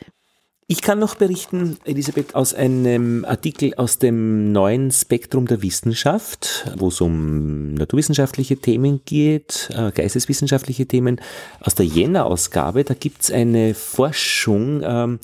Ich 0.72 0.80
kann 0.80 0.98
noch 0.98 1.16
berichten, 1.16 1.76
Elisabeth, 1.84 2.34
aus 2.34 2.54
einem 2.54 3.26
Artikel 3.26 3.74
aus 3.74 3.98
dem 3.98 4.52
neuen 4.52 4.90
Spektrum 4.90 5.46
der 5.46 5.60
Wissenschaft, 5.60 6.72
wo 6.78 6.88
es 6.88 7.02
um 7.02 7.74
naturwissenschaftliche 7.74 8.56
Themen 8.56 9.02
geht, 9.04 9.68
äh, 9.76 9.92
geisteswissenschaftliche 9.92 10.86
Themen. 10.86 11.20
Aus 11.60 11.74
der 11.74 11.84
Jänner-Ausgabe, 11.84 12.84
da 12.84 12.94
gibt 12.94 13.20
es 13.20 13.30
eine 13.30 13.74
Forschung, 13.74 14.80
ähm, 14.82 15.18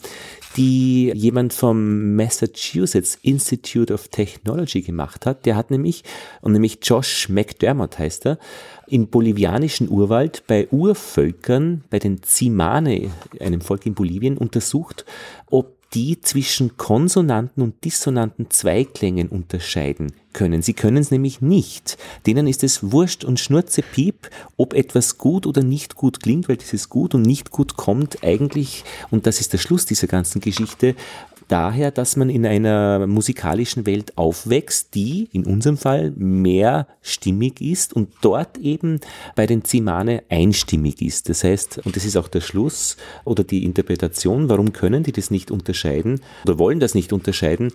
die 0.58 1.12
jemand 1.14 1.52
vom 1.52 2.16
Massachusetts 2.16 3.18
Institute 3.22 3.92
of 3.92 4.08
Technology 4.08 4.82
gemacht 4.82 5.24
hat. 5.24 5.46
Der 5.46 5.56
hat 5.56 5.70
nämlich, 5.70 6.04
und 6.40 6.52
nämlich 6.52 6.78
Josh 6.82 7.28
McDermott 7.28 7.98
heißt 7.98 8.26
er, 8.26 8.38
im 8.86 9.08
bolivianischen 9.08 9.88
Urwald 9.88 10.44
bei 10.46 10.66
Urvölkern, 10.70 11.84
bei 11.90 11.98
den 11.98 12.22
Zimane, 12.22 13.10
einem 13.38 13.60
Volk 13.60 13.86
in 13.86 13.94
Bolivien, 13.94 14.38
untersucht, 14.38 15.04
ob 15.50 15.78
die 15.94 16.20
zwischen 16.20 16.76
konsonanten 16.76 17.62
und 17.62 17.82
dissonanten 17.84 18.50
Zweiklängen 18.50 19.28
unterscheiden 19.28 20.12
können. 20.34 20.60
Sie 20.60 20.74
können 20.74 20.98
es 20.98 21.10
nämlich 21.10 21.40
nicht. 21.40 21.96
Denen 22.26 22.46
ist 22.46 22.62
es 22.62 22.92
wurscht 22.92 23.24
und 23.24 23.40
schnurzepiep, 23.40 24.28
ob 24.58 24.74
etwas 24.74 25.16
gut 25.16 25.46
oder 25.46 25.62
nicht 25.62 25.94
gut 25.94 26.22
klingt, 26.22 26.48
weil 26.48 26.58
dieses 26.58 26.90
gut 26.90 27.14
und 27.14 27.22
nicht 27.22 27.50
gut 27.50 27.76
kommt 27.76 28.22
eigentlich, 28.22 28.84
und 29.10 29.26
das 29.26 29.40
ist 29.40 29.54
der 29.54 29.58
Schluss 29.58 29.86
dieser 29.86 30.08
ganzen 30.08 30.40
Geschichte, 30.40 30.94
daher, 31.48 31.90
dass 31.90 32.16
man 32.16 32.30
in 32.30 32.46
einer 32.46 33.06
musikalischen 33.06 33.86
Welt 33.86 34.16
aufwächst, 34.16 34.94
die 34.94 35.28
in 35.32 35.44
unserem 35.44 35.76
Fall 35.76 36.12
mehr 36.16 36.86
stimmig 37.02 37.60
ist 37.60 37.92
und 37.92 38.10
dort 38.20 38.58
eben 38.58 39.00
bei 39.34 39.46
den 39.46 39.64
Zimane 39.64 40.22
einstimmig 40.28 41.02
ist. 41.02 41.28
Das 41.28 41.42
heißt, 41.44 41.80
und 41.84 41.96
das 41.96 42.04
ist 42.04 42.16
auch 42.16 42.28
der 42.28 42.40
Schluss 42.40 42.96
oder 43.24 43.44
die 43.44 43.64
Interpretation, 43.64 44.48
warum 44.48 44.72
können 44.72 45.02
die 45.02 45.12
das 45.12 45.30
nicht 45.30 45.50
unterscheiden 45.50 46.20
oder 46.44 46.58
wollen 46.58 46.80
das 46.80 46.94
nicht 46.94 47.12
unterscheiden, 47.12 47.72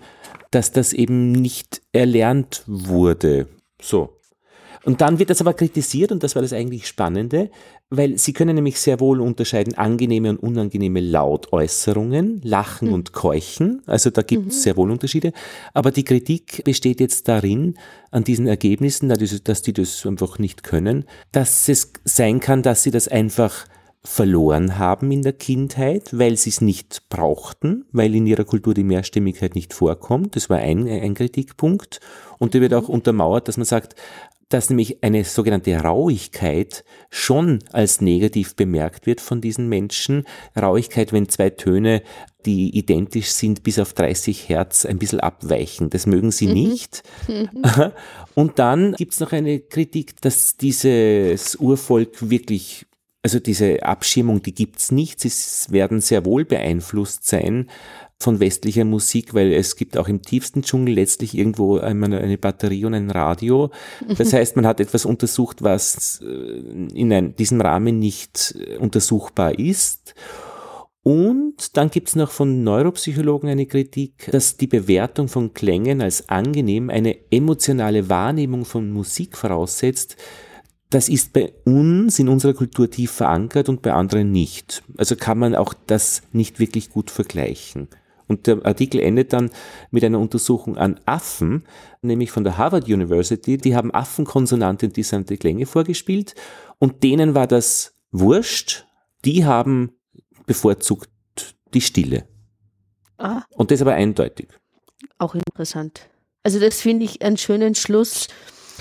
dass 0.50 0.72
das 0.72 0.92
eben 0.92 1.32
nicht 1.32 1.82
erlernt 1.92 2.62
wurde. 2.66 3.48
So. 3.80 4.16
Und 4.84 5.00
dann 5.00 5.18
wird 5.18 5.30
das 5.30 5.40
aber 5.40 5.54
kritisiert, 5.54 6.12
und 6.12 6.22
das 6.22 6.34
war 6.34 6.42
das 6.42 6.52
eigentlich 6.52 6.86
Spannende, 6.86 7.50
weil 7.90 8.18
sie 8.18 8.32
können 8.32 8.54
nämlich 8.54 8.78
sehr 8.78 9.00
wohl 9.00 9.20
unterscheiden 9.20 9.74
angenehme 9.74 10.30
und 10.30 10.38
unangenehme 10.38 11.00
Lautäußerungen, 11.00 12.40
Lachen 12.42 12.88
mhm. 12.88 12.94
und 12.94 13.12
Keuchen. 13.12 13.82
Also 13.86 14.10
da 14.10 14.22
gibt 14.22 14.48
es 14.48 14.56
mhm. 14.56 14.60
sehr 14.60 14.76
wohl 14.76 14.90
Unterschiede. 14.90 15.32
Aber 15.72 15.90
die 15.90 16.04
Kritik 16.04 16.64
besteht 16.64 17.00
jetzt 17.00 17.28
darin, 17.28 17.76
an 18.10 18.24
diesen 18.24 18.46
Ergebnissen, 18.46 19.08
dass 19.08 19.62
die 19.62 19.72
das 19.72 20.06
einfach 20.06 20.38
nicht 20.38 20.62
können, 20.62 21.04
dass 21.32 21.68
es 21.68 21.92
sein 22.04 22.40
kann, 22.40 22.62
dass 22.62 22.82
sie 22.82 22.90
das 22.90 23.08
einfach 23.08 23.66
verloren 24.04 24.78
haben 24.78 25.10
in 25.10 25.22
der 25.22 25.32
Kindheit, 25.32 26.10
weil 26.12 26.36
sie 26.36 26.50
es 26.50 26.60
nicht 26.60 27.08
brauchten, 27.08 27.86
weil 27.90 28.14
in 28.14 28.26
ihrer 28.26 28.44
Kultur 28.44 28.74
die 28.74 28.84
Mehrstimmigkeit 28.84 29.54
nicht 29.54 29.72
vorkommt. 29.72 30.36
Das 30.36 30.50
war 30.50 30.58
ein, 30.58 30.86
ein 30.86 31.14
Kritikpunkt. 31.14 32.00
Und 32.38 32.52
der 32.52 32.60
wird 32.60 32.74
auch 32.74 32.88
mhm. 32.88 32.94
untermauert, 32.94 33.48
dass 33.48 33.56
man 33.56 33.64
sagt, 33.64 33.94
dass 34.54 34.70
nämlich 34.70 35.02
eine 35.02 35.24
sogenannte 35.24 35.76
Rauigkeit 35.76 36.84
schon 37.10 37.58
als 37.72 38.00
negativ 38.00 38.54
bemerkt 38.54 39.04
wird 39.04 39.20
von 39.20 39.40
diesen 39.40 39.68
Menschen. 39.68 40.22
Rauigkeit, 40.56 41.12
wenn 41.12 41.28
zwei 41.28 41.50
Töne, 41.50 42.04
die 42.46 42.78
identisch 42.78 43.30
sind, 43.30 43.64
bis 43.64 43.80
auf 43.80 43.94
30 43.94 44.48
Hertz 44.48 44.86
ein 44.86 45.00
bisschen 45.00 45.18
abweichen. 45.18 45.90
Das 45.90 46.06
mögen 46.06 46.30
sie 46.30 46.46
mhm. 46.46 46.52
nicht. 46.52 47.02
Mhm. 47.26 47.48
Und 48.36 48.60
dann 48.60 48.92
gibt 48.92 49.14
es 49.14 49.18
noch 49.18 49.32
eine 49.32 49.58
Kritik, 49.58 50.20
dass 50.20 50.56
dieses 50.56 51.56
Urvolk 51.56 52.30
wirklich 52.30 52.86
also 53.24 53.40
diese 53.40 53.82
Abschirmung, 53.82 54.42
die 54.42 54.54
gibt's 54.54 54.92
nicht. 54.92 55.18
Sie 55.18 55.32
werden 55.72 56.02
sehr 56.02 56.26
wohl 56.26 56.44
beeinflusst 56.44 57.26
sein 57.26 57.70
von 58.18 58.40
westlicher 58.40 58.84
Musik, 58.84 59.34
weil 59.34 59.52
es 59.52 59.76
gibt 59.76 59.98
auch 59.98 60.08
im 60.08 60.22
tiefsten 60.22 60.62
Dschungel 60.62 60.94
letztlich 60.94 61.36
irgendwo 61.36 61.78
eine, 61.78 62.18
eine 62.18 62.38
Batterie 62.38 62.84
und 62.84 62.94
ein 62.94 63.10
Radio. 63.10 63.70
Das 64.16 64.32
heißt, 64.32 64.56
man 64.56 64.66
hat 64.66 64.80
etwas 64.80 65.04
untersucht, 65.04 65.62
was 65.62 66.20
äh, 66.22 66.26
in 66.94 67.12
ein, 67.12 67.36
diesem 67.36 67.60
Rahmen 67.60 67.98
nicht 67.98 68.54
äh, 68.58 68.78
untersuchbar 68.78 69.58
ist. 69.58 70.14
Und 71.02 71.76
dann 71.76 71.90
gibt's 71.90 72.16
noch 72.16 72.30
von 72.30 72.64
Neuropsychologen 72.64 73.50
eine 73.50 73.66
Kritik, 73.66 74.30
dass 74.32 74.56
die 74.56 74.66
Bewertung 74.66 75.28
von 75.28 75.52
Klängen 75.52 76.00
als 76.00 76.30
angenehm 76.30 76.88
eine 76.88 77.30
emotionale 77.30 78.08
Wahrnehmung 78.08 78.64
von 78.64 78.90
Musik 78.90 79.36
voraussetzt. 79.36 80.16
Das 80.88 81.10
ist 81.10 81.34
bei 81.34 81.52
uns 81.64 82.18
in 82.18 82.30
unserer 82.30 82.54
Kultur 82.54 82.90
tief 82.90 83.10
verankert 83.10 83.68
und 83.68 83.82
bei 83.82 83.92
anderen 83.92 84.32
nicht. 84.32 84.82
Also 84.96 85.14
kann 85.14 85.38
man 85.38 85.54
auch 85.54 85.74
das 85.86 86.22
nicht 86.32 86.58
wirklich 86.58 86.88
gut 86.88 87.10
vergleichen. 87.10 87.88
Und 88.34 88.48
der 88.48 88.66
Artikel 88.66 89.00
endet 89.00 89.32
dann 89.32 89.50
mit 89.92 90.02
einer 90.02 90.18
Untersuchung 90.18 90.76
an 90.76 90.98
Affen, 91.06 91.62
nämlich 92.02 92.32
von 92.32 92.42
der 92.42 92.58
Harvard 92.58 92.88
University. 92.88 93.58
Die 93.58 93.76
haben 93.76 93.94
Affenkonsonante 93.94 94.86
und 94.86 94.96
dissonante 94.96 95.36
Klänge 95.36 95.66
vorgespielt 95.66 96.34
und 96.80 97.04
denen 97.04 97.36
war 97.36 97.46
das 97.46 97.94
wurscht. 98.10 98.86
Die 99.24 99.44
haben 99.44 99.92
bevorzugt 100.46 101.10
die 101.74 101.80
Stille. 101.80 102.26
Ah. 103.18 103.42
Und 103.50 103.70
das 103.70 103.80
aber 103.80 103.94
eindeutig. 103.94 104.48
Auch 105.18 105.36
interessant. 105.36 106.08
Also 106.42 106.58
das 106.58 106.80
finde 106.80 107.04
ich 107.04 107.22
einen 107.22 107.36
schönen 107.36 107.76
Schluss. 107.76 108.26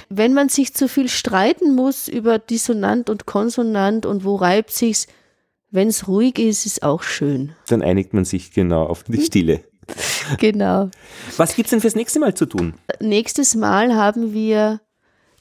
Wenn 0.09 0.33
man 0.33 0.49
sich 0.49 0.73
zu 0.73 0.87
viel 0.87 1.09
streiten 1.09 1.75
muss 1.75 2.07
über 2.07 2.39
Dissonant 2.39 3.11
und 3.11 3.27
Konsonant 3.27 4.07
und 4.07 4.25
wo 4.25 4.35
reibt 4.35 4.71
sich's, 4.71 5.05
wenn 5.73 5.87
es 5.87 6.07
ruhig 6.07 6.37
ist, 6.37 6.65
ist 6.65 6.83
auch 6.83 7.01
schön. 7.01 7.53
Dann 7.67 7.81
einigt 7.81 8.13
man 8.13 8.25
sich 8.25 8.51
genau 8.51 8.85
auf 8.85 9.03
die 9.03 9.19
Stille. 9.21 9.61
genau. 10.39 10.89
Was 11.35 11.55
gibt 11.55 11.65
es 11.65 11.71
denn 11.71 11.81
fürs 11.81 11.95
nächste 11.95 12.19
Mal 12.19 12.35
zu 12.35 12.45
tun? 12.45 12.75
Nächstes 12.99 13.55
Mal 13.55 13.95
haben 13.95 14.33
wir 14.33 14.81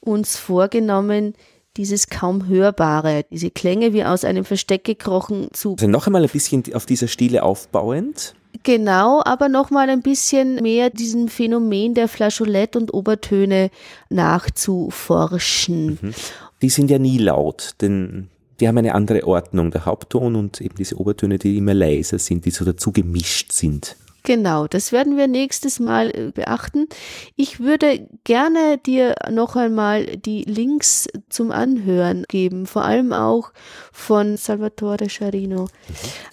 uns 0.00 0.38
vorgenommen, 0.38 1.34
dieses 1.76 2.08
kaum 2.08 2.48
hörbare, 2.48 3.24
diese 3.30 3.50
Klänge 3.50 3.92
wie 3.92 4.04
aus 4.04 4.24
einem 4.24 4.44
Versteck 4.44 4.84
gekrochen 4.84 5.48
zu. 5.52 5.72
Also 5.72 5.86
noch 5.86 6.06
einmal 6.06 6.22
ein 6.22 6.30
bisschen 6.30 6.64
auf 6.74 6.86
dieser 6.86 7.08
Stille 7.08 7.42
aufbauend. 7.42 8.34
Genau, 8.62 9.22
aber 9.24 9.48
noch 9.48 9.70
mal 9.70 9.90
ein 9.90 10.02
bisschen 10.02 10.56
mehr 10.56 10.90
diesem 10.90 11.28
Phänomen 11.28 11.94
der 11.94 12.08
Flageolett 12.08 12.76
und 12.76 12.92
Obertöne 12.92 13.70
nachzuforschen. 14.08 15.98
Mhm. 16.00 16.14
Die 16.60 16.70
sind 16.70 16.90
ja 16.90 16.98
nie 16.98 17.18
laut, 17.18 17.72
denn 17.80 18.28
die 18.60 18.68
haben 18.68 18.78
eine 18.78 18.94
andere 18.94 19.26
Ordnung, 19.26 19.70
der 19.70 19.86
Hauptton 19.86 20.36
und 20.36 20.60
eben 20.60 20.74
diese 20.76 20.98
Obertöne, 20.98 21.38
die 21.38 21.58
immer 21.58 21.74
leiser 21.74 22.18
sind, 22.18 22.44
die 22.44 22.50
so 22.50 22.64
dazu 22.64 22.92
gemischt 22.92 23.52
sind. 23.52 23.96
Genau, 24.24 24.68
das 24.68 24.92
werden 24.92 25.16
wir 25.16 25.26
nächstes 25.26 25.80
Mal 25.80 26.10
äh, 26.10 26.30
beachten. 26.32 26.86
Ich 27.34 27.58
würde 27.58 28.08
gerne 28.22 28.78
dir 28.78 29.16
noch 29.30 29.56
einmal 29.56 30.16
die 30.16 30.44
Links 30.44 31.08
zum 31.28 31.50
Anhören 31.50 32.24
geben, 32.28 32.66
vor 32.66 32.84
allem 32.84 33.12
auch 33.12 33.52
von 33.92 34.36
Salvatore 34.36 35.10
Scharino. 35.10 35.64
Mhm. 35.64 35.68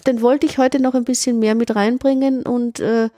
Den 0.06 0.22
wollte 0.22 0.46
ich 0.46 0.58
heute 0.58 0.80
noch 0.80 0.94
ein 0.94 1.04
bisschen 1.04 1.40
mehr 1.40 1.56
mit 1.56 1.74
reinbringen 1.74 2.42
und 2.46 2.78
äh, 2.78 3.08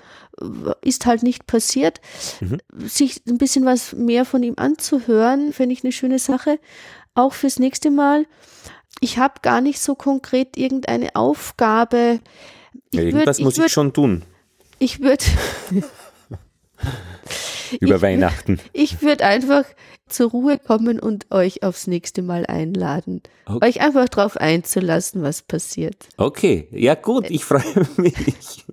ist 0.81 1.05
halt 1.05 1.23
nicht 1.23 1.47
passiert. 1.47 2.01
Mhm. 2.41 2.59
Sich 2.87 3.21
ein 3.29 3.37
bisschen 3.37 3.67
was 3.67 3.93
mehr 3.93 4.25
von 4.25 4.43
ihm 4.43 4.55
anzuhören, 4.57 5.53
finde 5.53 5.75
ich 5.75 5.85
eine 5.85 5.93
schöne 5.93 6.19
Sache. 6.19 6.59
Auch 7.15 7.35
fürs 7.35 7.59
nächste 7.59 7.91
Mal. 7.91 8.25
Ich 9.01 9.19
habe 9.19 9.35
gar 9.43 9.61
nicht 9.61 9.81
so 9.81 9.95
konkret 9.95 10.57
irgendeine 10.57 11.15
Aufgabe. 11.17 12.21
Ich 12.91 12.99
ja, 12.99 13.03
irgendwas 13.05 13.39
würd, 13.39 13.45
muss 13.45 13.55
ich, 13.55 13.59
würd, 13.59 13.67
ich 13.67 13.73
schon 13.73 13.93
tun. 13.93 14.23
Ich 14.79 15.01
würde. 15.01 15.25
Über 17.81 17.97
ich 17.97 18.03
Weihnachten. 18.03 18.59
Würd, 18.59 18.71
ich 18.73 19.03
würde 19.03 19.25
einfach 19.25 19.65
zur 20.09 20.31
Ruhe 20.31 20.59
kommen 20.59 21.01
und 21.01 21.31
euch 21.31 21.63
aufs 21.63 21.87
nächste 21.87 22.23
Mal 22.23 22.47
einladen. 22.47 23.23
Okay. 23.47 23.67
Euch 23.67 23.81
einfach 23.81 24.09
darauf 24.09 24.37
einzulassen, 24.37 25.23
was 25.23 25.43
passiert. 25.43 26.09
Okay, 26.17 26.69
ja 26.71 26.95
gut, 26.95 27.31
ich 27.31 27.45
freue 27.45 27.87
mich. 27.97 28.65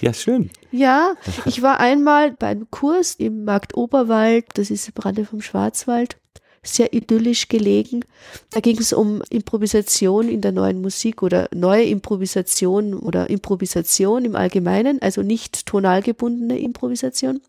Ja, 0.00 0.12
schön. 0.14 0.50
Ja, 0.72 1.14
ich 1.44 1.62
war 1.62 1.80
einmal 1.80 2.32
beim 2.32 2.70
Kurs 2.70 3.14
im 3.14 3.44
Markt 3.44 3.76
Oberwald, 3.76 4.46
das 4.54 4.70
ist 4.70 4.88
im 4.88 4.94
Rande 5.02 5.24
vom 5.24 5.42
Schwarzwald 5.42 6.19
sehr 6.62 6.92
idyllisch 6.92 7.48
gelegen. 7.48 8.04
Da 8.50 8.60
ging 8.60 8.78
es 8.78 8.92
um 8.92 9.22
Improvisation 9.30 10.28
in 10.28 10.40
der 10.40 10.52
neuen 10.52 10.80
Musik 10.80 11.22
oder 11.22 11.48
neue 11.54 11.84
Improvisation 11.84 12.94
oder 12.94 13.30
Improvisation 13.30 14.24
im 14.24 14.36
Allgemeinen, 14.36 15.00
also 15.00 15.22
nicht 15.22 15.66
tonal 15.66 16.02
gebundene 16.02 16.58
Improvisation. 16.58 17.40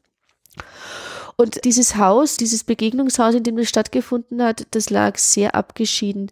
Und 1.41 1.65
dieses 1.65 1.95
Haus, 1.95 2.37
dieses 2.37 2.63
Begegnungshaus, 2.63 3.33
in 3.33 3.41
dem 3.41 3.57
das 3.57 3.67
stattgefunden 3.67 4.43
hat, 4.43 4.67
das 4.75 4.91
lag 4.91 5.17
sehr 5.17 5.55
abgeschieden 5.55 6.31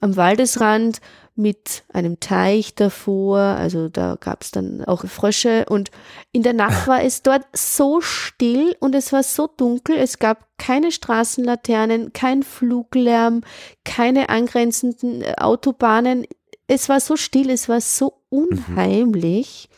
am 0.00 0.16
Waldesrand 0.16 1.00
mit 1.34 1.84
einem 1.90 2.20
Teich 2.20 2.74
davor, 2.74 3.38
also 3.38 3.88
da 3.88 4.18
gab 4.20 4.42
es 4.42 4.50
dann 4.50 4.84
auch 4.84 5.06
Frösche 5.06 5.64
und 5.70 5.90
in 6.32 6.42
der 6.42 6.52
Nacht 6.52 6.86
war 6.86 7.02
es 7.02 7.22
dort 7.22 7.46
so 7.54 8.02
still 8.02 8.76
und 8.80 8.94
es 8.94 9.14
war 9.14 9.22
so 9.22 9.46
dunkel, 9.46 9.96
es 9.96 10.18
gab 10.18 10.46
keine 10.58 10.92
Straßenlaternen, 10.92 12.12
kein 12.12 12.42
Fluglärm, 12.42 13.40
keine 13.86 14.28
angrenzenden 14.28 15.22
äh, 15.22 15.36
Autobahnen. 15.38 16.26
Es 16.66 16.90
war 16.90 17.00
so 17.00 17.16
still, 17.16 17.48
es 17.48 17.70
war 17.70 17.80
so 17.80 18.20
mhm. 18.30 18.48
unheimlich. 18.50 19.69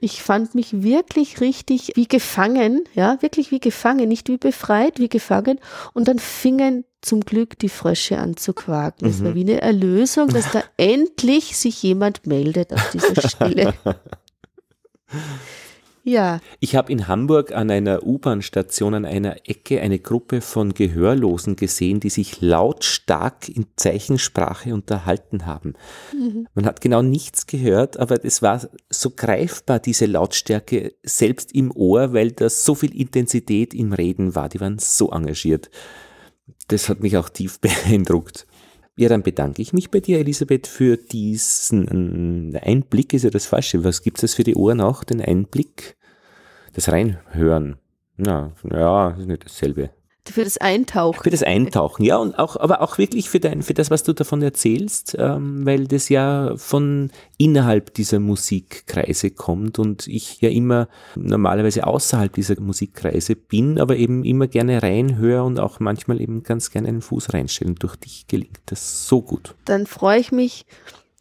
Ich 0.00 0.22
fand 0.22 0.54
mich 0.54 0.82
wirklich 0.82 1.40
richtig 1.40 1.92
wie 1.94 2.06
gefangen, 2.06 2.84
ja, 2.94 3.20
wirklich 3.22 3.50
wie 3.50 3.60
gefangen, 3.60 4.08
nicht 4.08 4.28
wie 4.28 4.36
befreit, 4.36 4.98
wie 4.98 5.08
gefangen. 5.08 5.58
Und 5.94 6.08
dann 6.08 6.18
fingen 6.18 6.84
zum 7.00 7.20
Glück 7.20 7.58
die 7.58 7.70
Frösche 7.70 8.18
an 8.18 8.36
zu 8.36 8.52
quaken. 8.52 9.08
Es 9.08 9.20
mhm. 9.20 9.24
war 9.24 9.34
wie 9.34 9.42
eine 9.42 9.62
Erlösung, 9.62 10.28
dass 10.28 10.50
da 10.50 10.62
endlich 10.76 11.56
sich 11.56 11.82
jemand 11.82 12.26
meldet 12.26 12.72
auf 12.74 12.90
dieser 12.90 13.26
Stelle. 13.28 13.74
Ja. 16.06 16.40
Ich 16.60 16.76
habe 16.76 16.92
in 16.92 17.08
Hamburg 17.08 17.50
an 17.50 17.68
einer 17.68 18.06
U-Bahn-Station 18.06 18.94
an 18.94 19.04
einer 19.04 19.48
Ecke 19.48 19.80
eine 19.80 19.98
Gruppe 19.98 20.40
von 20.40 20.72
Gehörlosen 20.72 21.56
gesehen, 21.56 21.98
die 21.98 22.10
sich 22.10 22.40
lautstark 22.40 23.48
in 23.48 23.66
Zeichensprache 23.74 24.72
unterhalten 24.72 25.46
haben. 25.46 25.74
Mhm. 26.16 26.46
Man 26.54 26.64
hat 26.64 26.80
genau 26.80 27.02
nichts 27.02 27.48
gehört, 27.48 27.98
aber 27.98 28.24
es 28.24 28.40
war 28.40 28.68
so 28.88 29.10
greifbar, 29.10 29.80
diese 29.80 30.06
Lautstärke 30.06 30.94
selbst 31.02 31.52
im 31.52 31.72
Ohr, 31.72 32.12
weil 32.12 32.30
da 32.30 32.48
so 32.50 32.76
viel 32.76 32.94
Intensität 32.94 33.74
im 33.74 33.92
Reden 33.92 34.36
war. 34.36 34.48
Die 34.48 34.60
waren 34.60 34.78
so 34.78 35.10
engagiert. 35.10 35.70
Das 36.68 36.88
hat 36.88 37.00
mich 37.00 37.16
auch 37.16 37.28
tief 37.28 37.58
beeindruckt. 37.60 38.46
Ja, 38.98 39.10
dann 39.10 39.22
bedanke 39.22 39.60
ich 39.60 39.74
mich 39.74 39.90
bei 39.90 40.00
dir, 40.00 40.18
Elisabeth, 40.18 40.66
für 40.66 40.96
diesen 40.96 42.56
Einblick, 42.56 43.12
ist 43.12 43.24
ja 43.24 43.30
das 43.30 43.44
Falsche. 43.44 43.84
Was 43.84 44.00
gibt 44.02 44.22
es 44.22 44.34
für 44.34 44.42
die 44.42 44.54
Ohren 44.54 44.80
auch? 44.80 45.04
Den 45.04 45.20
Einblick? 45.20 45.96
Das 46.72 46.90
Reinhören. 46.90 47.76
Na, 48.16 48.54
ja, 48.64 49.10
ist 49.10 49.26
nicht 49.26 49.44
dasselbe. 49.44 49.90
Für 50.30 50.44
das 50.44 50.58
Eintauchen. 50.58 51.22
Für 51.22 51.30
das 51.30 51.42
Eintauchen, 51.42 52.04
ja, 52.04 52.16
und 52.16 52.38
auch, 52.38 52.56
aber 52.56 52.82
auch 52.82 52.98
wirklich 52.98 53.30
für 53.30 53.40
dein, 53.40 53.62
für 53.62 53.74
das, 53.74 53.90
was 53.90 54.02
du 54.02 54.12
davon 54.12 54.42
erzählst, 54.42 55.16
ähm, 55.18 55.64
weil 55.64 55.86
das 55.86 56.08
ja 56.08 56.54
von 56.56 57.10
innerhalb 57.38 57.94
dieser 57.94 58.20
Musikkreise 58.20 59.30
kommt 59.30 59.78
und 59.78 60.06
ich 60.06 60.40
ja 60.40 60.48
immer 60.48 60.88
normalerweise 61.14 61.86
außerhalb 61.86 62.32
dieser 62.32 62.60
Musikkreise 62.60 63.36
bin, 63.36 63.78
aber 63.78 63.96
eben 63.96 64.24
immer 64.24 64.46
gerne 64.46 64.82
reinhöre 64.82 65.44
und 65.44 65.60
auch 65.60 65.80
manchmal 65.80 66.20
eben 66.20 66.42
ganz 66.42 66.70
gerne 66.70 66.88
einen 66.88 67.02
Fuß 67.02 67.32
reinstelle. 67.32 67.70
Und 67.70 67.82
durch 67.82 67.96
dich 67.96 68.26
gelingt 68.26 68.60
das 68.66 69.06
so 69.06 69.22
gut. 69.22 69.54
Dann 69.64 69.86
freue 69.86 70.20
ich 70.20 70.32
mich, 70.32 70.66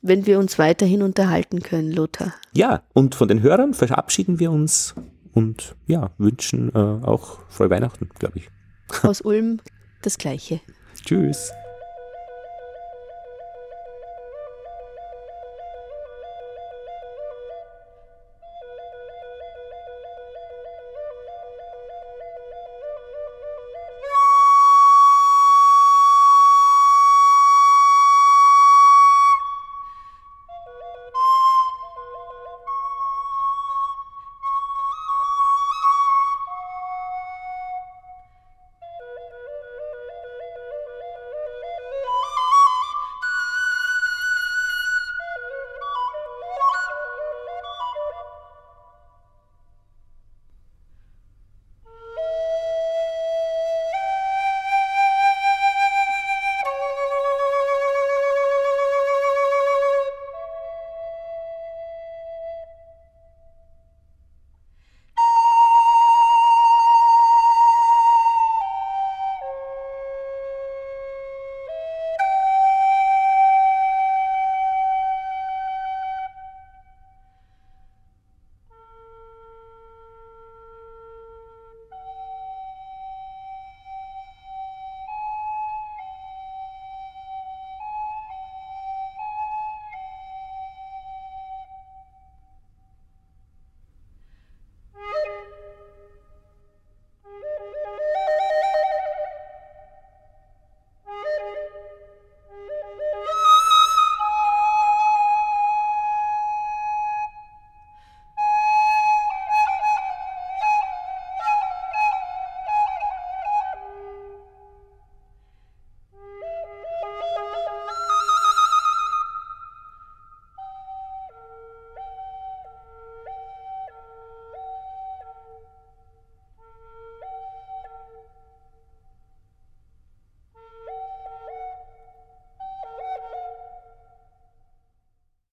wenn 0.02 0.26
wir 0.26 0.40
uns 0.40 0.60
weiterhin 0.60 1.02
unterhalten 1.02 1.62
können, 1.62 1.92
Lothar. 1.92 2.34
Ja, 2.54 2.84
und 2.94 3.16
von 3.16 3.28
den 3.28 3.42
Hörern 3.42 3.74
verabschieden 3.74 4.40
wir 4.40 4.52
uns 4.52 4.96
und 5.34 5.76
ja, 5.88 6.12
wünschen 6.18 6.70
äh, 6.74 6.78
auch 6.78 7.40
frohe 7.50 7.70
Weihnachten, 7.70 8.10
glaube 8.18 8.40
ich. 8.40 8.50
Aus 9.04 9.22
Ulm 9.22 9.62
das 10.02 10.18
Gleiche. 10.18 10.62
Tschüss. 11.04 11.52